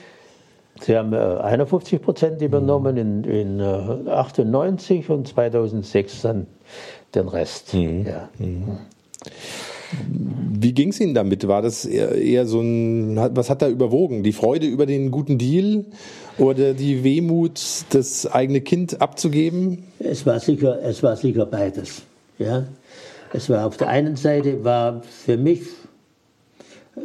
Sie 0.81 0.97
haben 0.97 1.13
äh, 1.13 1.17
51 1.17 2.01
Prozent 2.01 2.41
übernommen 2.41 2.95
mhm. 2.95 3.23
in, 3.23 3.59
in 3.59 4.07
äh, 4.07 4.09
98 4.09 5.09
und 5.09 5.27
2006 5.27 6.21
dann 6.21 6.47
den 7.15 7.27
Rest. 7.27 7.73
Mhm. 7.73 8.05
Ja. 8.05 8.29
Mhm. 8.39 8.77
Wie 10.09 10.73
ging 10.73 10.89
es 10.89 10.99
Ihnen 10.99 11.13
damit? 11.13 11.47
War 11.47 11.61
das 11.61 11.85
eher, 11.85 12.15
eher, 12.15 12.45
so 12.45 12.61
ein, 12.61 13.17
was 13.17 13.49
hat 13.49 13.61
da 13.61 13.67
überwogen? 13.67 14.23
Die 14.23 14.31
Freude 14.31 14.65
über 14.65 14.85
den 14.85 15.11
guten 15.11 15.37
Deal 15.37 15.85
oder 16.37 16.73
die 16.73 17.03
Wehmut, 17.03 17.61
das 17.89 18.25
eigene 18.25 18.61
Kind 18.61 19.01
abzugeben? 19.01 19.83
Es 19.99 20.25
war 20.25 20.39
sicher, 20.39 20.81
es 20.81 21.03
war 21.03 21.15
sicher 21.15 21.45
beides. 21.45 22.03
Ja? 22.39 22.65
Es 23.33 23.49
war 23.49 23.65
auf 23.65 23.77
der 23.77 23.89
einen 23.89 24.15
Seite 24.15 24.63
war 24.63 25.01
für 25.03 25.37
mich 25.37 25.61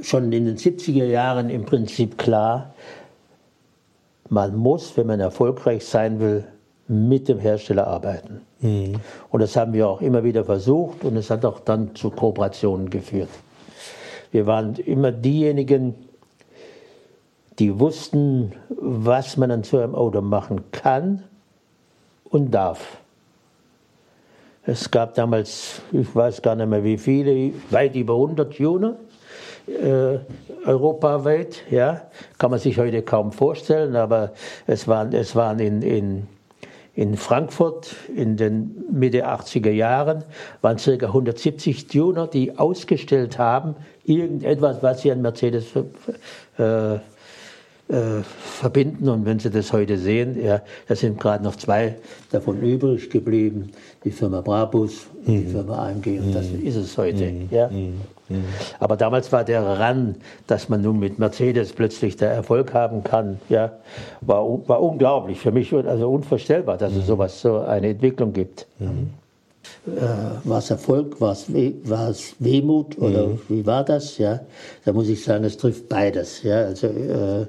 schon 0.03 0.33
in 0.33 0.45
den 0.45 0.57
70er 0.57 1.07
Jahren 1.07 1.51
im 1.51 1.65
Prinzip 1.65 2.19
klar, 2.19 2.75
man 4.29 4.57
muss, 4.57 4.97
wenn 4.97 5.07
man 5.07 5.21
erfolgreich 5.21 5.85
sein 5.85 6.21
will, 6.21 6.45
mit 6.87 7.29
dem 7.29 7.39
Hersteller 7.39 7.87
arbeiten. 7.87 8.43
Mhm. 8.61 8.97
Und 9.31 9.41
das 9.41 9.57
haben 9.57 9.73
wir 9.73 9.89
auch 9.89 10.01
immer 10.01 10.25
wieder 10.25 10.45
versucht 10.45 11.05
und 11.05 11.17
es 11.17 11.31
hat 11.31 11.45
auch 11.45 11.61
dann 11.61 11.95
zu 11.95 12.11
Kooperationen 12.11 12.91
geführt. 12.91 13.31
Wir 14.31 14.47
waren 14.47 14.75
immer 14.77 15.13
diejenigen, 15.13 15.95
die 17.59 17.79
wussten, 17.79 18.53
was 18.69 19.37
man 19.37 19.51
an 19.51 19.63
so 19.63 19.79
einem 19.79 19.95
Auto 19.95 20.21
machen 20.21 20.71
kann 20.71 21.25
und 22.25 22.53
darf. 22.53 22.99
Es 24.65 24.91
gab 24.91 25.15
damals, 25.15 25.81
ich 25.93 26.15
weiß 26.15 26.43
gar 26.43 26.55
nicht 26.55 26.69
mehr 26.69 26.85
wie 26.85 26.99
viele, 26.99 27.53
weit 27.71 27.97
über 27.97 28.15
100 28.15 28.55
Tuner 28.55 28.97
äh, 29.67 30.19
europaweit. 30.67 31.63
Ja, 31.71 32.03
kann 32.37 32.51
man 32.51 32.61
sich 32.61 32.79
heute 32.79 33.03
kaum 33.03 33.33
vorstellen, 33.33 33.97
aber 33.97 34.33
es 34.67 34.87
waren, 34.87 35.13
es 35.15 35.35
waren 35.35 35.59
in, 35.59 35.83
in 35.83 36.27
in 36.99 37.17
Frankfurt 37.17 37.95
in 38.17 38.37
den 38.37 38.85
Mitte 38.91 39.29
80er 39.29 39.71
Jahren 39.71 40.25
waren 40.63 40.79
ca. 40.79 41.07
170 41.07 41.87
Tuner, 41.87 42.27
die 42.27 42.59
ausgestellt 42.59 43.39
haben, 43.39 43.77
irgendetwas, 44.05 44.83
was 44.83 45.03
sie 45.03 45.13
an 45.13 45.23
Mercedes 45.23 45.77
äh, 45.77 46.99
äh, 47.89 48.23
verbinden. 48.23 49.09
Und 49.09 49.25
wenn 49.25 49.39
Sie 49.39 49.51
das 49.51 49.73
heute 49.73 49.99
sehen, 49.99 50.43
ja, 50.43 50.61
da 50.87 50.95
sind 50.95 51.19
gerade 51.19 51.43
noch 51.43 51.57
zwei 51.57 51.97
davon 52.31 52.61
übrig 52.61 53.11
geblieben, 53.11 53.73
die 54.05 54.11
Firma 54.11 54.41
Brabus 54.41 55.07
und 55.27 55.35
mhm. 55.35 55.41
die 55.41 55.53
Firma 55.53 55.89
AMG. 55.89 56.19
Und 56.21 56.35
das 56.35 56.51
mhm. 56.51 56.67
ist 56.67 56.77
es 56.77 56.97
heute. 56.99 57.25
Mhm. 57.25 57.49
Ja. 57.51 57.69
Mhm. 57.69 58.01
Mhm. 58.29 58.45
Aber 58.79 58.97
damals 58.97 59.33
war 59.33 59.43
der 59.45 59.63
Ran, 59.63 60.17
dass 60.47 60.69
man 60.69 60.83
nun 60.83 60.99
mit 60.99 61.19
Mercedes 61.19 61.73
plötzlich 61.73 62.17
der 62.17 62.31
Erfolg 62.31 62.75
haben 62.75 63.03
kann, 63.03 63.41
ja, 63.49 63.73
war, 64.21 64.45
war 64.69 64.83
unglaublich 64.83 65.41
für 65.41 65.51
mich, 65.51 65.73
also 65.73 66.11
unvorstellbar, 66.11 66.77
dass 66.77 66.93
es 66.93 67.05
mhm. 67.05 67.07
sowas, 67.07 67.41
so 67.41 67.61
eine 67.61 67.89
Entwicklung 67.89 68.33
gibt. 68.35 68.67
Äh, 69.87 70.49
war 70.49 70.59
es 70.59 70.71
Erfolg, 70.71 71.21
war 71.21 71.33
es, 71.33 71.47
war 71.49 72.11
es 72.11 72.35
Wehmut 72.39 72.99
oder 72.99 73.29
mhm. 73.29 73.41
wie 73.49 73.67
war 73.67 73.85
das? 73.85 74.19
Ja, 74.19 74.41
da 74.85 74.93
muss 74.93 75.09
ich 75.09 75.23
sagen, 75.25 75.45
es 75.45 75.57
trifft 75.57 75.89
beides. 75.89 76.43
Ja, 76.43 76.63
also 76.63 76.89
äh, 76.89 77.47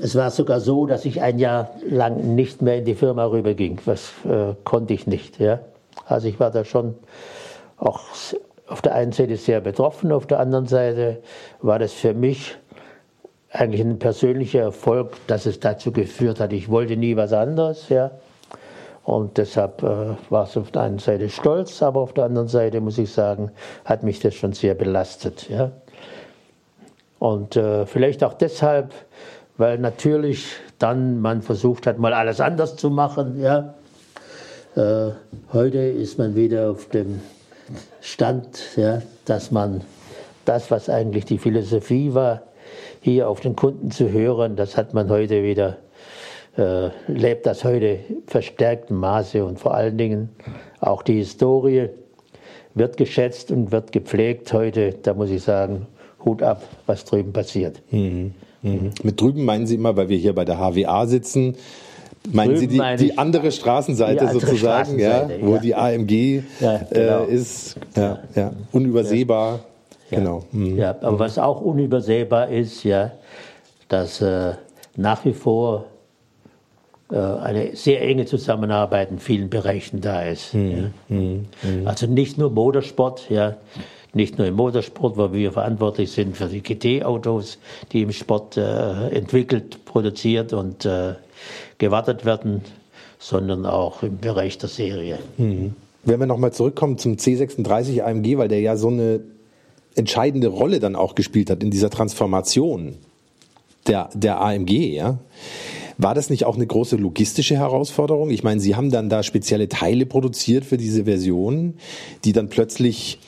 es 0.00 0.14
war 0.14 0.30
sogar 0.30 0.60
so, 0.60 0.86
dass 0.86 1.04
ich 1.04 1.22
ein 1.22 1.38
Jahr 1.38 1.70
lang 1.88 2.34
nicht 2.34 2.62
mehr 2.62 2.78
in 2.78 2.84
die 2.84 2.94
Firma 2.94 3.24
rüberging. 3.24 3.78
Was 3.84 4.12
äh, 4.24 4.54
konnte 4.64 4.94
ich 4.94 5.06
nicht. 5.06 5.38
Ja, 5.38 5.60
also 6.06 6.28
ich 6.28 6.38
war 6.38 6.50
da 6.50 6.64
schon 6.64 6.94
auch 7.78 8.00
auf 8.66 8.82
der 8.82 8.94
einen 8.94 9.12
Seite 9.12 9.36
sehr 9.36 9.60
betroffen, 9.60 10.12
auf 10.12 10.26
der 10.26 10.40
anderen 10.40 10.66
Seite 10.66 11.22
war 11.62 11.78
das 11.78 11.92
für 11.92 12.12
mich 12.12 12.56
eigentlich 13.50 13.80
ein 13.80 13.98
persönlicher 13.98 14.60
Erfolg, 14.60 15.12
dass 15.26 15.46
es 15.46 15.58
dazu 15.58 15.90
geführt 15.90 16.38
hat. 16.38 16.52
Ich 16.52 16.68
wollte 16.68 16.96
nie 16.96 17.16
was 17.16 17.32
anderes, 17.32 17.88
ja. 17.88 18.10
Und 19.08 19.38
deshalb 19.38 19.82
äh, 19.82 20.16
war 20.28 20.44
es 20.44 20.54
auf 20.58 20.70
der 20.70 20.82
einen 20.82 20.98
Seite 20.98 21.30
stolz, 21.30 21.82
aber 21.82 22.00
auf 22.00 22.12
der 22.12 22.24
anderen 22.24 22.46
Seite 22.46 22.82
muss 22.82 22.98
ich 22.98 23.10
sagen, 23.10 23.50
hat 23.86 24.02
mich 24.02 24.20
das 24.20 24.34
schon 24.34 24.52
sehr 24.52 24.74
belastet, 24.74 25.48
ja. 25.48 25.70
Und 27.18 27.56
äh, 27.56 27.86
vielleicht 27.86 28.22
auch 28.22 28.34
deshalb, 28.34 28.92
weil 29.56 29.78
natürlich 29.78 30.56
dann 30.78 31.22
man 31.22 31.40
versucht 31.40 31.86
hat, 31.86 31.98
mal 31.98 32.12
alles 32.12 32.38
anders 32.38 32.76
zu 32.76 32.90
machen, 32.90 33.40
ja. 33.40 33.72
Äh, 34.76 35.12
heute 35.54 35.78
ist 35.78 36.18
man 36.18 36.34
wieder 36.34 36.70
auf 36.70 36.90
dem 36.90 37.22
Stand, 38.02 38.76
ja, 38.76 39.00
dass 39.24 39.50
man 39.50 39.80
das, 40.44 40.70
was 40.70 40.90
eigentlich 40.90 41.24
die 41.24 41.38
Philosophie 41.38 42.12
war, 42.12 42.42
hier 43.00 43.30
auf 43.30 43.40
den 43.40 43.56
Kunden 43.56 43.90
zu 43.90 44.12
hören, 44.12 44.54
das 44.54 44.76
hat 44.76 44.92
man 44.92 45.08
heute 45.08 45.42
wieder, 45.42 45.78
äh, 46.58 46.90
lebt 47.06 47.46
das 47.46 47.64
heute 47.64 47.98
verstärktem 48.26 48.96
Maße 48.98 49.44
und 49.44 49.58
vor 49.58 49.74
allen 49.74 49.96
Dingen 49.96 50.28
auch 50.80 51.02
die 51.02 51.14
Historie 51.18 51.88
wird 52.74 52.96
geschätzt 52.96 53.50
und 53.50 53.72
wird 53.72 53.92
gepflegt 53.92 54.52
heute. 54.52 54.94
Da 55.02 55.14
muss 55.14 55.30
ich 55.30 55.42
sagen, 55.42 55.86
Hut 56.24 56.42
ab, 56.42 56.62
was 56.86 57.04
drüben 57.04 57.32
passiert. 57.32 57.80
Mhm. 57.90 58.34
Mhm. 58.62 58.90
Mit 59.02 59.20
drüben 59.20 59.44
meinen 59.44 59.66
Sie 59.66 59.76
immer, 59.76 59.96
weil 59.96 60.08
wir 60.08 60.16
hier 60.18 60.34
bei 60.34 60.44
der 60.44 60.58
HWA 60.58 61.06
sitzen, 61.06 61.56
Meinen 62.32 62.56
Sie 62.56 62.66
Drüben 62.66 62.72
die, 62.72 62.78
meine 62.78 62.96
die 62.98 63.06
ich- 63.10 63.18
andere 63.18 63.52
Straßenseite 63.52 64.14
die 64.14 64.20
andere 64.26 64.40
sozusagen, 64.40 64.58
Straßenseite, 64.98 65.40
ja, 65.40 65.46
wo 65.46 65.54
ja. 65.54 65.60
die 65.60 65.74
AMG 65.76 66.42
Ja, 66.60 66.80
genau. 66.90 67.24
äh, 67.24 67.32
ist, 67.34 67.76
unübersehbar. 68.72 69.60
Genau. 70.10 70.42
Mhm. 70.52 70.76
Ja, 70.76 70.96
aber 71.00 71.18
was 71.20 71.38
auch 71.38 71.60
unübersehbar 71.60 72.48
ist, 72.48 72.82
ja, 72.84 73.12
dass 73.88 74.20
äh, 74.20 74.52
nach 74.96 75.24
wie 75.24 75.32
vor 75.32 75.84
äh, 75.84 75.97
eine 77.16 77.74
sehr 77.74 78.02
enge 78.02 78.26
Zusammenarbeit 78.26 79.10
in 79.10 79.18
vielen 79.18 79.48
Bereichen 79.48 80.00
da 80.00 80.22
ist. 80.22 80.54
Mhm. 80.54 80.92
ja. 81.08 81.88
Also 81.88 82.06
nicht 82.06 82.36
nur 82.36 82.50
Motorsport, 82.50 83.30
ja, 83.30 83.56
nicht 84.12 84.38
nur 84.38 84.46
im 84.46 84.54
Motorsport, 84.54 85.16
wo 85.16 85.32
wir 85.32 85.52
verantwortlich 85.52 86.10
sind 86.10 86.36
für 86.36 86.46
die 86.46 86.62
GT-Autos, 86.62 87.58
die 87.92 88.02
im 88.02 88.12
Sport 88.12 88.56
äh, 88.56 89.08
entwickelt, 89.08 89.84
produziert 89.84 90.52
und 90.52 90.84
äh, 90.84 91.14
gewartet 91.78 92.24
werden, 92.24 92.62
sondern 93.18 93.66
auch 93.66 94.02
im 94.02 94.18
Bereich 94.18 94.58
der 94.58 94.68
Serie. 94.68 95.18
Wenn 96.04 96.20
wir 96.20 96.26
nochmal 96.26 96.52
zurückkommen 96.52 96.98
zum 96.98 97.14
C36 97.14 98.02
AMG, 98.02 98.38
weil 98.38 98.48
der 98.48 98.60
ja 98.60 98.76
so 98.76 98.88
eine 98.88 99.20
entscheidende 99.94 100.48
Rolle 100.48 100.80
dann 100.80 100.96
auch 100.96 101.14
gespielt 101.14 101.50
hat 101.50 101.62
in 101.62 101.70
dieser 101.70 101.90
Transformation 101.90 102.94
der, 103.86 104.10
der 104.14 104.40
AMG, 104.40 104.94
ja. 104.94 105.18
War 106.00 106.14
das 106.14 106.30
nicht 106.30 106.44
auch 106.44 106.54
eine 106.54 106.66
große 106.66 106.94
logistische 106.94 107.56
Herausforderung? 107.56 108.30
Ich 108.30 108.44
meine, 108.44 108.60
Sie 108.60 108.76
haben 108.76 108.90
dann 108.90 109.08
da 109.08 109.24
spezielle 109.24 109.68
Teile 109.68 110.06
produziert 110.06 110.64
für 110.64 110.76
diese 110.76 111.04
Version, 111.04 111.74
die 112.24 112.32
dann 112.32 112.48
plötzlich, 112.48 113.18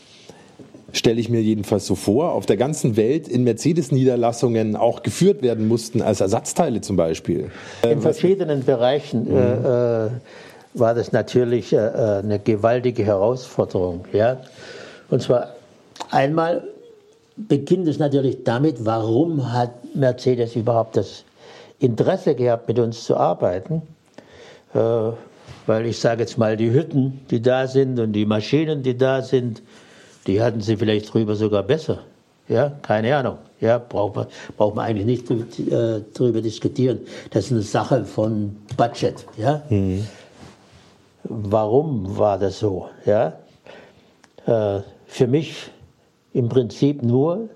stelle 0.93 1.21
ich 1.21 1.29
mir 1.29 1.43
jedenfalls 1.43 1.85
so 1.87 1.97
vor, 1.97 2.33
auf 2.33 2.47
der 2.47 2.57
ganzen 2.57 2.97
Welt 2.97 3.27
in 3.27 3.43
Mercedes-Niederlassungen 3.43 4.77
auch 4.77 5.03
geführt 5.03 5.43
werden 5.43 5.66
mussten, 5.66 6.01
als 6.01 6.21
Ersatzteile 6.21 6.81
zum 6.81 6.97
Beispiel. 6.97 7.51
In 7.83 8.01
verschiedenen 8.01 8.64
Bereichen 8.64 9.27
äh, 9.29 10.07
äh, 10.07 10.11
war 10.75 10.95
das 10.95 11.11
natürlich 11.11 11.73
äh, 11.73 11.77
äh, 11.77 12.18
eine 12.18 12.39
gewaltige 12.39 13.05
Herausforderung. 13.05 14.05
Ja? 14.12 14.39
Und 15.11 15.23
zwar 15.23 15.55
einmal 16.12 16.62
beginnt 17.37 17.89
es 17.89 17.99
natürlich 17.99 18.45
damit, 18.45 18.85
warum 18.85 19.53
hat 19.53 19.73
Mercedes 19.97 20.55
überhaupt 20.55 20.97
das 20.97 21.25
Interesse 21.81 22.35
gehabt, 22.35 22.68
mit 22.68 22.78
uns 22.78 23.05
zu 23.05 23.16
arbeiten. 23.16 23.83
Äh, 24.74 24.78
weil 25.66 25.87
ich 25.87 25.99
sage 25.99 26.20
jetzt 26.22 26.39
mal, 26.39 26.57
die 26.57 26.70
Hütten, 26.72 27.20
die 27.31 27.43
da 27.43 27.66
sind 27.66 27.99
und 27.99 28.12
die 28.12 28.24
Maschinen, 28.26 28.83
die 28.83 28.97
da 28.97 29.22
sind, 29.22 29.62
die 30.26 30.41
hatten 30.43 30.61
sie 30.61 30.76
vielleicht 30.76 31.12
drüber 31.12 31.35
sogar 31.35 31.62
besser. 31.62 31.99
Ja, 32.49 32.72
keine 32.83 33.16
Ahnung. 33.16 33.39
Ja, 33.61 33.78
braucht 33.78 34.16
man, 34.16 34.26
braucht 34.57 34.74
man 34.74 34.87
eigentlich 34.87 35.07
nicht 35.07 35.26
drü- 35.28 35.70
äh, 35.99 36.03
drüber 36.14 36.41
diskutieren. 36.41 37.01
Das 37.31 37.47
ist 37.47 37.53
eine 37.53 37.62
Sache 37.62 38.05
von 38.05 38.57
Budget. 38.76 39.26
Ja? 39.37 39.62
Warum 41.24 42.16
war 42.18 42.39
das 42.39 42.59
so? 42.59 42.89
Ja? 43.05 43.35
Äh, 44.47 44.81
für 45.07 45.26
mich 45.26 45.70
im 46.33 46.49
Prinzip 46.49 47.03
nur, 47.03 47.49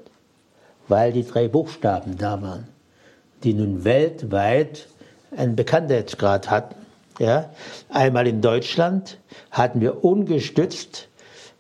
weil 0.88 1.12
die 1.12 1.24
drei 1.26 1.48
Buchstaben 1.48 2.16
da 2.18 2.40
waren, 2.42 2.68
die 3.44 3.54
nun 3.54 3.84
weltweit 3.84 4.88
einen 5.36 5.56
Bekanntheitsgrad 5.56 6.50
hatten. 6.50 6.74
Ja? 7.18 7.50
Einmal 7.88 8.26
in 8.26 8.40
Deutschland 8.40 9.18
hatten 9.50 9.80
wir 9.80 10.04
ungestützt, 10.04 11.08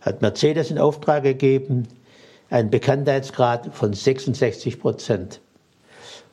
hat 0.00 0.22
Mercedes 0.22 0.70
in 0.70 0.78
Auftrag 0.78 1.22
gegeben, 1.22 1.88
einen 2.50 2.70
Bekanntheitsgrad 2.70 3.74
von 3.74 3.92
66 3.92 4.80
Prozent. 4.80 5.40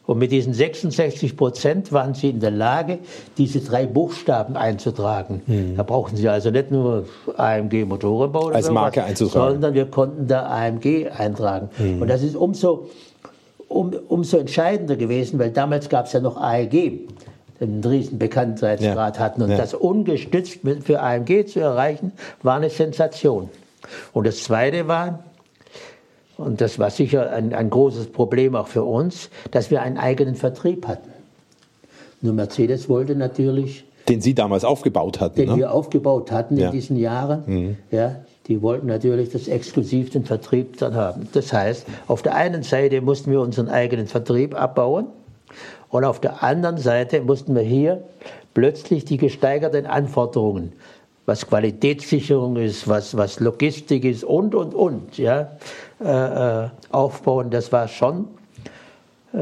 Und 0.07 0.17
mit 0.17 0.31
diesen 0.31 0.53
66 0.53 1.37
Prozent 1.37 1.91
waren 1.93 2.15
sie 2.15 2.31
in 2.31 2.39
der 2.39 2.51
Lage, 2.51 2.99
diese 3.37 3.61
drei 3.61 3.85
Buchstaben 3.85 4.57
einzutragen. 4.57 5.73
Da 5.77 5.83
brauchten 5.83 6.17
sie 6.17 6.27
also 6.27 6.49
nicht 6.49 6.71
nur 6.71 7.05
AMG 7.37 7.85
Motorenbau 7.85 8.47
Als 8.49 8.65
sowas, 8.65 8.73
Marke 8.73 9.03
einzutragen. 9.03 9.53
sondern 9.53 9.73
wir 9.73 9.85
konnten 9.85 10.27
da 10.27 10.47
AMG 10.47 11.07
eintragen. 11.15 11.69
Und 12.01 12.07
das 12.07 12.23
ist 12.23 12.35
umso, 12.35 12.89
um, 13.71 13.93
umso 14.07 14.37
entscheidender 14.37 14.95
gewesen, 14.95 15.39
weil 15.39 15.51
damals 15.51 15.89
gab 15.89 16.05
es 16.05 16.13
ja 16.13 16.19
noch 16.19 16.37
AEG, 16.37 17.07
einen 17.59 17.83
riesen 17.83 18.17
Bekanntheitsgrad 18.19 19.17
Ja. 19.17 19.23
hatten. 19.23 19.41
Und 19.43 19.51
Ja. 19.51 19.57
das 19.57 19.73
ungestützt 19.73 20.59
für 20.83 21.01
AMG 21.01 21.45
zu 21.45 21.59
erreichen, 21.59 22.11
war 22.43 22.55
eine 22.57 22.69
Sensation. 22.69 23.49
Und 24.13 24.25
das 24.27 24.43
Zweite 24.43 24.87
war, 24.87 25.23
und 26.37 26.59
das 26.61 26.79
war 26.79 26.89
sicher 26.89 27.31
ein, 27.31 27.53
ein 27.53 27.69
großes 27.69 28.07
Problem 28.07 28.55
auch 28.55 28.67
für 28.67 28.83
uns, 28.83 29.29
dass 29.51 29.69
wir 29.69 29.81
einen 29.81 29.97
eigenen 29.97 30.35
Vertrieb 30.35 30.87
hatten. 30.87 31.09
Nur 32.21 32.33
Mercedes 32.33 32.89
wollte 32.89 33.15
natürlich, 33.15 33.85
Den 34.09 34.21
Sie 34.21 34.33
damals 34.33 34.63
aufgebaut 34.65 35.19
hatten. 35.19 35.35
den 35.35 35.49
ne? 35.49 35.57
wir 35.57 35.71
aufgebaut 35.73 36.31
hatten 36.31 36.57
Ja. 36.57 36.67
in 36.67 36.71
diesen 36.71 36.97
Jahren, 36.97 37.77
ja, 37.91 38.15
die 38.47 38.61
wollten 38.61 38.87
natürlich 38.87 39.29
das 39.29 39.47
exklusiv 39.47 40.09
den 40.09 40.25
Vertrieb 40.25 40.77
dann 40.77 40.95
haben. 40.95 41.27
Das 41.33 41.53
heißt, 41.53 41.85
auf 42.07 42.21
der 42.21 42.35
einen 42.35 42.63
Seite 42.63 43.01
mussten 43.01 43.31
wir 43.31 43.41
unseren 43.41 43.69
eigenen 43.69 44.07
Vertrieb 44.07 44.59
abbauen 44.59 45.07
und 45.89 46.05
auf 46.05 46.19
der 46.19 46.43
anderen 46.43 46.77
Seite 46.77 47.21
mussten 47.21 47.53
wir 47.55 47.61
hier 47.61 48.03
plötzlich 48.53 49.05
die 49.05 49.17
gesteigerten 49.17 49.85
Anforderungen, 49.85 50.73
was 51.25 51.47
Qualitätssicherung 51.47 52.57
ist, 52.57 52.87
was, 52.87 53.15
was 53.15 53.39
Logistik 53.39 54.05
ist 54.05 54.23
und, 54.23 54.55
und, 54.55 54.73
und, 54.73 55.17
ja, 55.17 55.51
äh, 56.03 56.63
äh, 56.65 56.69
aufbauen. 56.91 57.51
Das 57.51 57.71
war 57.71 57.87
schon 57.87 58.27
äh, 59.33 59.37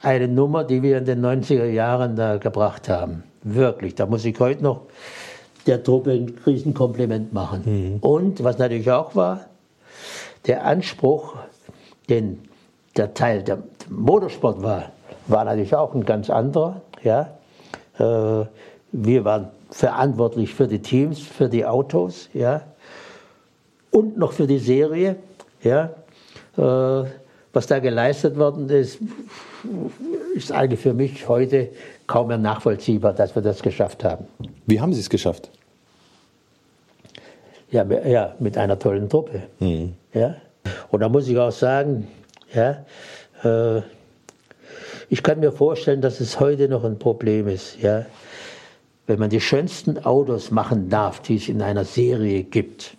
eine 0.00 0.28
Nummer, 0.28 0.64
die 0.64 0.82
wir 0.82 0.98
in 0.98 1.06
den 1.06 1.24
90er 1.24 1.64
Jahren 1.64 2.16
da 2.16 2.36
gebracht 2.36 2.88
haben. 2.88 3.24
Wirklich, 3.42 3.94
da 3.94 4.06
muss 4.06 4.24
ich 4.24 4.38
heute 4.38 4.62
noch 4.62 4.82
der 5.66 5.82
Truppe 5.82 6.12
ein 6.12 6.34
Riesenkompliment 6.46 7.32
machen. 7.32 7.98
Und 8.00 8.42
was 8.44 8.58
natürlich 8.58 8.90
auch 8.90 9.14
war, 9.14 9.46
der 10.46 10.64
Anspruch, 10.64 11.36
den 12.08 12.40
der 12.96 13.14
Teil 13.14 13.42
der 13.42 13.58
Motorsport 13.88 14.62
war, 14.62 14.92
war 15.26 15.44
natürlich 15.44 15.74
auch 15.74 15.94
ein 15.94 16.04
ganz 16.04 16.30
anderer. 16.30 16.82
Ja? 17.02 17.30
Äh, 17.98 18.46
wir 18.92 19.24
waren 19.24 19.48
verantwortlich 19.70 20.54
für 20.54 20.68
die 20.68 20.80
Teams, 20.80 21.20
für 21.20 21.48
die 21.48 21.64
Autos 21.64 22.28
ja? 22.32 22.62
und 23.90 24.16
noch 24.16 24.32
für 24.32 24.46
die 24.46 24.58
Serie. 24.58 25.16
Ja? 25.62 25.90
Äh, 26.56 27.08
was 27.52 27.66
da 27.66 27.78
geleistet 27.78 28.36
worden 28.36 28.68
ist, 28.68 28.98
ist 30.34 30.52
eigentlich 30.52 30.80
für 30.80 30.94
mich 30.94 31.28
heute 31.28 31.68
kaum 32.06 32.28
mehr 32.28 32.38
nachvollziehbar, 32.38 33.12
dass 33.12 33.34
wir 33.34 33.42
das 33.42 33.62
geschafft 33.62 34.04
haben. 34.04 34.26
Wie 34.66 34.80
haben 34.80 34.92
Sie 34.92 35.00
es 35.00 35.10
geschafft? 35.10 35.50
Ja, 37.70 37.84
ja 37.84 38.34
mit 38.38 38.56
einer 38.56 38.78
tollen 38.78 39.08
Truppe. 39.08 39.42
Ja? 40.12 40.36
Und 40.90 41.00
da 41.00 41.08
muss 41.08 41.28
ich 41.28 41.38
auch 41.38 41.52
sagen, 41.52 42.08
ja, 42.52 42.84
äh, 43.42 43.82
ich 45.08 45.22
kann 45.22 45.40
mir 45.40 45.52
vorstellen, 45.52 46.00
dass 46.00 46.20
es 46.20 46.40
heute 46.40 46.68
noch 46.68 46.84
ein 46.84 46.98
Problem 46.98 47.48
ist. 47.48 47.80
Ja? 47.80 48.06
Wenn 49.06 49.18
man 49.18 49.30
die 49.30 49.40
schönsten 49.40 50.04
Autos 50.04 50.50
machen 50.50 50.88
darf, 50.88 51.20
die 51.20 51.36
es 51.36 51.48
in 51.48 51.62
einer 51.62 51.84
Serie 51.84 52.42
gibt, 52.42 52.96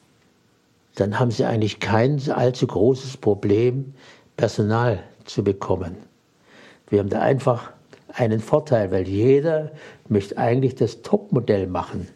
dann 0.96 1.20
haben 1.20 1.32
sie 1.32 1.46
eigentlich 1.46 1.80
kein 1.80 2.22
allzu 2.30 2.68
großes 2.68 3.18
Problem, 3.18 3.94
Personal 4.38 5.00
zu 5.26 5.44
bekommen. 5.44 5.98
Wir 6.90 7.00
haben 7.00 7.10
da 7.10 7.22
einfach 7.22 7.72
einen 8.14 8.40
Vorteil, 8.40 8.92
weil 8.92 9.08
jeder 9.08 9.72
möchte 10.08 10.38
eigentlich 10.38 10.76
das 10.76 11.02
Topmodell 11.02 11.68
machen. 11.68 12.08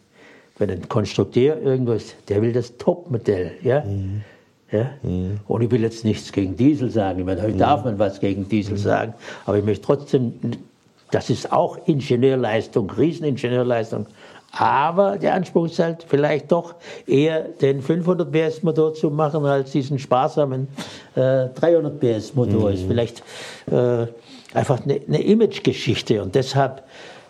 Wenn 0.58 0.70
ein 0.70 0.88
Konstrukteur 0.88 1.60
irgendwo 1.60 1.92
ist, 1.92 2.14
der 2.28 2.42
will 2.42 2.52
das 2.52 2.76
Topmodell. 2.76 3.52
Ja? 3.62 3.82
Ja? 4.70 4.90
Und 5.48 5.62
ich 5.62 5.70
will 5.70 5.82
jetzt 5.82 6.04
nichts 6.04 6.30
gegen 6.32 6.56
Diesel 6.56 6.90
sagen. 6.90 7.20
Ich 7.20 7.24
meine, 7.24 7.42
heute 7.42 7.56
darf 7.56 7.84
man 7.84 7.98
was 7.98 8.20
gegen 8.20 8.48
Diesel 8.48 8.76
sagen, 8.76 9.14
aber 9.46 9.58
ich 9.58 9.64
möchte 9.64 9.84
trotzdem, 9.84 10.34
das 11.10 11.30
ist 11.30 11.52
auch 11.52 11.78
Ingenieurleistung, 11.86 12.90
Rieseningenieurleistung. 12.90 14.06
Aber 14.52 15.16
der 15.16 15.34
Anspruch 15.34 15.66
ist 15.66 15.78
halt 15.78 16.04
vielleicht 16.08 16.50
doch 16.50 16.74
eher 17.06 17.42
den 17.42 17.80
500 17.82 18.30
PS 18.32 18.62
Motor 18.62 18.94
zu 18.94 19.10
machen 19.10 19.44
als 19.44 19.70
diesen 19.70 19.98
sparsamen 19.98 20.66
äh, 21.14 21.48
300 21.48 22.00
PS 22.00 22.34
Motor. 22.34 22.72
Ist 22.72 22.84
vielleicht 22.86 23.22
äh, 23.70 24.06
einfach 24.54 24.82
eine, 24.84 25.00
eine 25.06 25.22
Imagegeschichte. 25.22 26.22
Und 26.22 26.34
deshalb 26.34 26.82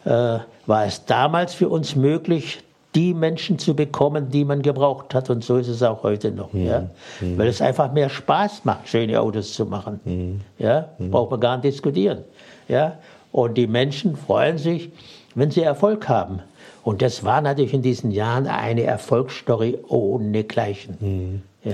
äh, 0.05 0.39
war 0.67 0.87
es 0.87 1.05
damals 1.05 1.55
für 1.55 1.69
uns 1.69 1.97
möglich, 1.97 2.63
die 2.95 3.15
Menschen 3.15 3.59
zu 3.59 3.75
bekommen, 3.75 4.31
die 4.31 4.45
man 4.45 4.63
gebraucht 4.63 5.15
hat. 5.15 5.31
Und 5.31 5.45
so 5.45 5.57
ist 5.57 5.69
es 5.69 5.83
auch 5.83 6.03
heute 6.03 6.33
noch, 6.33 6.53
ja, 6.53 6.91
weil 7.21 7.47
es 7.49 7.63
einfach 7.63 7.93
mehr 7.93 8.09
Spaß 8.09 8.65
macht, 8.65 8.89
schöne 8.89 9.21
Autos 9.21 9.55
zu 9.55 9.65
machen, 9.65 10.43
ja, 10.59 10.89
braucht 10.99 11.31
man 11.31 11.41
gar 11.41 11.57
nicht 11.57 11.67
diskutieren, 11.67 12.25
ja, 12.69 12.99
und 13.33 13.57
die 13.57 13.69
Menschen 13.69 14.17
freuen 14.17 14.59
sich, 14.59 14.91
wenn 15.35 15.51
sie 15.51 15.63
Erfolg 15.63 16.09
haben. 16.09 16.41
Und 16.83 17.03
das 17.03 17.25
war 17.25 17.41
natürlich 17.41 17.75
in 17.75 17.83
diesen 17.83 18.11
Jahren 18.11 18.47
eine 18.47 18.83
Erfolgsstory 18.83 19.79
ohnegleichen. 19.87 21.43
Ja? 21.63 21.73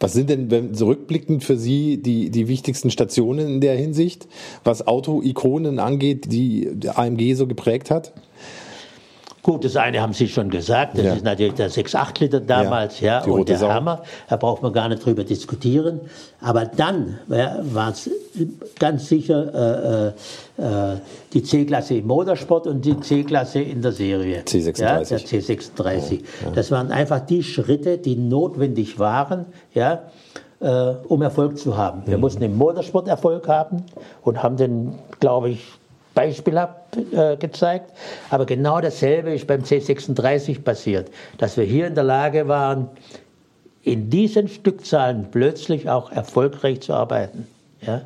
Was 0.00 0.12
sind 0.12 0.28
denn 0.30 0.50
wenn, 0.50 0.74
zurückblickend 0.74 1.44
für 1.44 1.56
Sie 1.56 1.98
die, 1.98 2.30
die 2.30 2.48
wichtigsten 2.48 2.90
Stationen 2.90 3.46
in 3.46 3.60
der 3.60 3.76
Hinsicht, 3.76 4.26
was 4.64 4.86
Auto-Ikonen 4.86 5.78
angeht, 5.78 6.32
die 6.32 6.70
AMG 6.94 7.34
so 7.34 7.46
geprägt 7.46 7.90
hat? 7.90 8.12
Gut, 9.44 9.62
das 9.62 9.76
eine 9.76 10.00
haben 10.00 10.14
Sie 10.14 10.26
schon 10.26 10.48
gesagt, 10.48 10.96
das 10.96 11.04
Ja. 11.04 11.12
ist 11.12 11.22
natürlich 11.22 11.52
der 11.52 11.70
6,8 11.70 12.18
Liter 12.20 12.40
damals, 12.40 13.00
ja, 13.00 13.20
die 13.20 13.28
und 13.28 13.46
der 13.46 13.58
Sau. 13.58 13.68
Hammer, 13.68 14.02
da 14.26 14.36
braucht 14.36 14.62
man 14.62 14.72
gar 14.72 14.88
nicht 14.88 15.04
drüber 15.04 15.22
diskutieren. 15.22 16.00
Aber 16.40 16.64
dann 16.64 17.18
ja, 17.28 17.58
war 17.62 17.90
es 17.90 18.08
ganz 18.78 19.06
sicher 19.06 20.14
äh, 20.58 20.62
äh, 20.62 20.96
die 21.34 21.42
C-Klasse 21.42 21.96
im 21.96 22.06
Motorsport 22.06 22.66
und 22.66 22.86
die 22.86 22.98
C-Klasse 22.98 23.60
in 23.60 23.82
der 23.82 23.92
Serie. 23.92 24.40
C36. 24.46 24.80
Ja, 24.80 24.96
der 25.00 25.20
C36. 25.20 26.20
Das 26.54 26.70
waren 26.70 26.90
einfach 26.90 27.20
die 27.20 27.42
Schritte, 27.42 27.98
die 27.98 28.16
notwendig 28.16 28.98
waren, 28.98 29.44
ja, 29.74 30.04
äh, 30.60 30.94
um 31.06 31.20
Erfolg 31.20 31.58
zu 31.58 31.76
haben. 31.76 32.04
Wir 32.06 32.16
mussten 32.16 32.42
im 32.42 32.56
Motorsport 32.56 33.08
Erfolg 33.08 33.46
haben 33.46 33.84
und 34.22 34.42
haben 34.42 34.56
den, 34.56 34.94
glaube 35.20 35.50
ich, 35.50 35.60
beispielhaft 36.14 36.96
äh, 37.12 37.36
gezeigt. 37.36 37.92
Aber 38.30 38.46
genau 38.46 38.80
dasselbe 38.80 39.34
ist 39.34 39.46
beim 39.46 39.62
C36 39.62 40.62
passiert, 40.62 41.10
dass 41.38 41.56
wir 41.56 41.64
hier 41.64 41.86
in 41.86 41.94
der 41.94 42.04
Lage 42.04 42.48
waren, 42.48 42.88
in 43.82 44.08
diesen 44.08 44.48
Stückzahlen 44.48 45.28
plötzlich 45.30 45.90
auch 45.90 46.10
erfolgreich 46.10 46.80
zu 46.80 46.94
arbeiten. 46.94 47.46
Ja? 47.82 48.02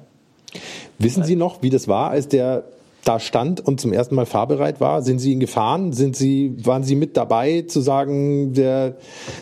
Wissen 0.98 1.22
Sie 1.22 1.36
noch, 1.36 1.62
wie 1.62 1.70
das 1.70 1.86
war, 1.86 2.11
als 2.11 2.28
der 2.28 2.64
da 3.05 3.20
stand 3.20 3.61
und 3.66 3.80
zum 3.80 3.92
ersten 3.92 4.14
Mal 4.14 4.26
fahrbereit 4.26 4.80
war? 4.80 5.01
Sind 5.03 5.18
Sie 5.18 5.32
ihn 5.32 5.40
gefahren? 5.40 5.92
Sind 5.92 6.14
Sie, 6.16 6.55
waren 6.64 6.82
Sie 6.82 6.94
mit 6.94 7.16
dabei 7.16 7.62
zu 7.62 7.80
sagen, 7.80 8.53
der 8.53 8.96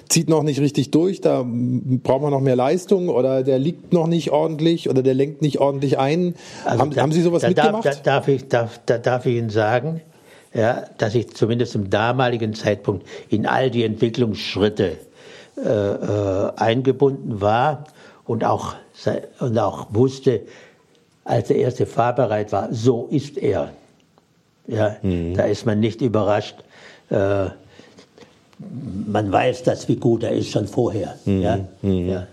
zieht 0.08 0.28
noch 0.28 0.42
nicht 0.44 0.60
richtig 0.60 0.90
durch, 0.92 1.20
da 1.20 1.44
braucht 1.44 2.22
man 2.22 2.30
noch 2.30 2.40
mehr 2.40 2.54
Leistung 2.56 3.08
oder 3.08 3.42
der 3.42 3.58
liegt 3.58 3.92
noch 3.92 4.06
nicht 4.06 4.30
ordentlich 4.30 4.88
oder 4.88 5.02
der 5.02 5.14
lenkt 5.14 5.42
nicht 5.42 5.58
ordentlich 5.58 5.98
ein? 5.98 6.34
Also 6.64 6.80
haben, 6.80 6.90
da- 6.92 7.02
haben 7.02 7.12
Sie 7.12 7.22
sowas 7.22 7.42
da 7.42 7.48
mitgemacht? 7.48 7.84
Darf, 7.84 8.02
da, 8.02 8.10
darf 8.18 8.28
ich, 8.28 8.48
darf, 8.48 8.80
da 8.86 8.98
darf 8.98 9.26
ich 9.26 9.36
Ihnen 9.36 9.50
sagen, 9.50 10.00
ja, 10.54 10.84
dass 10.98 11.14
ich 11.14 11.34
zumindest 11.34 11.72
zum 11.72 11.90
damaligen 11.90 12.54
Zeitpunkt 12.54 13.04
in 13.28 13.46
all 13.46 13.70
die 13.70 13.84
Entwicklungsschritte 13.84 14.96
äh, 15.56 15.68
äh, 15.68 16.52
eingebunden 16.56 17.40
war 17.40 17.84
und 18.24 18.44
auch, 18.44 18.74
und 19.40 19.58
auch 19.58 19.86
wusste, 19.90 20.42
als 21.26 21.48
der 21.48 21.56
erste 21.56 21.86
fahrbereit 21.86 22.52
war, 22.52 22.72
so 22.72 23.08
ist 23.10 23.36
er. 23.36 23.70
Ja, 24.66 24.96
Da 25.34 25.44
ist 25.44 25.66
man 25.66 25.80
nicht 25.80 26.00
überrascht. 26.00 26.56
Äh, 27.10 27.46
man 29.06 29.30
weiß 29.30 29.64
das, 29.64 29.86
wie 29.88 29.96
gut 29.96 30.22
er 30.22 30.32
ist 30.32 30.50
schon 30.50 30.66
vorher. 30.66 31.16
Ja? 31.26 31.58
Ja. 31.82 32.26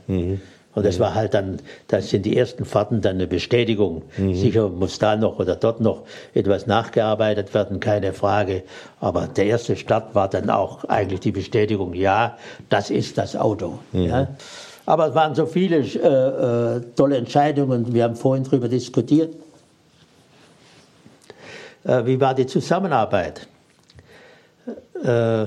Und 0.75 0.85
das 0.87 0.99
war 0.99 1.13
halt 1.13 1.35
dann, 1.35 1.59
das 1.87 2.09
sind 2.09 2.25
die 2.25 2.35
ersten 2.35 2.65
Fahrten 2.65 3.01
dann 3.01 3.17
eine 3.17 3.27
Bestätigung. 3.27 4.01
Sicher 4.17 4.69
muss 4.69 4.97
da 4.97 5.15
noch 5.15 5.37
oder 5.37 5.55
dort 5.55 5.81
noch 5.81 6.01
etwas 6.33 6.65
nachgearbeitet 6.65 7.53
werden, 7.53 7.79
keine 7.79 8.13
Frage. 8.13 8.63
Aber 8.99 9.27
der 9.27 9.45
erste 9.45 9.75
Start 9.75 10.15
war 10.15 10.29
dann 10.29 10.49
auch 10.49 10.85
eigentlich 10.85 11.19
die 11.19 11.31
Bestätigung, 11.31 11.93
ja, 11.93 12.37
das 12.69 12.89
ist 12.89 13.19
das 13.19 13.35
Auto. 13.35 13.77
Ja? 13.91 14.29
Aber 14.85 15.07
es 15.07 15.15
waren 15.15 15.33
so 15.33 15.45
viele 15.45 15.77
äh, 15.77 16.77
äh, 16.77 16.81
tolle 16.95 17.17
Entscheidungen 17.17 17.93
wir 17.93 18.03
haben 18.03 18.15
vorhin 18.15 18.43
darüber 18.43 18.67
diskutiert. 18.67 19.33
Äh, 21.83 22.05
wie 22.05 22.19
war 22.19 22.33
die 22.33 22.45
Zusammenarbeit? 22.45 23.47
Äh, 25.03 25.45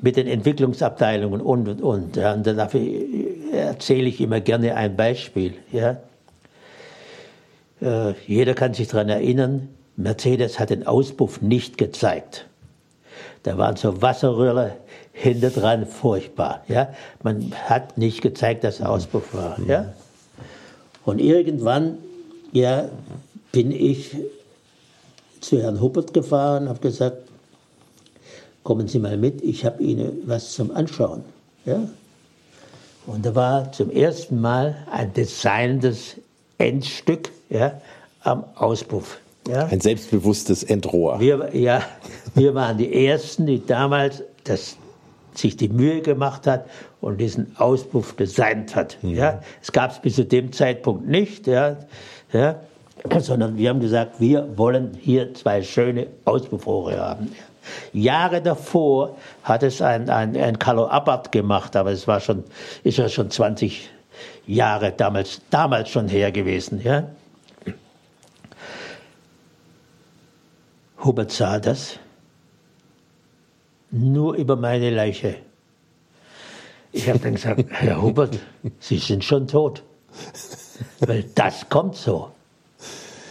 mit 0.00 0.16
den 0.16 0.28
Entwicklungsabteilungen 0.28 1.40
und 1.40 1.68
und 1.68 1.82
und. 1.82 2.16
Ja, 2.16 2.32
und 2.32 2.46
dafür 2.46 2.80
erzähle 3.52 4.08
ich 4.08 4.20
immer 4.20 4.40
gerne 4.40 4.76
ein 4.76 4.96
Beispiel. 4.96 5.54
Ja. 5.72 5.96
Äh, 7.80 8.14
jeder 8.26 8.54
kann 8.54 8.74
sich 8.74 8.88
daran 8.88 9.08
erinnern, 9.08 9.68
Mercedes 9.96 10.60
hat 10.60 10.70
den 10.70 10.86
Auspuff 10.86 11.42
nicht 11.42 11.78
gezeigt. 11.78 12.46
Da 13.42 13.58
waren 13.58 13.76
so 13.76 14.00
Wasserröhre 14.00 14.76
hinter 15.18 15.50
dran, 15.50 15.86
furchtbar. 15.86 16.62
Ja. 16.68 16.94
Man 17.22 17.52
hat 17.68 17.98
nicht 17.98 18.22
gezeigt, 18.22 18.64
dass 18.64 18.78
der 18.78 18.90
Auspuff 18.90 19.34
war. 19.34 19.58
Ja. 19.66 19.92
Und 21.04 21.20
irgendwann 21.20 21.98
ja, 22.52 22.88
bin 23.52 23.72
ich 23.72 24.16
zu 25.40 25.60
Herrn 25.60 25.80
Huppert 25.80 26.14
gefahren, 26.14 26.68
habe 26.68 26.80
gesagt, 26.80 27.18
kommen 28.62 28.88
Sie 28.88 28.98
mal 28.98 29.16
mit, 29.16 29.42
ich 29.42 29.64
habe 29.64 29.82
Ihnen 29.82 30.22
was 30.26 30.52
zum 30.52 30.70
Anschauen. 30.70 31.24
Ja? 31.64 31.88
Und 33.06 33.24
da 33.24 33.34
war 33.34 33.72
zum 33.72 33.90
ersten 33.90 34.40
Mal 34.40 34.76
ein 34.90 35.12
designtes 35.14 36.16
Endstück 36.58 37.30
ja, 37.48 37.80
am 38.20 38.44
Auspuff. 38.56 39.18
Ja? 39.48 39.66
Ein 39.66 39.80
selbstbewusstes 39.80 40.62
Endrohr. 40.62 41.18
Wir, 41.18 41.50
ja, 41.54 41.82
wir 42.34 42.54
waren 42.54 42.76
die 42.76 43.06
Ersten, 43.06 43.46
die 43.46 43.64
damals 43.64 44.22
das, 44.44 44.76
sich 45.38 45.56
die 45.56 45.68
Mühe 45.68 46.00
gemacht 46.02 46.46
hat 46.46 46.66
und 47.00 47.18
diesen 47.20 47.56
Auspuff 47.58 48.14
designt 48.16 48.74
hat. 48.74 48.98
Ja? 49.02 49.40
Es 49.62 49.72
gab 49.72 49.92
es 49.92 49.98
bis 50.00 50.16
zu 50.16 50.24
dem 50.24 50.52
Zeitpunkt 50.52 51.06
nicht, 51.06 51.46
ja, 51.46 51.76
ja, 52.32 52.60
sondern 53.18 53.56
wir 53.56 53.70
haben 53.70 53.80
gesagt, 53.80 54.20
wir 54.20 54.56
wollen 54.56 54.96
hier 55.00 55.32
zwei 55.34 55.62
schöne 55.62 56.08
Auspuffrohre 56.24 56.98
haben. 56.98 57.32
Jahre 57.92 58.40
davor 58.40 59.16
hat 59.42 59.62
es 59.62 59.82
ein, 59.82 60.08
ein, 60.08 60.36
ein 60.36 60.58
Carlo 60.58 60.86
Abbott 60.88 61.30
gemacht, 61.32 61.76
aber 61.76 61.92
es 61.92 62.08
war 62.08 62.20
schon, 62.20 62.44
ist 62.82 62.98
ja 62.98 63.08
schon 63.08 63.30
20 63.30 63.90
Jahre 64.46 64.92
damals, 64.92 65.42
damals 65.50 65.90
schon 65.90 66.08
her 66.08 66.32
gewesen. 66.32 66.80
Ja? 66.82 67.04
Hubert 71.04 71.30
sah 71.30 71.60
das 71.60 71.98
nur 73.90 74.34
über 74.34 74.56
meine 74.56 74.90
Leiche. 74.90 75.36
Ich 76.92 77.08
habe 77.08 77.18
dann 77.18 77.34
gesagt, 77.34 77.64
Herr 77.68 78.02
Hubert, 78.02 78.38
Sie 78.80 78.98
sind 78.98 79.24
schon 79.24 79.46
tot. 79.46 79.82
Weil 81.00 81.24
das 81.34 81.68
kommt 81.68 81.96
so. 81.96 82.30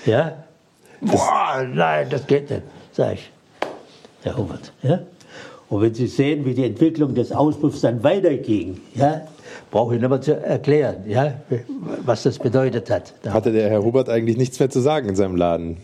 Ja? 0.05 0.43
Boah, 1.01 1.66
nein, 1.72 2.08
das 2.10 2.26
geht 2.28 2.49
nicht, 2.49 2.64
sag 2.91 3.14
ich. 3.14 3.32
Herr 4.24 4.38
Hubert. 4.38 4.72
Ja? 4.84 4.99
Und 5.70 5.82
wenn 5.82 5.93
Sie 5.93 6.08
sehen, 6.08 6.45
wie 6.45 6.53
die 6.53 6.66
Entwicklung 6.66 7.14
des 7.14 7.32
Auspuffs 7.32 7.82
dann 7.82 8.03
weiterging, 8.03 8.80
ja, 8.95 9.28
brauche 9.70 9.95
ich 9.95 10.01
nicht 10.01 10.10
mehr 10.10 10.22
zu 10.22 10.36
erklären, 10.36 11.03
ja, 11.08 11.34
was 12.05 12.24
das 12.24 12.39
bedeutet 12.39 12.89
hat. 12.89 13.14
Hatte 13.28 13.51
der 13.51 13.70
Herr 13.70 13.84
Hubert 13.84 14.10
eigentlich 14.10 14.38
nichts 14.38 14.60
mehr 14.60 14.70
zu 14.70 14.80
sagen 14.80 15.10
in 15.10 15.16
seinem 15.16 15.36
Laden? 15.36 15.78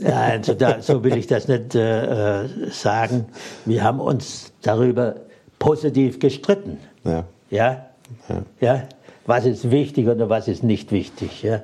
Nein, 0.00 0.42
so, 0.42 0.54
da, 0.54 0.80
so 0.80 1.02
will 1.04 1.16
ich 1.16 1.26
das 1.26 1.48
nicht 1.48 1.74
äh, 1.74 2.44
äh, 2.44 2.48
sagen. 2.70 3.26
Wir 3.64 3.82
haben 3.82 4.00
uns 4.00 4.52
darüber 4.62 5.16
positiv 5.58 6.18
gestritten. 6.18 6.78
Ja. 7.04 7.24
Ja? 7.50 7.86
ja? 8.60 8.82
Was 9.26 9.46
ist 9.46 9.70
wichtig 9.70 10.08
oder 10.08 10.28
was 10.28 10.48
ist 10.48 10.62
nicht 10.62 10.92
wichtig? 10.92 11.42
Ja? 11.42 11.62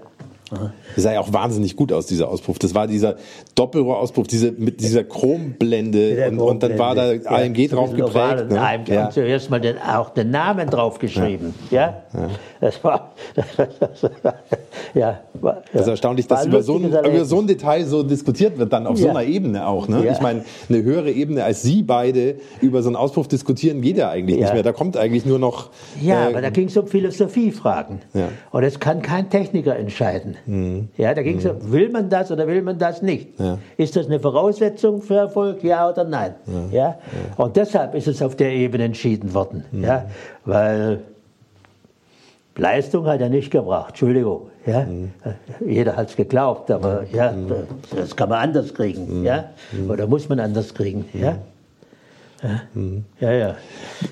Das 0.51 1.05
sah 1.05 1.13
ja 1.13 1.21
auch 1.21 1.33
wahnsinnig 1.33 1.77
gut 1.77 1.93
aus, 1.93 2.07
dieser 2.07 2.29
Auspuff. 2.29 2.59
Das 2.59 2.75
war 2.75 2.87
dieser 2.87 3.17
Doppelrohrauspuff, 3.55 4.27
diese, 4.27 4.53
mit 4.53 4.81
dieser 4.81 5.05
Chromblende 5.05 6.15
Der 6.17 6.29
und, 6.33 6.39
und 6.41 6.63
dann 6.63 6.79
war 6.79 6.95
da 6.95 7.17
Chromblende. 7.17 7.31
AMG 7.31 7.59
Ja, 7.59 7.69
drauf 7.69 7.91
oval 7.93 7.97
geprägt. 7.97 8.41
und 8.43 8.49
Ne? 8.53 8.61
AMG 8.61 8.89
Ja. 8.89 9.07
und 9.07 9.13
zuerst 9.13 9.51
mal 9.51 9.61
den, 9.61 9.79
auch 9.79 10.11
den 10.11 10.31
Namen 10.31 10.69
draufgeschrieben. 10.71 11.55
Ja? 11.71 12.03
Das 12.61 12.83
war. 12.83 13.13
ja, 14.95 15.21
war, 15.35 15.63
Das 15.73 15.83
ist 15.83 15.89
erstaunlich, 15.89 16.29
war 16.31 16.39
dass 16.39 16.47
über 16.47 16.63
so, 16.63 16.77
ein, 16.77 16.85
über 16.87 17.25
so 17.25 17.39
ein 17.41 17.47
Detail 17.47 17.85
so 17.85 18.03
diskutiert 18.03 18.59
wird, 18.59 18.73
dann 18.73 18.87
auf 18.87 18.97
so 18.99 19.05
Ja. 19.07 19.11
einer 19.11 19.25
Ebene 19.25 19.67
auch. 19.67 19.89
Ne? 19.89 20.05
Ja. 20.05 20.13
Ich 20.13 20.21
meine, 20.21 20.45
eine 20.69 20.83
höhere 20.83 21.11
Ebene 21.11 21.45
als 21.45 21.63
Sie 21.63 21.83
beide 21.83 22.37
über 22.61 22.83
so 22.83 22.89
einen 22.89 22.97
Auspuff 22.97 23.29
diskutieren 23.29 23.81
geht 23.81 23.97
ja 23.99 24.11
eigentlich 24.11 24.37
Ja. 24.39 24.45
nicht 24.45 24.55
mehr. 24.55 24.63
Da 24.63 24.73
kommt 24.73 24.97
eigentlich 24.97 25.27
nur 25.27 25.39
noch. 25.39 25.71
Ja, 26.01 26.25
äh, 26.25 26.31
aber 26.31 26.41
da 26.41 26.51
ging 26.51 26.69
es 26.69 26.77
um 26.77 26.87
Philosophiefragen. 26.87 28.01
Ja. 28.15 28.29
Und 28.51 28.63
das 28.65 28.81
kann 28.81 29.03
kein 29.03 29.31
Techniker 29.31 29.77
entscheiden. 29.77 30.37
Ja, 30.97 31.15
da 31.15 31.23
ging 31.23 31.39
es 31.39 31.47
um, 31.47 31.73
will 31.73 31.91
man 31.91 32.09
das 32.09 32.31
oder 32.31 32.47
will 32.47 32.63
man 32.63 32.79
das 32.79 33.03
nicht? 33.03 33.39
Ja. 33.39 33.59
Ist 33.77 33.97
das 33.97 34.07
eine 34.07 34.21
Voraussetzung 34.21 35.03
für 35.03 35.17
Erfolg, 35.17 35.63
ja 35.65 35.89
oder 35.89 36.05
nein? 36.05 36.35
Ja. 36.71 36.99
Und 37.37 37.57
deshalb 37.57 37.95
ist 37.95 38.07
es 38.09 38.23
auf 38.23 38.37
der 38.37 38.53
Ebene 38.53 38.85
entschieden 38.85 39.35
worden. 39.35 39.65
Ja. 39.73 40.07
Weil 40.45 41.01
Leistung 42.57 43.07
hat 43.07 43.21
er 43.21 43.29
nicht 43.29 43.51
gebracht, 43.51 43.91
Entschuldigung. 43.91 44.51
Ja. 44.67 44.87
Jeder 45.65 45.97
hat 45.97 46.11
es 46.11 46.17
geglaubt, 46.17 46.71
aber 46.71 47.05
ja, 47.13 47.33
das 47.95 48.17
kann 48.17 48.29
man 48.29 48.41
anders 48.41 48.75
kriegen. 48.75 49.25
Ja. 49.25 49.51
Oder 49.89 50.07
muss 50.07 50.29
man 50.29 50.41
anders 50.41 50.75
kriegen. 50.75 51.05
Ja. 51.15 51.39
Ja, 53.21 53.33
ja. 53.33 53.57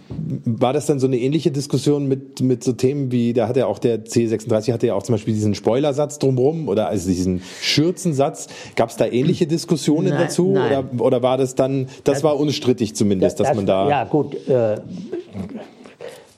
War 0.09 0.72
das 0.72 0.87
dann 0.87 0.99
so 0.99 1.07
eine 1.07 1.16
ähnliche 1.16 1.51
Diskussion 1.51 2.09
mit, 2.09 2.41
mit 2.41 2.64
so 2.64 2.72
Themen 2.72 3.12
wie, 3.12 3.33
da 3.33 3.47
hat 3.47 3.57
ja 3.57 3.66
auch 3.66 3.79
der 3.79 4.05
C36 4.05 4.72
hatte 4.72 4.89
ja 4.89 4.95
auch 4.95 5.03
zum 5.03 5.14
Beispiel 5.14 5.35
diesen 5.35 5.55
Spoilersatz 5.55 6.18
drumherum 6.18 6.68
oder 6.68 6.89
also 6.89 7.09
diesen 7.09 7.41
Schürzensatz. 7.61 8.49
Gab 8.74 8.91
es 8.91 8.97
da 8.97 9.07
ähnliche 9.07 9.47
Diskussionen 9.47 10.09
Nein, 10.09 10.18
dazu 10.22 10.53
nein. 10.53 10.87
Oder, 10.93 11.05
oder 11.05 11.22
war 11.22 11.39
das 11.39 11.55
dann, 11.55 11.89
das 12.05 12.24
war 12.24 12.37
unstrittig 12.37 12.97
zumindest, 12.97 13.39
dass 13.39 13.55
man 13.55 13.66
da. 13.66 13.89
Ja, 13.89 14.05
gut. 14.05 14.35
Äh, 14.49 14.81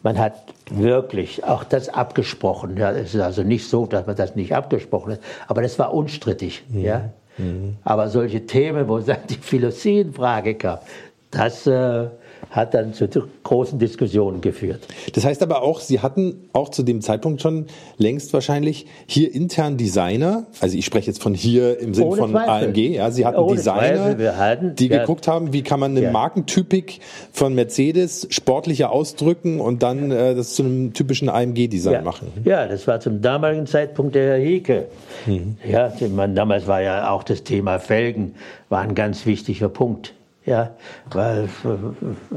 man 0.03 0.19
hat 0.19 0.35
Wirklich, 0.71 1.45
auch 1.45 1.65
das 1.65 1.89
abgesprochen. 1.89 2.77
Ja, 2.77 2.91
es 2.93 3.15
ist 3.15 3.21
also 3.21 3.43
nicht 3.43 3.69
so, 3.69 3.87
dass 3.87 4.07
man 4.07 4.17
das 4.17 4.37
nicht 4.37 4.55
abgesprochen 4.55 5.13
hat, 5.13 5.21
aber 5.47 5.63
das 5.63 5.79
war 5.79 5.95
unstrittig. 5.95 6.65
Mhm. 6.69 6.81
Ja? 6.81 7.11
Mhm. 7.39 7.77
Aber 7.85 8.09
solche 8.09 8.47
Themen, 8.47 8.89
wo 8.89 8.99
dann 8.99 9.19
die 9.29 9.35
Philosophie 9.35 10.01
in 10.01 10.13
Frage 10.13 10.55
kam, 10.55 10.79
das 11.31 11.67
äh, 11.67 12.07
hat 12.51 12.73
dann 12.73 12.95
zu 12.95 13.07
großen 13.43 13.79
Diskussionen 13.79 14.41
geführt. 14.41 14.87
Das 15.15 15.25
heißt 15.25 15.43
aber 15.43 15.63
auch, 15.63 15.81
Sie 15.81 16.01
hatten 16.01 16.49
auch 16.53 16.71
zu 16.71 16.83
dem 16.83 17.03
Zeitpunkt 17.03 17.43
schon 17.43 17.67
längst 17.99 18.33
wahrscheinlich 18.33 18.87
hier 19.07 19.35
intern 19.35 19.77
Designer, 19.77 20.47
also 20.61 20.77
ich 20.77 20.87
spreche 20.87 21.09
jetzt 21.09 21.23
von 21.23 21.35
hier 21.35 21.79
im 21.79 21.93
Sinne 21.93 22.17
von 22.17 22.31
Zweifel. 22.31 22.69
AMG, 22.69 22.79
ja, 22.97 23.11
Sie 23.11 23.27
hatten 23.27 23.39
Ohne 23.39 23.57
Designer, 23.57 24.37
hatten, 24.39 24.75
die 24.77 24.89
ja, 24.89 25.01
geguckt 25.01 25.29
haben, 25.29 25.53
wie 25.53 25.63
kann 25.63 25.81
man 25.81 25.91
eine 25.93 26.05
ja. 26.05 26.11
Markentypik 26.11 27.01
von 27.33 27.55
Mercedes 27.55 28.27
sportlicher 28.31 28.91
ausdrücken 28.91 29.61
und 29.61 29.83
dann 29.83 30.11
äh, 30.11 30.35
das 30.35 30.55
zu 30.55 30.63
einem 30.63 30.95
typischen 30.95 31.29
AMG-Design 31.29 31.93
ja. 31.93 32.03
machen. 32.03 32.29
Ja, 32.45 32.67
das 32.67 32.87
war 32.87 33.01
zum 33.01 33.21
damaligen 33.21 33.67
Zeitpunkt 33.67 34.15
der 34.15 34.29
Herr 34.29 34.39
Hieke. 34.39 34.87
Mhm. 35.27 35.59
Ja, 35.69 35.93
man, 36.15 36.35
damals 36.35 36.67
war 36.67 36.81
ja 36.81 37.11
auch 37.11 37.25
das 37.25 37.43
Thema 37.43 37.79
Felgen 37.79 38.35
war 38.69 38.81
ein 38.81 38.95
ganz 38.95 39.27
wichtiger 39.27 39.69
Punkt. 39.69 40.15
Ja, 40.49 40.71
weil 41.11 41.45
äh, 41.45 42.37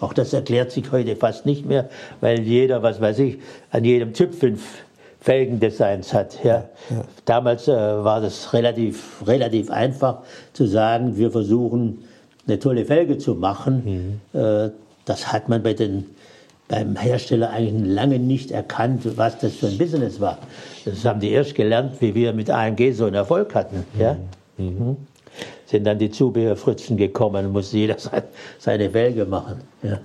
auch 0.00 0.12
das 0.12 0.32
erklärt 0.32 0.72
sich 0.72 0.90
heute 0.90 1.14
fast 1.14 1.46
nicht 1.46 1.64
mehr, 1.64 1.88
weil 2.20 2.40
jeder, 2.40 2.82
was 2.82 3.00
weiß 3.00 3.20
ich, 3.20 3.38
an 3.70 3.84
jedem 3.84 4.12
Typ 4.12 4.34
fünf 4.34 4.82
Felgendesigns 5.20 6.12
hat. 6.12 6.42
Ja. 6.42 6.64
ja. 6.90 7.04
Damals 7.24 7.68
äh, 7.68 7.72
war 7.72 8.20
das 8.20 8.52
relativ, 8.52 9.22
relativ 9.24 9.70
einfach 9.70 10.22
zu 10.52 10.66
sagen, 10.66 11.16
wir 11.16 11.30
versuchen 11.30 12.02
eine 12.48 12.58
tolle 12.58 12.84
Felge 12.84 13.18
zu 13.18 13.36
machen. 13.36 14.20
Mhm. 14.34 14.40
Äh, 14.40 14.70
das 15.04 15.32
hat 15.32 15.48
man 15.48 15.62
bei 15.62 15.74
den, 15.74 16.06
beim 16.66 16.96
Hersteller 16.96 17.50
eigentlich 17.50 17.94
lange 17.94 18.18
nicht 18.18 18.50
erkannt, 18.50 19.16
was 19.16 19.38
das 19.38 19.54
für 19.54 19.68
ein 19.68 19.78
Business 19.78 20.20
war. 20.20 20.38
Das 20.84 21.04
haben 21.04 21.20
die 21.20 21.30
erst 21.30 21.54
gelernt, 21.54 22.00
wie 22.00 22.16
wir 22.16 22.32
mit 22.32 22.50
AMG 22.50 22.90
so 22.92 23.04
einen 23.04 23.14
Erfolg 23.14 23.54
hatten. 23.54 23.84
Ja. 23.96 24.16
Mhm. 24.56 24.64
Mhm 24.64 24.96
sind 25.72 25.84
dann 25.84 25.98
die 25.98 26.10
Zubehörfritzen 26.10 26.98
gekommen, 26.98 27.50
muss 27.50 27.72
jeder 27.72 27.96
seine 28.58 28.92
Welge 28.92 29.24
machen. 29.24 29.62
Ja. 29.82 30.00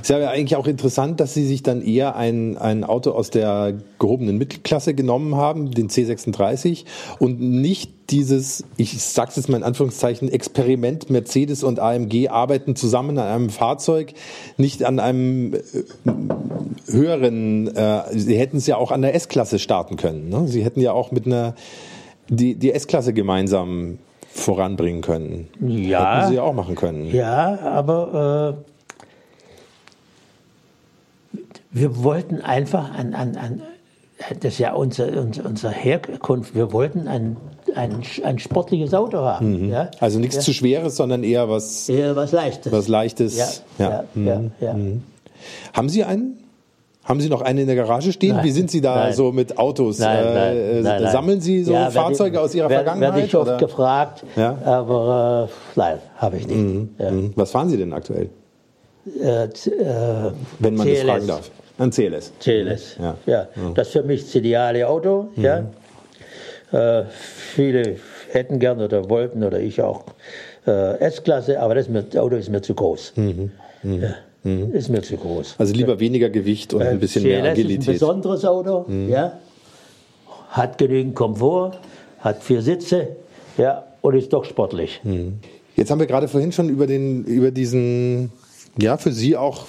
Ist 0.00 0.10
ja 0.10 0.28
eigentlich 0.28 0.56
auch 0.56 0.66
interessant, 0.66 1.20
dass 1.20 1.32
Sie 1.32 1.46
sich 1.46 1.62
dann 1.62 1.82
eher 1.82 2.16
ein, 2.16 2.58
ein 2.58 2.82
Auto 2.82 3.12
aus 3.12 3.30
der 3.30 3.74
gehobenen 4.00 4.36
Mittelklasse 4.36 4.92
genommen 4.92 5.36
haben, 5.36 5.70
den 5.70 5.88
C36, 5.88 6.84
und 7.20 7.40
nicht 7.40 7.92
dieses, 8.10 8.64
ich 8.76 9.00
sage 9.00 9.30
es 9.30 9.36
jetzt 9.36 9.48
mal 9.48 9.56
in 9.56 9.62
Anführungszeichen, 9.62 10.28
Experiment 10.30 11.08
Mercedes 11.10 11.62
und 11.62 11.78
AMG 11.78 12.28
arbeiten 12.28 12.74
zusammen 12.74 13.16
an 13.16 13.28
einem 13.28 13.50
Fahrzeug, 13.50 14.14
nicht 14.56 14.84
an 14.84 14.98
einem 14.98 15.54
äh, 15.54 15.60
höheren, 16.90 17.68
äh, 17.74 18.02
Sie 18.18 18.36
hätten 18.36 18.56
es 18.56 18.66
ja 18.66 18.76
auch 18.76 18.90
an 18.90 19.00
der 19.00 19.14
S-Klasse 19.14 19.60
starten 19.60 19.96
können. 19.96 20.28
Ne? 20.28 20.48
Sie 20.48 20.64
hätten 20.64 20.80
ja 20.80 20.92
auch 20.92 21.12
mit 21.12 21.24
einer 21.24 21.54
die, 22.28 22.56
die 22.56 22.72
S-Klasse 22.72 23.12
gemeinsam 23.12 23.98
voranbringen 24.34 25.00
können. 25.00 25.48
Ja. 25.60 26.22
Hätten 26.22 26.32
Sie 26.32 26.40
auch 26.40 26.52
machen 26.52 26.74
können. 26.74 27.06
Ja, 27.06 27.58
aber 27.60 28.56
äh, 31.34 31.38
wir 31.70 32.02
wollten 32.02 32.40
einfach 32.40 32.92
an, 32.94 33.14
an, 33.14 33.36
an, 33.36 33.62
das 34.40 34.54
ist 34.54 34.58
ja 34.58 34.74
unser, 34.74 35.06
unser, 35.20 35.46
unsere 35.46 35.72
Herkunft, 35.72 36.54
wir 36.54 36.72
wollten 36.72 37.06
ein, 37.06 37.36
ein, 37.76 38.02
ein 38.24 38.38
sportliches 38.40 38.92
Auto 38.92 39.18
haben. 39.18 39.66
Mhm. 39.66 39.70
Ja? 39.70 39.90
Also 40.00 40.18
nichts 40.18 40.36
ja. 40.36 40.42
zu 40.42 40.52
Schweres, 40.52 40.96
sondern 40.96 41.22
eher 41.22 41.48
was, 41.48 41.88
eher 41.88 42.16
was 42.16 42.32
Leichtes. 42.32 42.72
Was 42.72 42.88
Leichtes. 42.88 43.62
Ja, 43.78 43.86
ja. 43.86 44.04
Mhm. 44.14 44.52
ja, 44.60 44.74
mhm. 44.74 45.02
Haben 45.72 45.88
Sie 45.88 46.02
einen? 46.02 46.43
Haben 47.04 47.20
Sie 47.20 47.28
noch 47.28 47.42
einen 47.42 47.60
in 47.60 47.66
der 47.66 47.76
Garage 47.76 48.12
stehen? 48.12 48.36
Nein, 48.36 48.44
Wie 48.44 48.50
sind 48.50 48.70
Sie 48.70 48.80
da 48.80 48.96
nein. 48.96 49.12
so 49.12 49.30
mit 49.30 49.58
Autos? 49.58 49.98
Nein, 49.98 50.24
äh, 50.24 50.80
nein 50.80 51.12
Sammeln 51.12 51.40
Sie 51.40 51.62
so 51.62 51.74
ja, 51.74 51.90
Fahrzeuge 51.90 52.40
aus 52.40 52.54
Ihrer 52.54 52.70
werd, 52.70 52.84
Vergangenheit? 52.84 53.14
Werde 53.14 53.26
ich 53.26 53.36
oft 53.36 53.48
oder? 53.48 53.58
gefragt, 53.58 54.24
ja? 54.36 54.56
aber 54.64 55.50
äh, 55.50 55.78
nein, 55.78 55.98
habe 56.16 56.38
ich 56.38 56.46
nicht. 56.46 56.56
Mhm. 56.56 56.94
Ja. 56.98 57.10
Mhm. 57.10 57.32
Was 57.36 57.50
fahren 57.50 57.68
Sie 57.68 57.76
denn 57.76 57.92
aktuell? 57.92 58.30
Äh, 59.20 59.44
äh, 59.44 59.48
Wenn 60.58 60.74
man 60.76 60.86
CLS. 60.86 61.00
das 61.00 61.10
fragen 61.10 61.26
darf. 61.26 61.50
Ein 61.76 61.90
CLS. 61.90 62.32
CLS, 62.40 62.96
ja. 62.98 63.16
ja. 63.26 63.48
Mhm. 63.54 63.74
Das 63.74 63.88
ist 63.88 63.92
für 63.92 64.02
mich 64.02 64.22
das 64.22 64.34
ideale 64.34 64.88
Auto. 64.88 65.28
Mhm. 65.36 65.44
Ja. 65.44 65.64
Äh, 66.72 67.04
viele 67.10 67.96
hätten 68.30 68.58
gern 68.58 68.80
oder 68.80 69.10
wollten 69.10 69.44
oder 69.44 69.60
ich 69.60 69.82
auch 69.82 70.04
äh, 70.66 70.98
S-Klasse, 71.00 71.60
aber 71.60 71.74
das, 71.74 71.86
das, 71.92 72.16
Auto 72.16 72.36
ist 72.36 72.48
mir 72.48 72.62
zu 72.62 72.74
groß. 72.74 73.12
Mhm. 73.16 73.52
mhm. 73.82 74.02
Ja. 74.02 74.14
Mhm. 74.44 74.72
Ist 74.72 74.90
mir 74.90 75.02
zu 75.02 75.16
groß. 75.16 75.56
Also 75.58 75.74
lieber 75.74 75.98
weniger 75.98 76.30
Gewicht 76.30 76.74
und 76.74 76.82
ein 76.82 77.00
bisschen 77.00 77.22
CLS 77.22 77.42
mehr 77.42 77.50
Agilität. 77.50 77.80
Ist 77.80 77.88
ein 77.88 77.92
besonderes 77.94 78.44
Auto, 78.44 78.84
mhm. 78.86 79.08
ja. 79.08 79.38
Hat 80.50 80.78
genügend 80.78 81.16
Komfort, 81.16 81.78
hat 82.20 82.42
vier 82.44 82.62
Sitze, 82.62 83.16
ja, 83.58 83.84
und 84.02 84.14
ist 84.14 84.32
doch 84.32 84.44
sportlich. 84.44 85.00
Mhm. 85.02 85.40
Jetzt 85.76 85.90
haben 85.90 85.98
wir 85.98 86.06
gerade 86.06 86.28
vorhin 86.28 86.52
schon 86.52 86.68
über 86.68 86.86
den, 86.86 87.24
über 87.24 87.50
diesen, 87.50 88.30
ja, 88.78 88.96
für 88.98 89.12
Sie 89.12 89.36
auch 89.36 89.66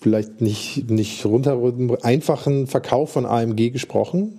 vielleicht 0.00 0.40
nicht, 0.40 0.90
nicht 0.90 1.24
runter, 1.24 1.58
einfachen 2.02 2.66
Verkauf 2.66 3.12
von 3.12 3.26
AMG 3.26 3.70
gesprochen. 3.70 4.38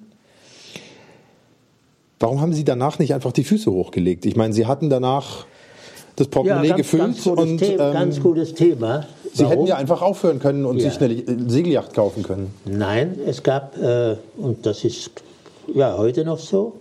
Warum 2.20 2.42
haben 2.42 2.54
Sie 2.54 2.66
danach 2.66 3.00
nicht 3.00 3.14
einfach 3.14 3.32
die 3.32 3.44
Füße 3.44 3.72
hochgelegt? 3.72 4.26
Ich 4.26 4.36
meine, 4.36 4.54
Sie 4.54 4.66
hatten 4.66 4.90
danach 4.90 5.46
das 6.20 6.28
Portemonnaie 6.28 6.68
ja, 6.68 6.76
ganz, 6.76 6.78
gefüllt. 6.78 7.04
Ganz 7.04 7.26
und, 7.26 7.58
Thema, 7.58 7.88
ähm, 7.88 7.94
ganz 7.94 8.20
gutes 8.20 8.54
Thema. 8.54 9.06
Sie 9.34 9.44
Warum? 9.44 9.52
hätten 9.52 9.68
ja 9.68 9.76
einfach 9.78 10.02
aufhören 10.02 10.40
können 10.40 10.66
und 10.66 10.80
ja. 10.80 10.90
sich 10.90 11.02
eine 11.02 11.50
Segelyacht 11.50 11.94
kaufen 11.94 12.24
können. 12.24 12.54
Nein, 12.66 13.20
es 13.26 13.44
gab, 13.44 13.78
äh, 13.78 14.16
und 14.38 14.66
das 14.66 14.84
ist 14.84 15.12
ja 15.74 15.98
heute 15.98 16.26
noch 16.26 16.40
so, 16.40 16.74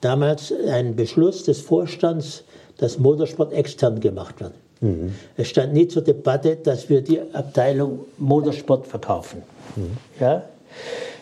damals 0.00 0.52
einen 0.52 0.96
Beschluss 0.96 1.44
des 1.44 1.60
Vorstands, 1.60 2.44
dass 2.78 2.98
Motorsport 2.98 3.52
extern 3.52 4.00
gemacht 4.00 4.40
wird. 4.40 4.52
Mhm. 4.80 5.14
Es 5.36 5.48
stand 5.48 5.72
nie 5.72 5.88
zur 5.88 6.02
Debatte, 6.02 6.56
dass 6.56 6.88
wir 6.88 7.02
die 7.02 7.20
Abteilung 7.32 8.00
Motorsport 8.18 8.86
verkaufen. 8.86 9.42
Mhm. 9.76 9.96
Ja? 10.20 10.44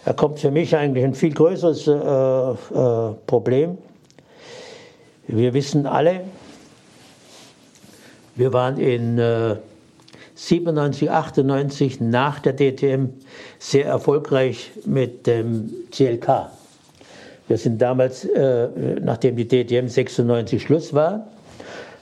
Da 0.05 0.12
kommt 0.12 0.39
für 0.39 0.51
mich 0.51 0.77
eigentlich 0.77 1.05
ein 1.05 1.14
viel 1.14 1.33
größeres 1.33 1.87
äh, 1.89 1.93
äh, 1.93 3.14
Problem. 3.27 3.79
Wir 5.27 5.55
wissen 5.55 5.87
alle, 5.87 6.20
wir 8.37 8.53
waren 8.53 8.78
in 8.78 9.18
äh, 9.18 9.57
97, 10.34 11.11
98 11.11 12.01
nach 12.01 12.41
der 12.41 12.55
DTM 12.55 13.09
sehr 13.59 13.87
erfolgreich 13.87 14.70
mit 14.84 15.26
dem 15.26 15.70
CLK. 15.91 16.51
Wir 17.49 17.57
sind 17.57 17.80
damals, 17.80 18.24
äh, 18.24 18.68
nachdem 19.01 19.37
die 19.37 19.49
DTM 19.49 19.89
96 19.89 20.62
Schluss 20.62 20.93
war, 20.93 21.28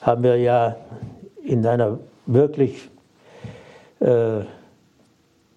haben 0.00 0.24
wir 0.24 0.36
ja 0.36 0.76
in 1.44 1.64
einer 1.64 1.98
wirklich 2.26 2.90
äh, 4.00 4.40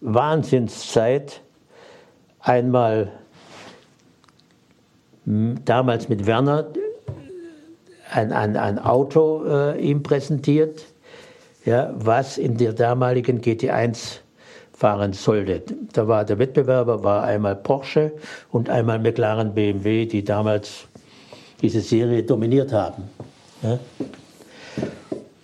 Wahnsinnszeit 0.01 1.41
einmal 2.39 3.11
damals 5.25 6.07
mit 6.07 6.25
Werner 6.25 6.67
ein, 8.11 8.31
ein, 8.31 8.57
ein 8.57 8.79
Auto 8.79 9.43
äh, 9.45 9.79
ihm 9.79 10.03
präsentiert, 10.03 10.85
ja, 11.65 11.91
was 11.95 12.37
in 12.37 12.57
der 12.57 12.73
damaligen 12.73 13.41
GT1 13.41 14.19
fahren 14.73 15.13
sollte. 15.13 15.63
Da 15.93 16.07
war 16.07 16.23
der 16.23 16.37
Wettbewerber 16.37 17.03
war 17.03 17.23
einmal 17.23 17.55
Porsche 17.55 18.13
und 18.51 18.69
einmal 18.69 18.99
McLaren 18.99 19.53
BMW, 19.53 20.05
die 20.05 20.23
damals 20.23 20.85
diese 21.61 21.81
Serie 21.81 22.23
dominiert 22.23 22.71
haben. 22.71 23.09
Ja. 23.63 23.79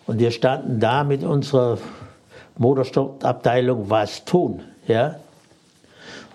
Und 0.06 0.20
wir 0.20 0.32
standen 0.32 0.80
da 0.80 1.04
mit 1.04 1.24
unserer 1.24 1.80
Motorsportabteilung 2.58 3.90
was 3.90 4.24
tun. 4.26 4.62
Ja. 4.88 5.16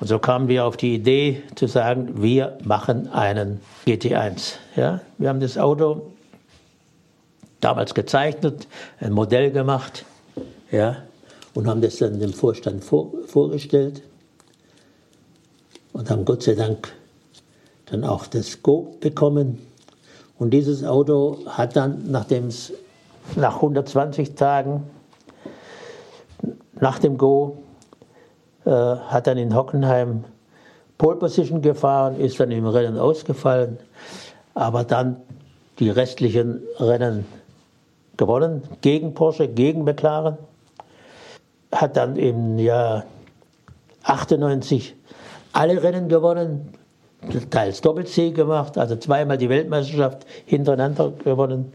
Und 0.00 0.08
so 0.08 0.18
kamen 0.18 0.48
wir 0.48 0.64
auf 0.64 0.76
die 0.76 0.94
Idee 0.94 1.42
zu 1.54 1.66
sagen, 1.68 2.22
wir 2.22 2.58
machen 2.64 3.08
einen 3.12 3.60
GT1. 3.86 4.54
Ja. 4.74 5.00
Wir 5.18 5.28
haben 5.28 5.40
das 5.40 5.56
Auto 5.56 6.12
damals 7.60 7.94
gezeichnet, 7.94 8.66
ein 9.00 9.12
Modell 9.12 9.50
gemacht, 9.50 10.04
ja, 10.70 11.02
und 11.54 11.66
haben 11.66 11.80
das 11.80 11.96
dann 11.96 12.20
dem 12.20 12.32
Vorstand 12.32 12.84
vor, 12.84 13.12
vorgestellt 13.26 14.02
und 15.92 16.10
haben 16.10 16.24
Gott 16.24 16.42
sei 16.42 16.54
Dank 16.54 16.92
dann 17.86 18.04
auch 18.04 18.26
das 18.26 18.62
Go 18.62 18.96
bekommen. 19.00 19.58
Und 20.38 20.50
dieses 20.50 20.84
Auto 20.84 21.38
hat 21.46 21.74
dann, 21.74 22.10
nachdem 22.10 22.46
es 22.46 22.72
nach 23.34 23.56
120 23.56 24.34
Tagen 24.34 24.84
nach 26.80 26.98
dem 26.98 27.18
Go, 27.18 27.58
äh, 28.64 28.70
hat 28.70 29.26
dann 29.26 29.38
in 29.38 29.54
Hockenheim 29.54 30.24
Pole 30.96 31.16
Position 31.16 31.62
gefahren, 31.62 32.20
ist 32.20 32.38
dann 32.38 32.50
im 32.50 32.66
Rennen 32.66 32.98
ausgefallen, 32.98 33.78
aber 34.54 34.84
dann 34.84 35.16
die 35.78 35.90
restlichen 35.90 36.62
Rennen 36.78 37.24
gewonnen 38.18 38.62
gegen 38.82 39.14
Porsche, 39.14 39.48
gegen 39.48 39.84
McLaren. 39.84 40.36
Hat 41.72 41.96
dann 41.96 42.16
im 42.16 42.58
Jahr 42.58 43.04
98 44.02 44.94
alle 45.52 45.82
Rennen 45.82 46.08
gewonnen, 46.08 46.74
teils 47.50 47.80
Doppel-C 47.80 48.32
gemacht, 48.32 48.76
also 48.76 48.96
zweimal 48.96 49.38
die 49.38 49.48
Weltmeisterschaft 49.48 50.26
hintereinander 50.44 51.12
gewonnen. 51.24 51.72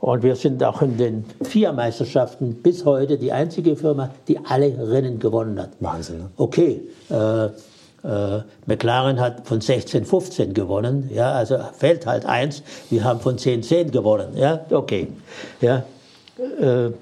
Und 0.00 0.22
wir 0.22 0.34
sind 0.34 0.64
auch 0.64 0.80
in 0.80 0.96
den 0.96 1.24
vier 1.42 1.72
Meisterschaften 1.72 2.54
bis 2.62 2.86
heute 2.86 3.18
die 3.18 3.32
einzige 3.32 3.76
Firma, 3.76 4.10
die 4.28 4.38
alle 4.38 4.90
Rennen 4.90 5.18
gewonnen 5.18 5.60
hat. 5.60 5.70
Wahnsinn, 5.80 6.18
ne? 6.18 6.30
Okay, 6.38 6.80
äh, 7.10 7.48
äh, 8.04 8.40
McLaren 8.66 9.20
hat 9.20 9.46
von 9.46 9.60
16, 9.60 10.04
15 10.04 10.54
gewonnen, 10.54 11.10
ja, 11.12 11.32
also 11.32 11.58
fällt 11.76 12.06
halt 12.06 12.26
eins. 12.26 12.62
Wir 12.88 13.04
haben 13.04 13.20
von 13.20 13.38
10, 13.38 13.62
10 13.62 13.90
gewonnen, 13.90 14.36
ja, 14.36 14.64
okay, 14.70 15.08
ja. 15.60 15.84
Äh, 16.60 16.92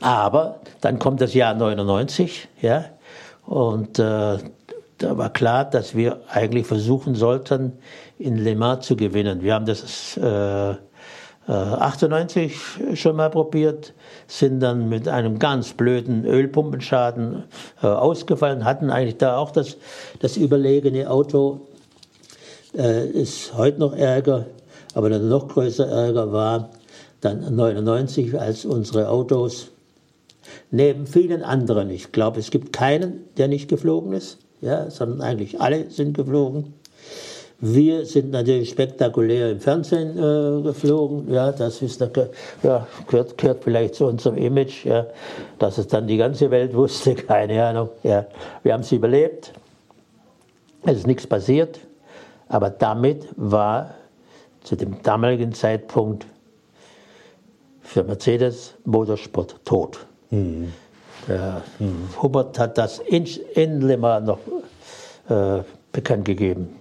aber 0.00 0.60
dann 0.80 0.98
kommt 0.98 1.20
das 1.20 1.34
Jahr 1.34 1.54
99, 1.54 2.48
ja, 2.60 2.84
und 3.46 3.98
äh, 3.98 4.38
da 4.98 5.16
war 5.16 5.30
klar, 5.30 5.64
dass 5.64 5.94
wir 5.94 6.20
eigentlich 6.28 6.66
versuchen 6.66 7.14
sollten, 7.14 7.72
in 8.18 8.36
Le 8.36 8.56
Mans 8.56 8.84
zu 8.84 8.96
gewinnen. 8.96 9.42
Wir 9.42 9.54
haben 9.54 9.64
das 9.64 10.16
äh, 10.16 10.74
98 11.52 12.52
äh, 12.92 12.96
schon 12.96 13.16
mal 13.16 13.30
probiert, 13.30 13.94
sind 14.26 14.60
dann 14.60 14.88
mit 14.88 15.08
einem 15.08 15.38
ganz 15.38 15.72
blöden 15.72 16.24
Ölpumpenschaden 16.24 17.44
äh, 17.82 17.86
ausgefallen, 17.86 18.64
hatten 18.64 18.90
eigentlich 18.90 19.18
da 19.18 19.38
auch 19.38 19.50
das, 19.50 19.76
das 20.20 20.36
überlegene 20.36 21.10
Auto. 21.10 21.60
Äh, 22.76 23.08
ist 23.08 23.54
heute 23.56 23.80
noch 23.80 23.94
Ärger, 23.94 24.46
aber 24.94 25.08
der 25.08 25.20
noch 25.20 25.48
größere 25.48 25.90
Ärger 25.90 26.32
war 26.32 26.70
dann 27.20 27.54
99, 27.54 28.38
als 28.38 28.64
unsere 28.64 29.08
Autos 29.08 29.70
neben 30.70 31.06
vielen 31.06 31.42
anderen, 31.42 31.90
ich 31.90 32.12
glaube, 32.12 32.40
es 32.40 32.50
gibt 32.50 32.72
keinen, 32.72 33.24
der 33.36 33.48
nicht 33.48 33.68
geflogen 33.68 34.12
ist, 34.12 34.38
ja, 34.60 34.90
sondern 34.90 35.20
eigentlich 35.20 35.60
alle 35.60 35.90
sind 35.90 36.14
geflogen. 36.14 36.74
Wir 37.60 38.06
sind 38.06 38.30
natürlich 38.30 38.70
spektakulär 38.70 39.50
im 39.50 39.58
Fernsehen 39.58 40.16
äh, 40.16 40.62
geflogen. 40.62 41.32
Ja, 41.32 41.50
das 41.50 41.82
ist, 41.82 42.00
ja, 42.00 42.86
gehört, 43.08 43.36
gehört 43.36 43.64
vielleicht 43.64 43.96
zu 43.96 44.06
unserem 44.06 44.36
Image, 44.36 44.86
ja, 44.86 45.06
dass 45.58 45.76
es 45.76 45.88
dann 45.88 46.06
die 46.06 46.16
ganze 46.16 46.52
Welt 46.52 46.72
wusste, 46.72 47.14
keine 47.16 47.64
Ahnung. 47.64 47.88
Ja. 48.04 48.26
Wir 48.62 48.74
haben 48.74 48.82
es 48.82 48.92
überlebt. 48.92 49.52
Es 50.84 50.98
ist 50.98 51.06
nichts 51.08 51.26
passiert. 51.26 51.80
Aber 52.46 52.70
damit 52.70 53.26
war 53.36 53.94
zu 54.62 54.76
dem 54.76 55.02
damaligen 55.02 55.52
Zeitpunkt 55.52 56.26
für 57.82 58.04
Mercedes 58.04 58.74
Motorsport 58.84 59.56
tot. 59.64 60.06
Mhm. 60.30 60.72
Der 61.26 61.62
mhm. 61.80 62.08
Hubert 62.22 62.56
hat 62.58 62.78
das 62.78 63.00
in, 63.00 63.26
in 63.54 64.00
Mans 64.00 64.26
noch 64.26 64.38
äh, 65.28 65.64
bekannt 65.90 66.24
gegeben. 66.24 66.77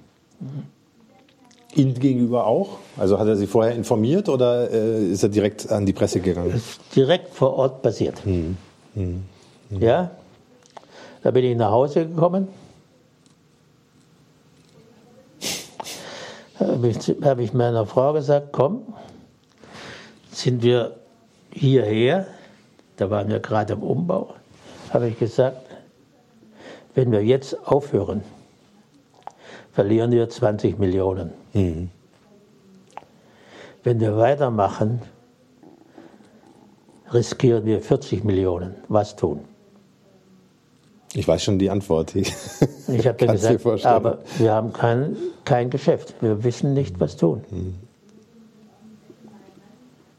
Ihnen 1.76 1.94
gegenüber 2.00 2.48
auch? 2.48 2.78
Also 2.98 3.20
hat 3.20 3.28
er 3.28 3.36
Sie 3.36 3.48
vorher 3.48 3.76
informiert 3.76 4.30
oder 4.30 4.72
äh, 4.72 5.12
ist 5.12 5.24
er 5.24 5.30
direkt 5.30 5.72
an 5.72 5.86
die 5.86 5.94
Presse 5.94 6.20
gegangen? 6.20 6.52
Das 6.52 6.62
ist 6.62 6.96
direkt 6.96 7.34
vor 7.34 7.54
Ort 7.54 7.82
passiert. 7.82 8.24
Hm. 8.26 8.58
Hm. 8.96 9.24
Hm. 9.70 9.82
Ja, 9.82 10.12
da 11.22 11.32
bin 11.32 11.46
ich 11.46 11.58
nach 11.58 11.72
Hause 11.72 12.08
gekommen. 12.08 12.48
Habe 16.60 16.88
ich, 16.88 16.98
hab 17.22 17.40
ich 17.40 17.54
meiner 17.54 17.86
Frau 17.86 18.14
gesagt, 18.14 18.48
komm, 18.52 18.82
sind 20.32 20.64
wir 20.64 20.96
hierher, 21.52 22.28
da 22.96 23.10
waren 23.12 23.30
wir 23.30 23.40
gerade 23.40 23.74
im 23.74 23.84
Umbau, 23.84 24.34
habe 24.92 25.10
ich 25.10 25.20
gesagt, 25.20 25.62
wenn 26.96 27.12
wir 27.12 27.24
jetzt 27.24 27.68
aufhören, 27.68 28.24
verlieren 29.78 30.12
wir 30.12 30.28
20 30.28 30.80
Millionen. 30.80 31.34
Mhm. 31.54 31.92
Wenn 33.84 34.00
wir 34.00 34.18
weitermachen, 34.18 35.04
riskieren 37.14 37.64
wir 37.64 37.80
40 37.80 38.24
Millionen. 38.24 38.74
Was 38.88 39.16
tun? 39.16 39.42
Ich 41.14 41.28
weiß 41.28 41.44
schon 41.44 41.60
die 41.60 41.70
Antwort. 41.70 42.16
Ich, 42.16 42.34
ich 42.88 43.06
habe 43.06 43.28
gesagt, 43.28 43.86
aber 43.86 44.20
wir 44.40 44.52
haben 44.54 44.74
kein, 44.74 45.16
kein 45.44 45.70
Geschäft. 45.70 46.16
Wir 46.22 46.44
wissen 46.44 46.74
nicht, 46.74 47.00
was 47.00 47.18
tun. 47.18 47.44
Mhm. 47.52 47.76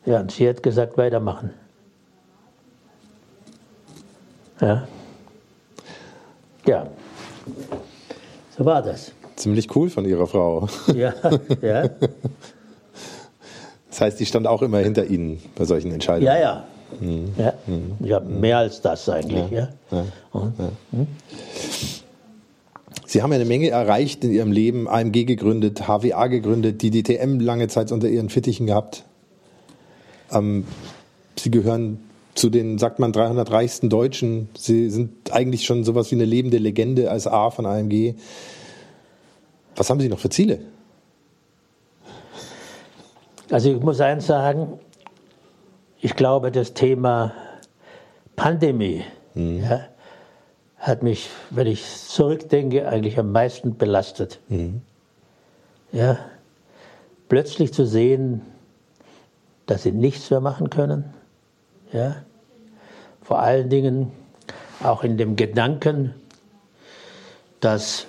Ja, 0.05 0.21
und 0.21 0.31
sie 0.31 0.49
hat 0.49 0.63
gesagt, 0.63 0.97
weitermachen. 0.99 1.51
Ja. 4.61 4.87
Ja. 6.67 6.87
So 8.57 8.65
war 8.65 8.83
das. 8.83 9.13
Ziemlich 9.39 9.75
cool 9.77 9.89
von 9.89 10.05
Ihrer 10.05 10.27
Frau. 10.27 10.69
Ja, 10.95 11.15
ja. 11.63 11.91
Das 13.89 14.03
heißt, 14.03 14.21
die 14.21 14.27
stand 14.27 14.47
auch 14.47 14.63
immer 14.63 14.79
hinter 14.79 15.07
Ihnen 15.07 15.43
bei 15.57 15.65
solchen 15.65 15.91
Entscheidungen. 15.91 16.27
Ja, 16.27 16.39
ja. 16.39 16.65
Mhm. 17.01 17.33
ja. 17.37 17.53
Mhm. 17.67 18.07
ja 18.07 18.21
mehr 18.21 18.59
als 18.59 18.81
das 18.81 19.09
eigentlich. 19.09 19.51
Ja. 19.51 19.69
ja. 19.91 20.05
Mhm. 20.93 21.07
Sie 23.07 23.23
haben 23.23 23.33
eine 23.33 23.45
Menge 23.45 23.71
erreicht 23.71 24.23
in 24.23 24.33
Ihrem 24.33 24.53
Leben, 24.53 24.87
AMG 24.87 25.25
gegründet, 25.25 25.89
HWA 25.89 26.27
gegründet, 26.27 26.83
die 26.83 26.91
DTM 26.91 27.41
lange 27.41 27.67
Zeit 27.69 27.91
unter 27.91 28.09
Ihren 28.09 28.29
Fittichen 28.29 28.67
gehabt. 28.67 29.05
Ähm, 30.31 30.65
Sie 31.37 31.51
gehören 31.51 31.99
zu 32.35 32.51
den, 32.51 32.79
sagt 32.79 32.99
man, 33.01 33.13
300 33.13 33.51
reichsten 33.51 33.89
Deutschen. 33.89 34.49
Sie 34.57 34.91
sind 34.91 35.33
eigentlich 35.33 35.65
schon 35.65 35.85
sowas 35.85 36.11
wie 36.11 36.17
eine 36.17 36.25
lebende 36.25 36.59
Legende 36.59 37.11
als 37.11 37.27
A 37.27 37.51
von 37.51 37.67
AMG. 37.67 38.15
Was 39.79 39.89
haben 39.91 40.01
Sie 40.01 40.09
noch 40.09 40.19
für 40.19 40.29
Ziele? 40.29 40.59
Also 43.49 43.71
ich 43.71 43.81
muss 43.81 44.01
eins 44.01 44.27
sagen, 44.27 44.81
ich 46.01 46.17
glaube, 46.17 46.51
das 46.51 46.75
Thema 46.75 47.33
Pandemie 48.35 49.05
mhm. 49.35 49.63
ja, 49.63 49.87
hat 50.79 51.05
mich, 51.05 51.31
wenn 51.51 51.69
ich 51.69 51.87
zurückdenke, 51.87 52.89
eigentlich 52.89 53.19
am 53.21 53.31
meisten 53.31 53.77
belastet. 53.77 54.41
Mhm. 54.49 54.83
Ja, 55.93 56.19
plötzlich 57.29 57.73
zu 57.73 57.87
sehen, 57.87 58.43
dass 59.67 59.85
sie 59.85 59.93
nichts 59.93 60.29
mehr 60.31 60.41
machen 60.41 60.71
können. 60.71 61.05
Ja, 61.93 62.17
vor 63.23 63.39
allen 63.39 63.71
Dingen 63.71 64.11
auch 64.83 65.05
in 65.05 65.17
dem 65.19 65.37
Gedanken, 65.37 66.15
dass 67.61 68.09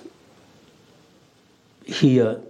hier 1.92 2.40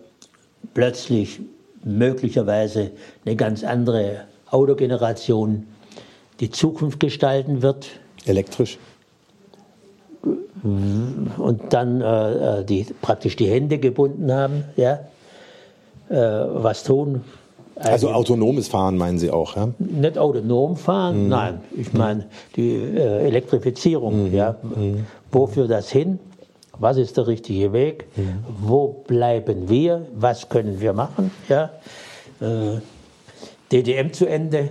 plötzlich 0.75 1.41
möglicherweise 1.85 2.91
eine 3.25 3.37
ganz 3.37 3.65
andere 3.65 4.23
Autogeneration 4.51 5.67
die 6.41 6.51
Zukunft 6.51 7.01
gestalten 7.01 7.63
wird. 7.63 7.89
Elektrisch. 8.27 8.79
Und 10.63 11.61
dann 11.71 12.01
äh, 12.01 12.61
äh 12.61 12.65
die, 12.65 12.87
praktisch 13.01 13.37
die 13.37 13.47
Hände 13.47 13.79
gebunden 13.79 14.31
haben, 14.33 14.65
ja, 14.77 15.01
äh, 16.11 16.17
was 16.17 16.85
tun. 16.85 17.23
Also 17.77 18.11
autonomes 18.11 18.69
Fahren 18.69 18.99
meinen 18.99 19.19
Sie 19.19 19.31
auch, 19.31 19.57
ja? 19.57 19.71
Nicht 19.79 20.19
autonom 20.19 20.77
fahren, 20.77 21.25
mhm. 21.25 21.29
nein. 21.31 21.61
Ich 21.75 21.95
meine 21.95 22.27
die 22.57 22.75
äh, 22.75 23.27
Elektrifizierung, 23.27 24.29
mhm. 24.29 24.35
ja. 24.35 24.57
Mhm. 24.63 25.07
Wofür 25.33 25.67
das 25.67 25.91
hin? 25.91 26.19
Was 26.81 26.97
ist 26.97 27.19
der 27.19 27.27
richtige 27.27 27.75
Weg? 27.75 28.07
Mhm. 28.17 28.43
Wo 28.49 29.05
bleiben 29.07 29.69
wir? 29.69 30.07
Was 30.15 30.49
können 30.49 30.81
wir 30.81 30.95
machen? 30.95 31.31
Ja? 31.47 31.71
Äh, 32.41 32.81
DDM 33.71 34.15
zu 34.15 34.27
Ende, 34.27 34.71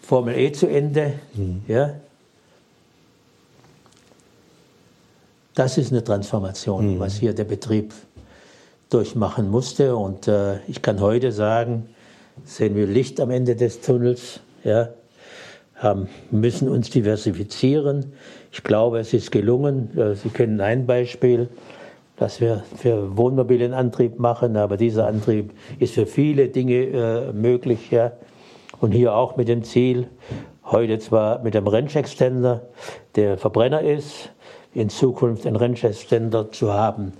Formel 0.00 0.34
E 0.36 0.52
zu 0.52 0.66
Ende. 0.66 1.12
Mhm. 1.34 1.62
Ja? 1.68 1.94
Das 5.54 5.76
ist 5.76 5.92
eine 5.92 6.02
Transformation, 6.02 6.94
mhm. 6.94 6.98
was 6.98 7.18
hier 7.18 7.34
der 7.34 7.44
Betrieb 7.44 7.92
durchmachen 8.88 9.50
musste. 9.50 9.94
Und 9.94 10.28
äh, 10.28 10.60
ich 10.66 10.80
kann 10.80 10.98
heute 11.00 11.30
sagen, 11.30 11.90
sehen 12.46 12.74
wir 12.74 12.86
Licht 12.86 13.20
am 13.20 13.30
Ende 13.30 13.54
des 13.54 13.82
Tunnels. 13.82 14.40
Ja? 14.64 14.88
Haben, 15.74 16.08
müssen 16.30 16.70
uns 16.70 16.88
diversifizieren. 16.88 18.14
Ich 18.52 18.62
glaube, 18.62 18.98
es 18.98 19.14
ist 19.14 19.32
gelungen. 19.32 19.90
Sie 20.22 20.28
kennen 20.28 20.60
ein 20.60 20.86
Beispiel, 20.86 21.48
dass 22.18 22.40
wir 22.40 22.62
für 22.76 23.16
Wohnmobilenantrieb 23.16 24.18
machen, 24.18 24.58
aber 24.58 24.76
dieser 24.76 25.06
Antrieb 25.06 25.52
ist 25.78 25.94
für 25.94 26.06
viele 26.06 26.48
Dinge 26.48 26.74
äh, 26.74 27.32
möglich. 27.32 27.90
Ja. 27.90 28.12
Und 28.80 28.92
hier 28.92 29.14
auch 29.14 29.36
mit 29.36 29.48
dem 29.48 29.64
Ziel, 29.64 30.06
heute 30.64 30.98
zwar 30.98 31.42
mit 31.42 31.54
dem 31.54 31.66
Range-Extender, 31.66 32.62
der 33.16 33.38
Verbrenner 33.38 33.80
ist, 33.80 34.30
in 34.74 34.90
Zukunft 34.90 35.46
einen 35.46 35.56
Range-Extender 35.56 36.52
zu 36.52 36.72
haben, 36.72 37.14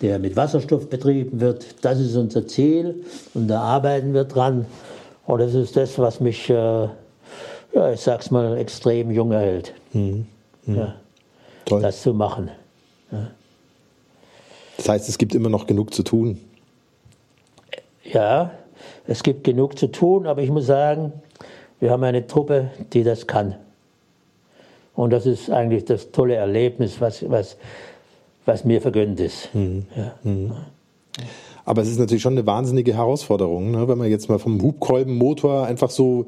der 0.00 0.18
mit 0.18 0.36
Wasserstoff 0.36 0.88
betrieben 0.88 1.40
wird. 1.40 1.84
Das 1.84 2.00
ist 2.00 2.16
unser 2.16 2.46
Ziel 2.46 3.04
und 3.34 3.48
da 3.48 3.60
arbeiten 3.60 4.14
wir 4.14 4.24
dran. 4.24 4.64
Und 5.26 5.40
das 5.40 5.54
ist 5.54 5.76
das, 5.76 5.98
was 5.98 6.20
mich, 6.20 6.48
äh, 6.48 6.54
ja, 6.54 7.92
ich 7.92 8.00
sag's 8.00 8.30
mal, 8.30 8.56
extrem 8.56 9.10
jung 9.10 9.32
erhält. 9.32 9.74
Mhm. 9.92 10.26
Ja. 10.76 10.94
Toll. 11.64 11.82
das 11.82 12.02
zu 12.02 12.14
machen. 12.14 12.50
Ja. 13.10 13.30
Das 14.76 14.88
heißt, 14.88 15.08
es 15.08 15.18
gibt 15.18 15.34
immer 15.34 15.48
noch 15.48 15.66
genug 15.66 15.92
zu 15.92 16.02
tun. 16.02 16.40
Ja, 18.04 18.52
es 19.06 19.22
gibt 19.22 19.44
genug 19.44 19.78
zu 19.78 19.88
tun, 19.88 20.26
aber 20.26 20.42
ich 20.42 20.50
muss 20.50 20.66
sagen, 20.66 21.12
wir 21.80 21.90
haben 21.90 22.02
eine 22.04 22.26
Truppe, 22.26 22.70
die 22.92 23.02
das 23.02 23.26
kann. 23.26 23.56
Und 24.94 25.10
das 25.10 25.26
ist 25.26 25.50
eigentlich 25.50 25.84
das 25.84 26.10
tolle 26.10 26.34
Erlebnis, 26.34 27.00
was, 27.00 27.28
was, 27.28 27.56
was 28.46 28.64
mir 28.64 28.80
vergönnt 28.80 29.20
ist. 29.20 29.54
Mhm. 29.54 29.86
Ja. 29.96 30.14
Mhm. 30.22 30.52
Aber 31.64 31.82
es 31.82 31.88
ist 31.88 31.98
natürlich 31.98 32.22
schon 32.22 32.32
eine 32.32 32.46
wahnsinnige 32.46 32.94
Herausforderung, 32.94 33.70
ne? 33.70 33.86
wenn 33.88 33.98
man 33.98 34.08
jetzt 34.08 34.28
mal 34.28 34.38
vom 34.38 34.60
Hubkolbenmotor 34.62 35.66
einfach 35.66 35.90
so 35.90 36.26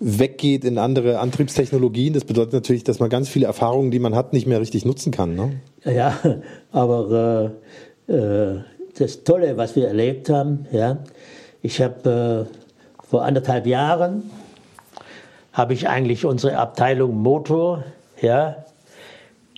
weggeht 0.00 0.64
in 0.64 0.78
andere 0.78 1.18
Antriebstechnologien. 1.20 2.14
Das 2.14 2.24
bedeutet 2.24 2.54
natürlich, 2.54 2.84
dass 2.84 2.98
man 2.98 3.10
ganz 3.10 3.28
viele 3.28 3.46
Erfahrungen, 3.46 3.90
die 3.90 3.98
man 3.98 4.14
hat, 4.14 4.32
nicht 4.32 4.46
mehr 4.46 4.60
richtig 4.60 4.84
nutzen 4.84 5.12
kann. 5.12 5.36
Ne? 5.36 5.60
Ja, 5.84 6.18
aber 6.72 7.52
äh, 8.08 8.12
äh, 8.12 8.60
das 8.98 9.22
Tolle, 9.24 9.56
was 9.56 9.76
wir 9.76 9.86
erlebt 9.86 10.30
haben, 10.30 10.66
ja, 10.72 10.98
ich 11.62 11.80
habe 11.80 12.48
äh, 12.48 13.04
vor 13.08 13.24
anderthalb 13.24 13.66
Jahren 13.66 14.30
habe 15.52 15.74
ich 15.74 15.88
eigentlich 15.88 16.24
unsere 16.24 16.56
Abteilung 16.56 17.16
Motor, 17.16 17.84
ja, 18.20 18.64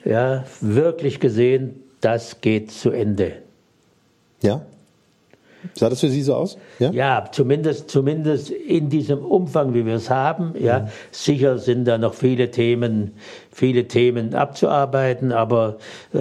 ja, 0.04 0.44
wirklich 0.60 1.20
gesehen, 1.20 1.82
das 2.00 2.40
geht 2.40 2.72
zu 2.72 2.90
Ende. 2.90 3.34
Ja. 4.42 4.62
Sah 5.74 5.88
das 5.88 6.00
für 6.00 6.08
Sie 6.08 6.22
so 6.22 6.34
aus? 6.34 6.58
Ja, 6.78 6.90
ja 6.90 7.24
zumindest, 7.30 7.90
zumindest 7.90 8.50
in 8.50 8.88
diesem 8.88 9.20
Umfang, 9.20 9.74
wie 9.74 9.86
wir 9.86 9.94
es 9.94 10.10
haben. 10.10 10.54
Ja, 10.58 10.80
mhm. 10.80 10.88
sicher 11.10 11.58
sind 11.58 11.84
da 11.86 11.98
noch 11.98 12.14
viele 12.14 12.50
Themen, 12.50 13.12
viele 13.50 13.88
Themen 13.88 14.34
abzuarbeiten, 14.34 15.32
aber 15.32 15.78
äh, 16.12 16.18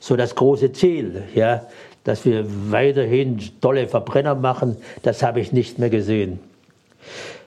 so 0.00 0.16
das 0.16 0.34
große 0.34 0.72
Ziel, 0.72 1.22
ja, 1.34 1.62
dass 2.04 2.24
wir 2.24 2.44
weiterhin 2.70 3.40
tolle 3.60 3.88
Verbrenner 3.88 4.34
machen, 4.34 4.76
das 5.02 5.22
habe 5.22 5.40
ich 5.40 5.52
nicht 5.52 5.78
mehr 5.78 5.90
gesehen. 5.90 6.38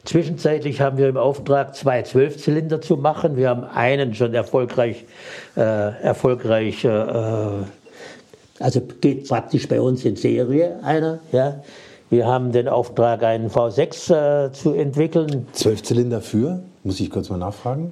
Zwischenzeitlich 0.05 0.82
haben 0.82 0.97
wir 0.97 1.09
im 1.09 1.17
Auftrag 1.17 1.76
zwei 1.76 2.01
Zwölfzylinder 2.01 2.82
zu 2.82 2.97
machen. 2.97 3.36
Wir 3.36 3.49
haben 3.49 3.63
einen 3.63 4.15
schon 4.15 4.34
erfolgreich, 4.34 5.05
äh, 5.55 5.61
erfolgreich 6.01 6.84
äh, 6.84 6.89
also 8.60 8.82
geht 9.01 9.28
praktisch 9.28 9.68
bei 9.68 9.80
uns 9.80 10.05
in 10.05 10.16
Serie 10.16 10.80
einer. 10.84 11.20
Ja. 11.32 11.62
Wir 12.10 12.26
haben 12.26 12.51
den 12.51 12.68
Auftrag, 12.68 13.24
einen 13.24 13.49
V6 13.49 14.47
äh, 14.47 14.51
zu 14.51 14.74
entwickeln. 14.74 15.47
Zwölf 15.53 15.84
Zylinder 15.84 16.22
für? 16.22 16.60
Muss 16.84 16.99
ich 16.99 17.10
kurz 17.12 17.30
mal 17.30 17.38
nachfragen. 17.38 17.91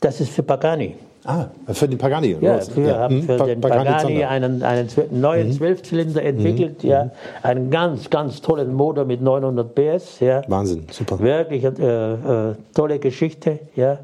Das 0.00 0.20
ist 0.20 0.30
für 0.30 0.42
Pagani. 0.42 0.96
Ah, 1.24 1.46
für 1.72 1.88
den 1.88 1.96
Pagani. 1.96 2.36
Ja, 2.40 2.60
wir 2.74 2.86
ja. 2.86 2.98
haben 2.98 3.22
für 3.22 3.36
pa 3.38 3.46
den 3.46 3.60
Pagani, 3.60 3.84
Pagani 3.84 4.24
einen, 4.24 4.62
einen 4.62 4.88
neuen 5.10 5.48
mhm. 5.48 5.52
Zwölfzylinder 5.52 6.20
mhm. 6.20 6.26
entwickelt, 6.26 6.84
mhm. 6.84 6.90
ja, 6.90 7.10
einen 7.42 7.70
ganz, 7.70 8.10
ganz 8.10 8.42
tollen 8.42 8.74
Motor 8.74 9.06
mit 9.06 9.22
900 9.22 9.74
PS, 9.74 10.20
ja. 10.20 10.42
Wahnsinn, 10.48 10.84
super. 10.90 11.18
Wirklich 11.20 11.64
äh, 11.64 11.68
äh, 11.68 12.54
tolle 12.74 12.98
Geschichte, 12.98 13.60
ja 13.74 14.00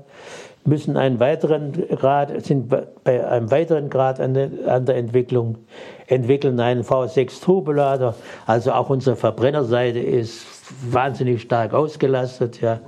müssen 0.64 0.96
einen 0.96 1.20
weiteren 1.20 1.72
Grad, 1.72 2.44
sind 2.44 2.68
bei 3.04 3.26
einem 3.26 3.50
weiteren 3.50 3.90
Grad 3.90 4.20
an 4.20 4.34
der, 4.34 4.96
Entwicklung, 4.96 5.58
entwickeln 6.06 6.60
einen 6.60 6.82
V6 6.82 7.42
Turbolader. 7.42 8.14
Also 8.46 8.72
auch 8.72 8.90
unsere 8.90 9.16
Verbrennerseite 9.16 9.98
ist 9.98 10.44
wahnsinnig 10.90 11.42
stark 11.42 11.72
ausgelastet. 11.72 12.60
Ja. 12.60 12.80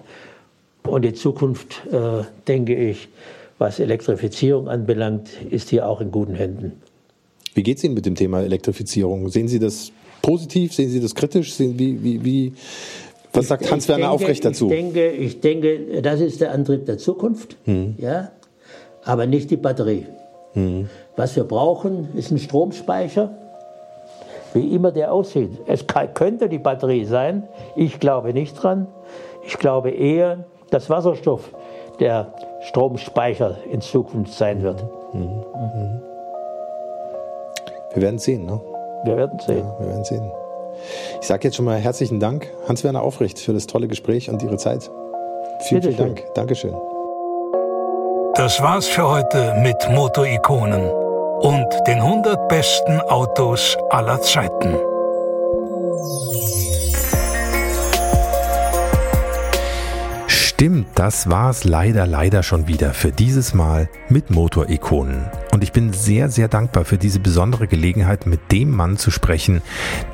Und 0.85 1.03
die 1.03 1.14
Zukunft, 1.14 1.83
äh, 1.91 2.25
denke 2.47 2.75
ich, 2.75 3.09
was 3.59 3.79
Elektrifizierung 3.79 4.68
anbelangt, 4.68 5.31
ist 5.51 5.70
hier 5.70 5.89
auch 5.89 6.01
in 6.01 6.11
guten 6.11 6.35
Händen. 6.35 6.73
Wie 7.55 7.62
geht 7.62 7.79
es 7.79 7.85
Ihnen 7.85 7.95
mit 7.95 8.07
dem 8.07 8.14
Thema 8.14 8.43
Elektrifizierung? 8.43 9.29
Sehen 9.29 9.49
Sie 9.49 9.59
das 9.59 9.93
positiv? 10.20 10.75
Sehen 10.75 10.91
Sie 10.91 11.01
das 11.01 11.14
kritisch? 11.14 11.59
Wie, 11.59 12.03
wie, 12.03 12.25
wie, 12.25 12.53
was 13.33 13.49
sagt 13.49 13.70
Hans-Werner 13.70 14.11
Aufrecht 14.11 14.45
dazu? 14.45 14.66
Ich 14.66 14.76
denke, 14.76 15.11
ich 15.11 15.41
denke, 15.41 16.03
das 16.03 16.20
ist 16.20 16.41
der 16.41 16.53
Antrieb 16.53 16.87
der 16.87 16.99
Zukunft, 16.99 17.57
hm. 17.64 17.97
ja, 17.99 18.30
aber 19.05 19.26
nicht 19.26 19.51
die 19.51 19.57
Batterie. 19.57 20.07
Hm. 20.53 20.89
Was 21.16 21.37
wir 21.37 21.45
brauchen, 21.45 22.09
ist 22.14 22.30
ein 22.30 22.39
Stromspeicher, 22.39 23.30
wie 24.55 24.74
immer 24.74 24.93
der 24.93 25.12
aussieht. 25.12 25.51
Es 25.66 25.87
könnte 26.14 26.49
die 26.49 26.59
Batterie 26.59 27.05
sein, 27.05 27.49
ich 27.74 28.01
glaube 28.01 28.33
nicht 28.33 28.55
dran. 28.55 28.87
Ich 29.45 29.59
glaube 29.59 29.91
eher, 29.91 30.45
dass 30.70 30.89
Wasserstoff 30.91 31.51
der 32.01 32.33
Stromspeicher 32.62 33.59
in 33.70 33.80
Zukunft 33.80 34.33
sein 34.35 34.62
wird. 34.62 34.85
Mhm. 35.12 35.43
Wir 37.95 38.03
werden 38.03 38.18
sehen, 38.18 38.47
ne? 38.47 38.61
Wir 39.05 39.16
werden 39.16 39.39
sehen. 39.39 39.59
Ja, 39.59 39.76
wir 39.80 39.89
werden 39.89 40.05
sehen. 40.05 40.41
Ich 41.20 41.27
sage 41.27 41.45
jetzt 41.45 41.57
schon 41.57 41.64
mal 41.64 41.79
herzlichen 41.79 42.20
Dank, 42.20 42.51
Hans-Werner 42.68 43.03
Aufrecht, 43.03 43.39
für 43.39 43.53
das 43.53 43.66
tolle 43.66 43.89
Gespräch 43.89 44.31
und 44.31 44.43
Ihre 44.43 44.57
Zeit. 44.57 44.91
Vielen, 45.68 45.83
vielen 45.83 45.97
Dank. 45.97 46.23
Dankeschön. 46.35 46.75
Das 48.35 48.61
war's 48.62 48.87
für 48.87 49.09
heute 49.09 49.55
mit 49.62 49.77
Motorikonen 49.91 50.91
und 51.41 51.66
den 51.87 52.01
100 52.01 52.49
besten 52.49 53.01
Autos 53.03 53.77
aller 53.91 54.20
Zeiten. 54.23 54.77
Stimmt, 60.29 60.87
das 60.95 61.29
war's 61.29 61.64
leider, 61.64 62.07
leider 62.07 62.43
schon 62.43 62.68
wieder 62.68 62.95
für 62.95 63.11
dieses 63.11 63.53
Mal 63.53 63.89
mit 64.09 64.31
Motorikonen. 64.31 65.29
Und 65.62 65.66
ich 65.66 65.72
bin 65.72 65.92
sehr, 65.92 66.28
sehr 66.28 66.48
dankbar 66.48 66.84
für 66.84 66.98
diese 66.98 67.20
besondere 67.20 67.68
Gelegenheit, 67.68 68.26
mit 68.26 68.50
dem 68.50 68.72
Mann 68.72 68.96
zu 68.96 69.12
sprechen, 69.12 69.62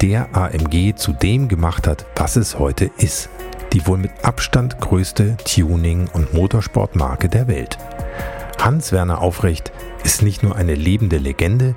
der 0.03 0.37
AMG 0.37 0.95
zu 0.95 1.15
dem 1.15 1.49
gemacht 1.49 1.87
hat, 1.87 2.05
was 2.17 2.37
es 2.37 2.59
heute 2.59 2.91
ist. 2.99 3.31
Die 3.73 3.87
wohl 3.87 3.97
mit 3.97 4.11
Abstand 4.23 4.79
größte 4.79 5.39
Tuning- 5.47 6.11
und 6.13 6.35
Motorsportmarke 6.35 7.31
der 7.31 7.49
Welt. 7.49 7.79
Hans-Werner 8.61 9.23
Aufrecht 9.23 9.73
ist 10.05 10.21
nicht 10.21 10.43
nur 10.43 10.55
eine 10.55 10.75
lebende 10.75 11.17
Legende, 11.17 11.75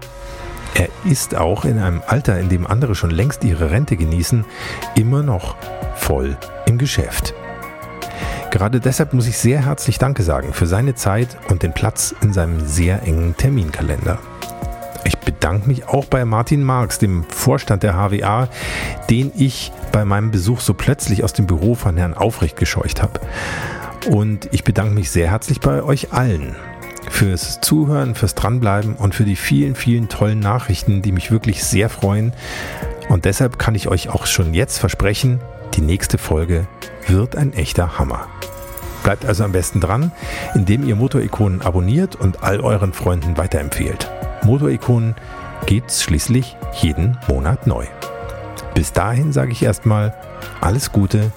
er 0.74 0.90
ist 1.06 1.38
auch 1.38 1.64
in 1.64 1.80
einem 1.80 2.02
Alter, 2.06 2.42
in 2.42 2.50
dem 2.50 2.68
andere 2.68 2.94
schon 2.94 3.12
längst 3.12 3.46
ihre 3.46 3.72
Rente 3.72 3.96
genießen, 3.96 4.44
immer 4.96 5.24
noch 5.24 5.56
voll 5.96 6.38
im 6.66 6.78
Geschäft. 6.78 7.34
Gerade 8.52 8.82
deshalb 8.82 9.14
muss 9.14 9.28
ich 9.28 9.38
sehr 9.38 9.66
herzlich 9.66 9.98
Danke 9.98 10.24
sagen 10.24 10.52
für 10.54 10.68
seine 10.68 10.94
Zeit 10.94 11.38
und 11.48 11.64
den 11.64 11.72
Platz 11.72 12.14
in 12.22 12.34
seinem 12.34 12.60
sehr 12.60 13.02
engen 13.04 13.36
Terminkalender. 13.38 14.20
Ich 15.06 15.18
bedanke 15.18 15.70
mich 15.70 15.88
auch 15.88 16.04
bei 16.04 16.26
Martin 16.26 16.62
Marx, 16.62 17.00
dem 17.00 17.24
Vorstand 17.24 17.82
der 17.82 17.94
HWA, 17.94 18.50
den 19.10 19.32
ich 19.36 19.72
bei 19.94 20.04
meinem 20.04 20.32
Besuch 20.32 20.60
so 20.60 20.74
plötzlich 20.74 21.24
aus 21.24 21.32
dem 21.32 21.48
Büro 21.48 21.76
von 21.76 21.96
Herrn 21.96 22.14
Aufrecht 22.14 22.58
gescheucht 22.58 23.02
habe. 23.02 23.22
Und 24.10 24.50
ich 24.52 24.66
bedanke 24.66 24.94
mich 24.96 25.12
sehr 25.12 25.32
herzlich 25.32 25.62
bei 25.62 25.82
euch 25.82 26.12
allen 26.12 26.58
fürs 27.10 27.62
Zuhören, 27.62 28.16
fürs 28.16 28.36
Dranbleiben 28.36 28.96
und 28.96 29.16
für 29.16 29.24
die 29.24 29.38
vielen, 29.38 29.76
vielen 29.76 30.10
tollen 30.10 30.40
Nachrichten, 30.40 31.02
die 31.02 31.14
mich 31.14 31.32
wirklich 31.32 31.64
sehr 31.64 31.88
freuen. 31.88 32.34
Und 33.08 33.24
deshalb 33.24 33.58
kann 33.60 33.76
ich 33.76 33.88
euch 33.88 34.10
auch 34.10 34.26
schon 34.26 34.54
jetzt 34.54 34.78
versprechen, 34.78 35.40
die 35.74 35.82
nächste 35.82 36.18
Folge 36.18 36.68
wird 37.08 37.36
ein 37.36 37.54
echter 37.54 37.98
Hammer. 37.98 38.28
Bleibt 39.04 39.26
also 39.26 39.44
am 39.44 39.52
besten 39.52 39.80
dran, 39.80 40.12
indem 40.54 40.88
ihr 40.88 40.96
Motorikonen 40.96 41.62
abonniert 41.62 42.16
und 42.16 42.44
all 42.44 42.60
euren 42.60 42.94
Freunden 42.94 43.38
weiterempfehlt. 43.38 44.10
Motorikonen 44.44 45.16
gibt's 45.66 46.04
schließlich 46.04 46.56
jeden 46.74 47.18
Monat 47.28 47.68
neu. 47.68 47.86
Bis 48.74 48.94
dahin 48.94 49.34
sage 49.34 49.52
ich 49.52 49.64
erstmal 49.64 50.14
alles 50.62 50.92
Gute, 50.92 51.32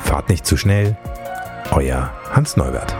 fahrt 0.00 0.28
nicht 0.28 0.46
zu 0.46 0.56
schnell, 0.56 0.96
euer 1.70 2.10
Hans 2.32 2.56
Neubert. 2.56 2.94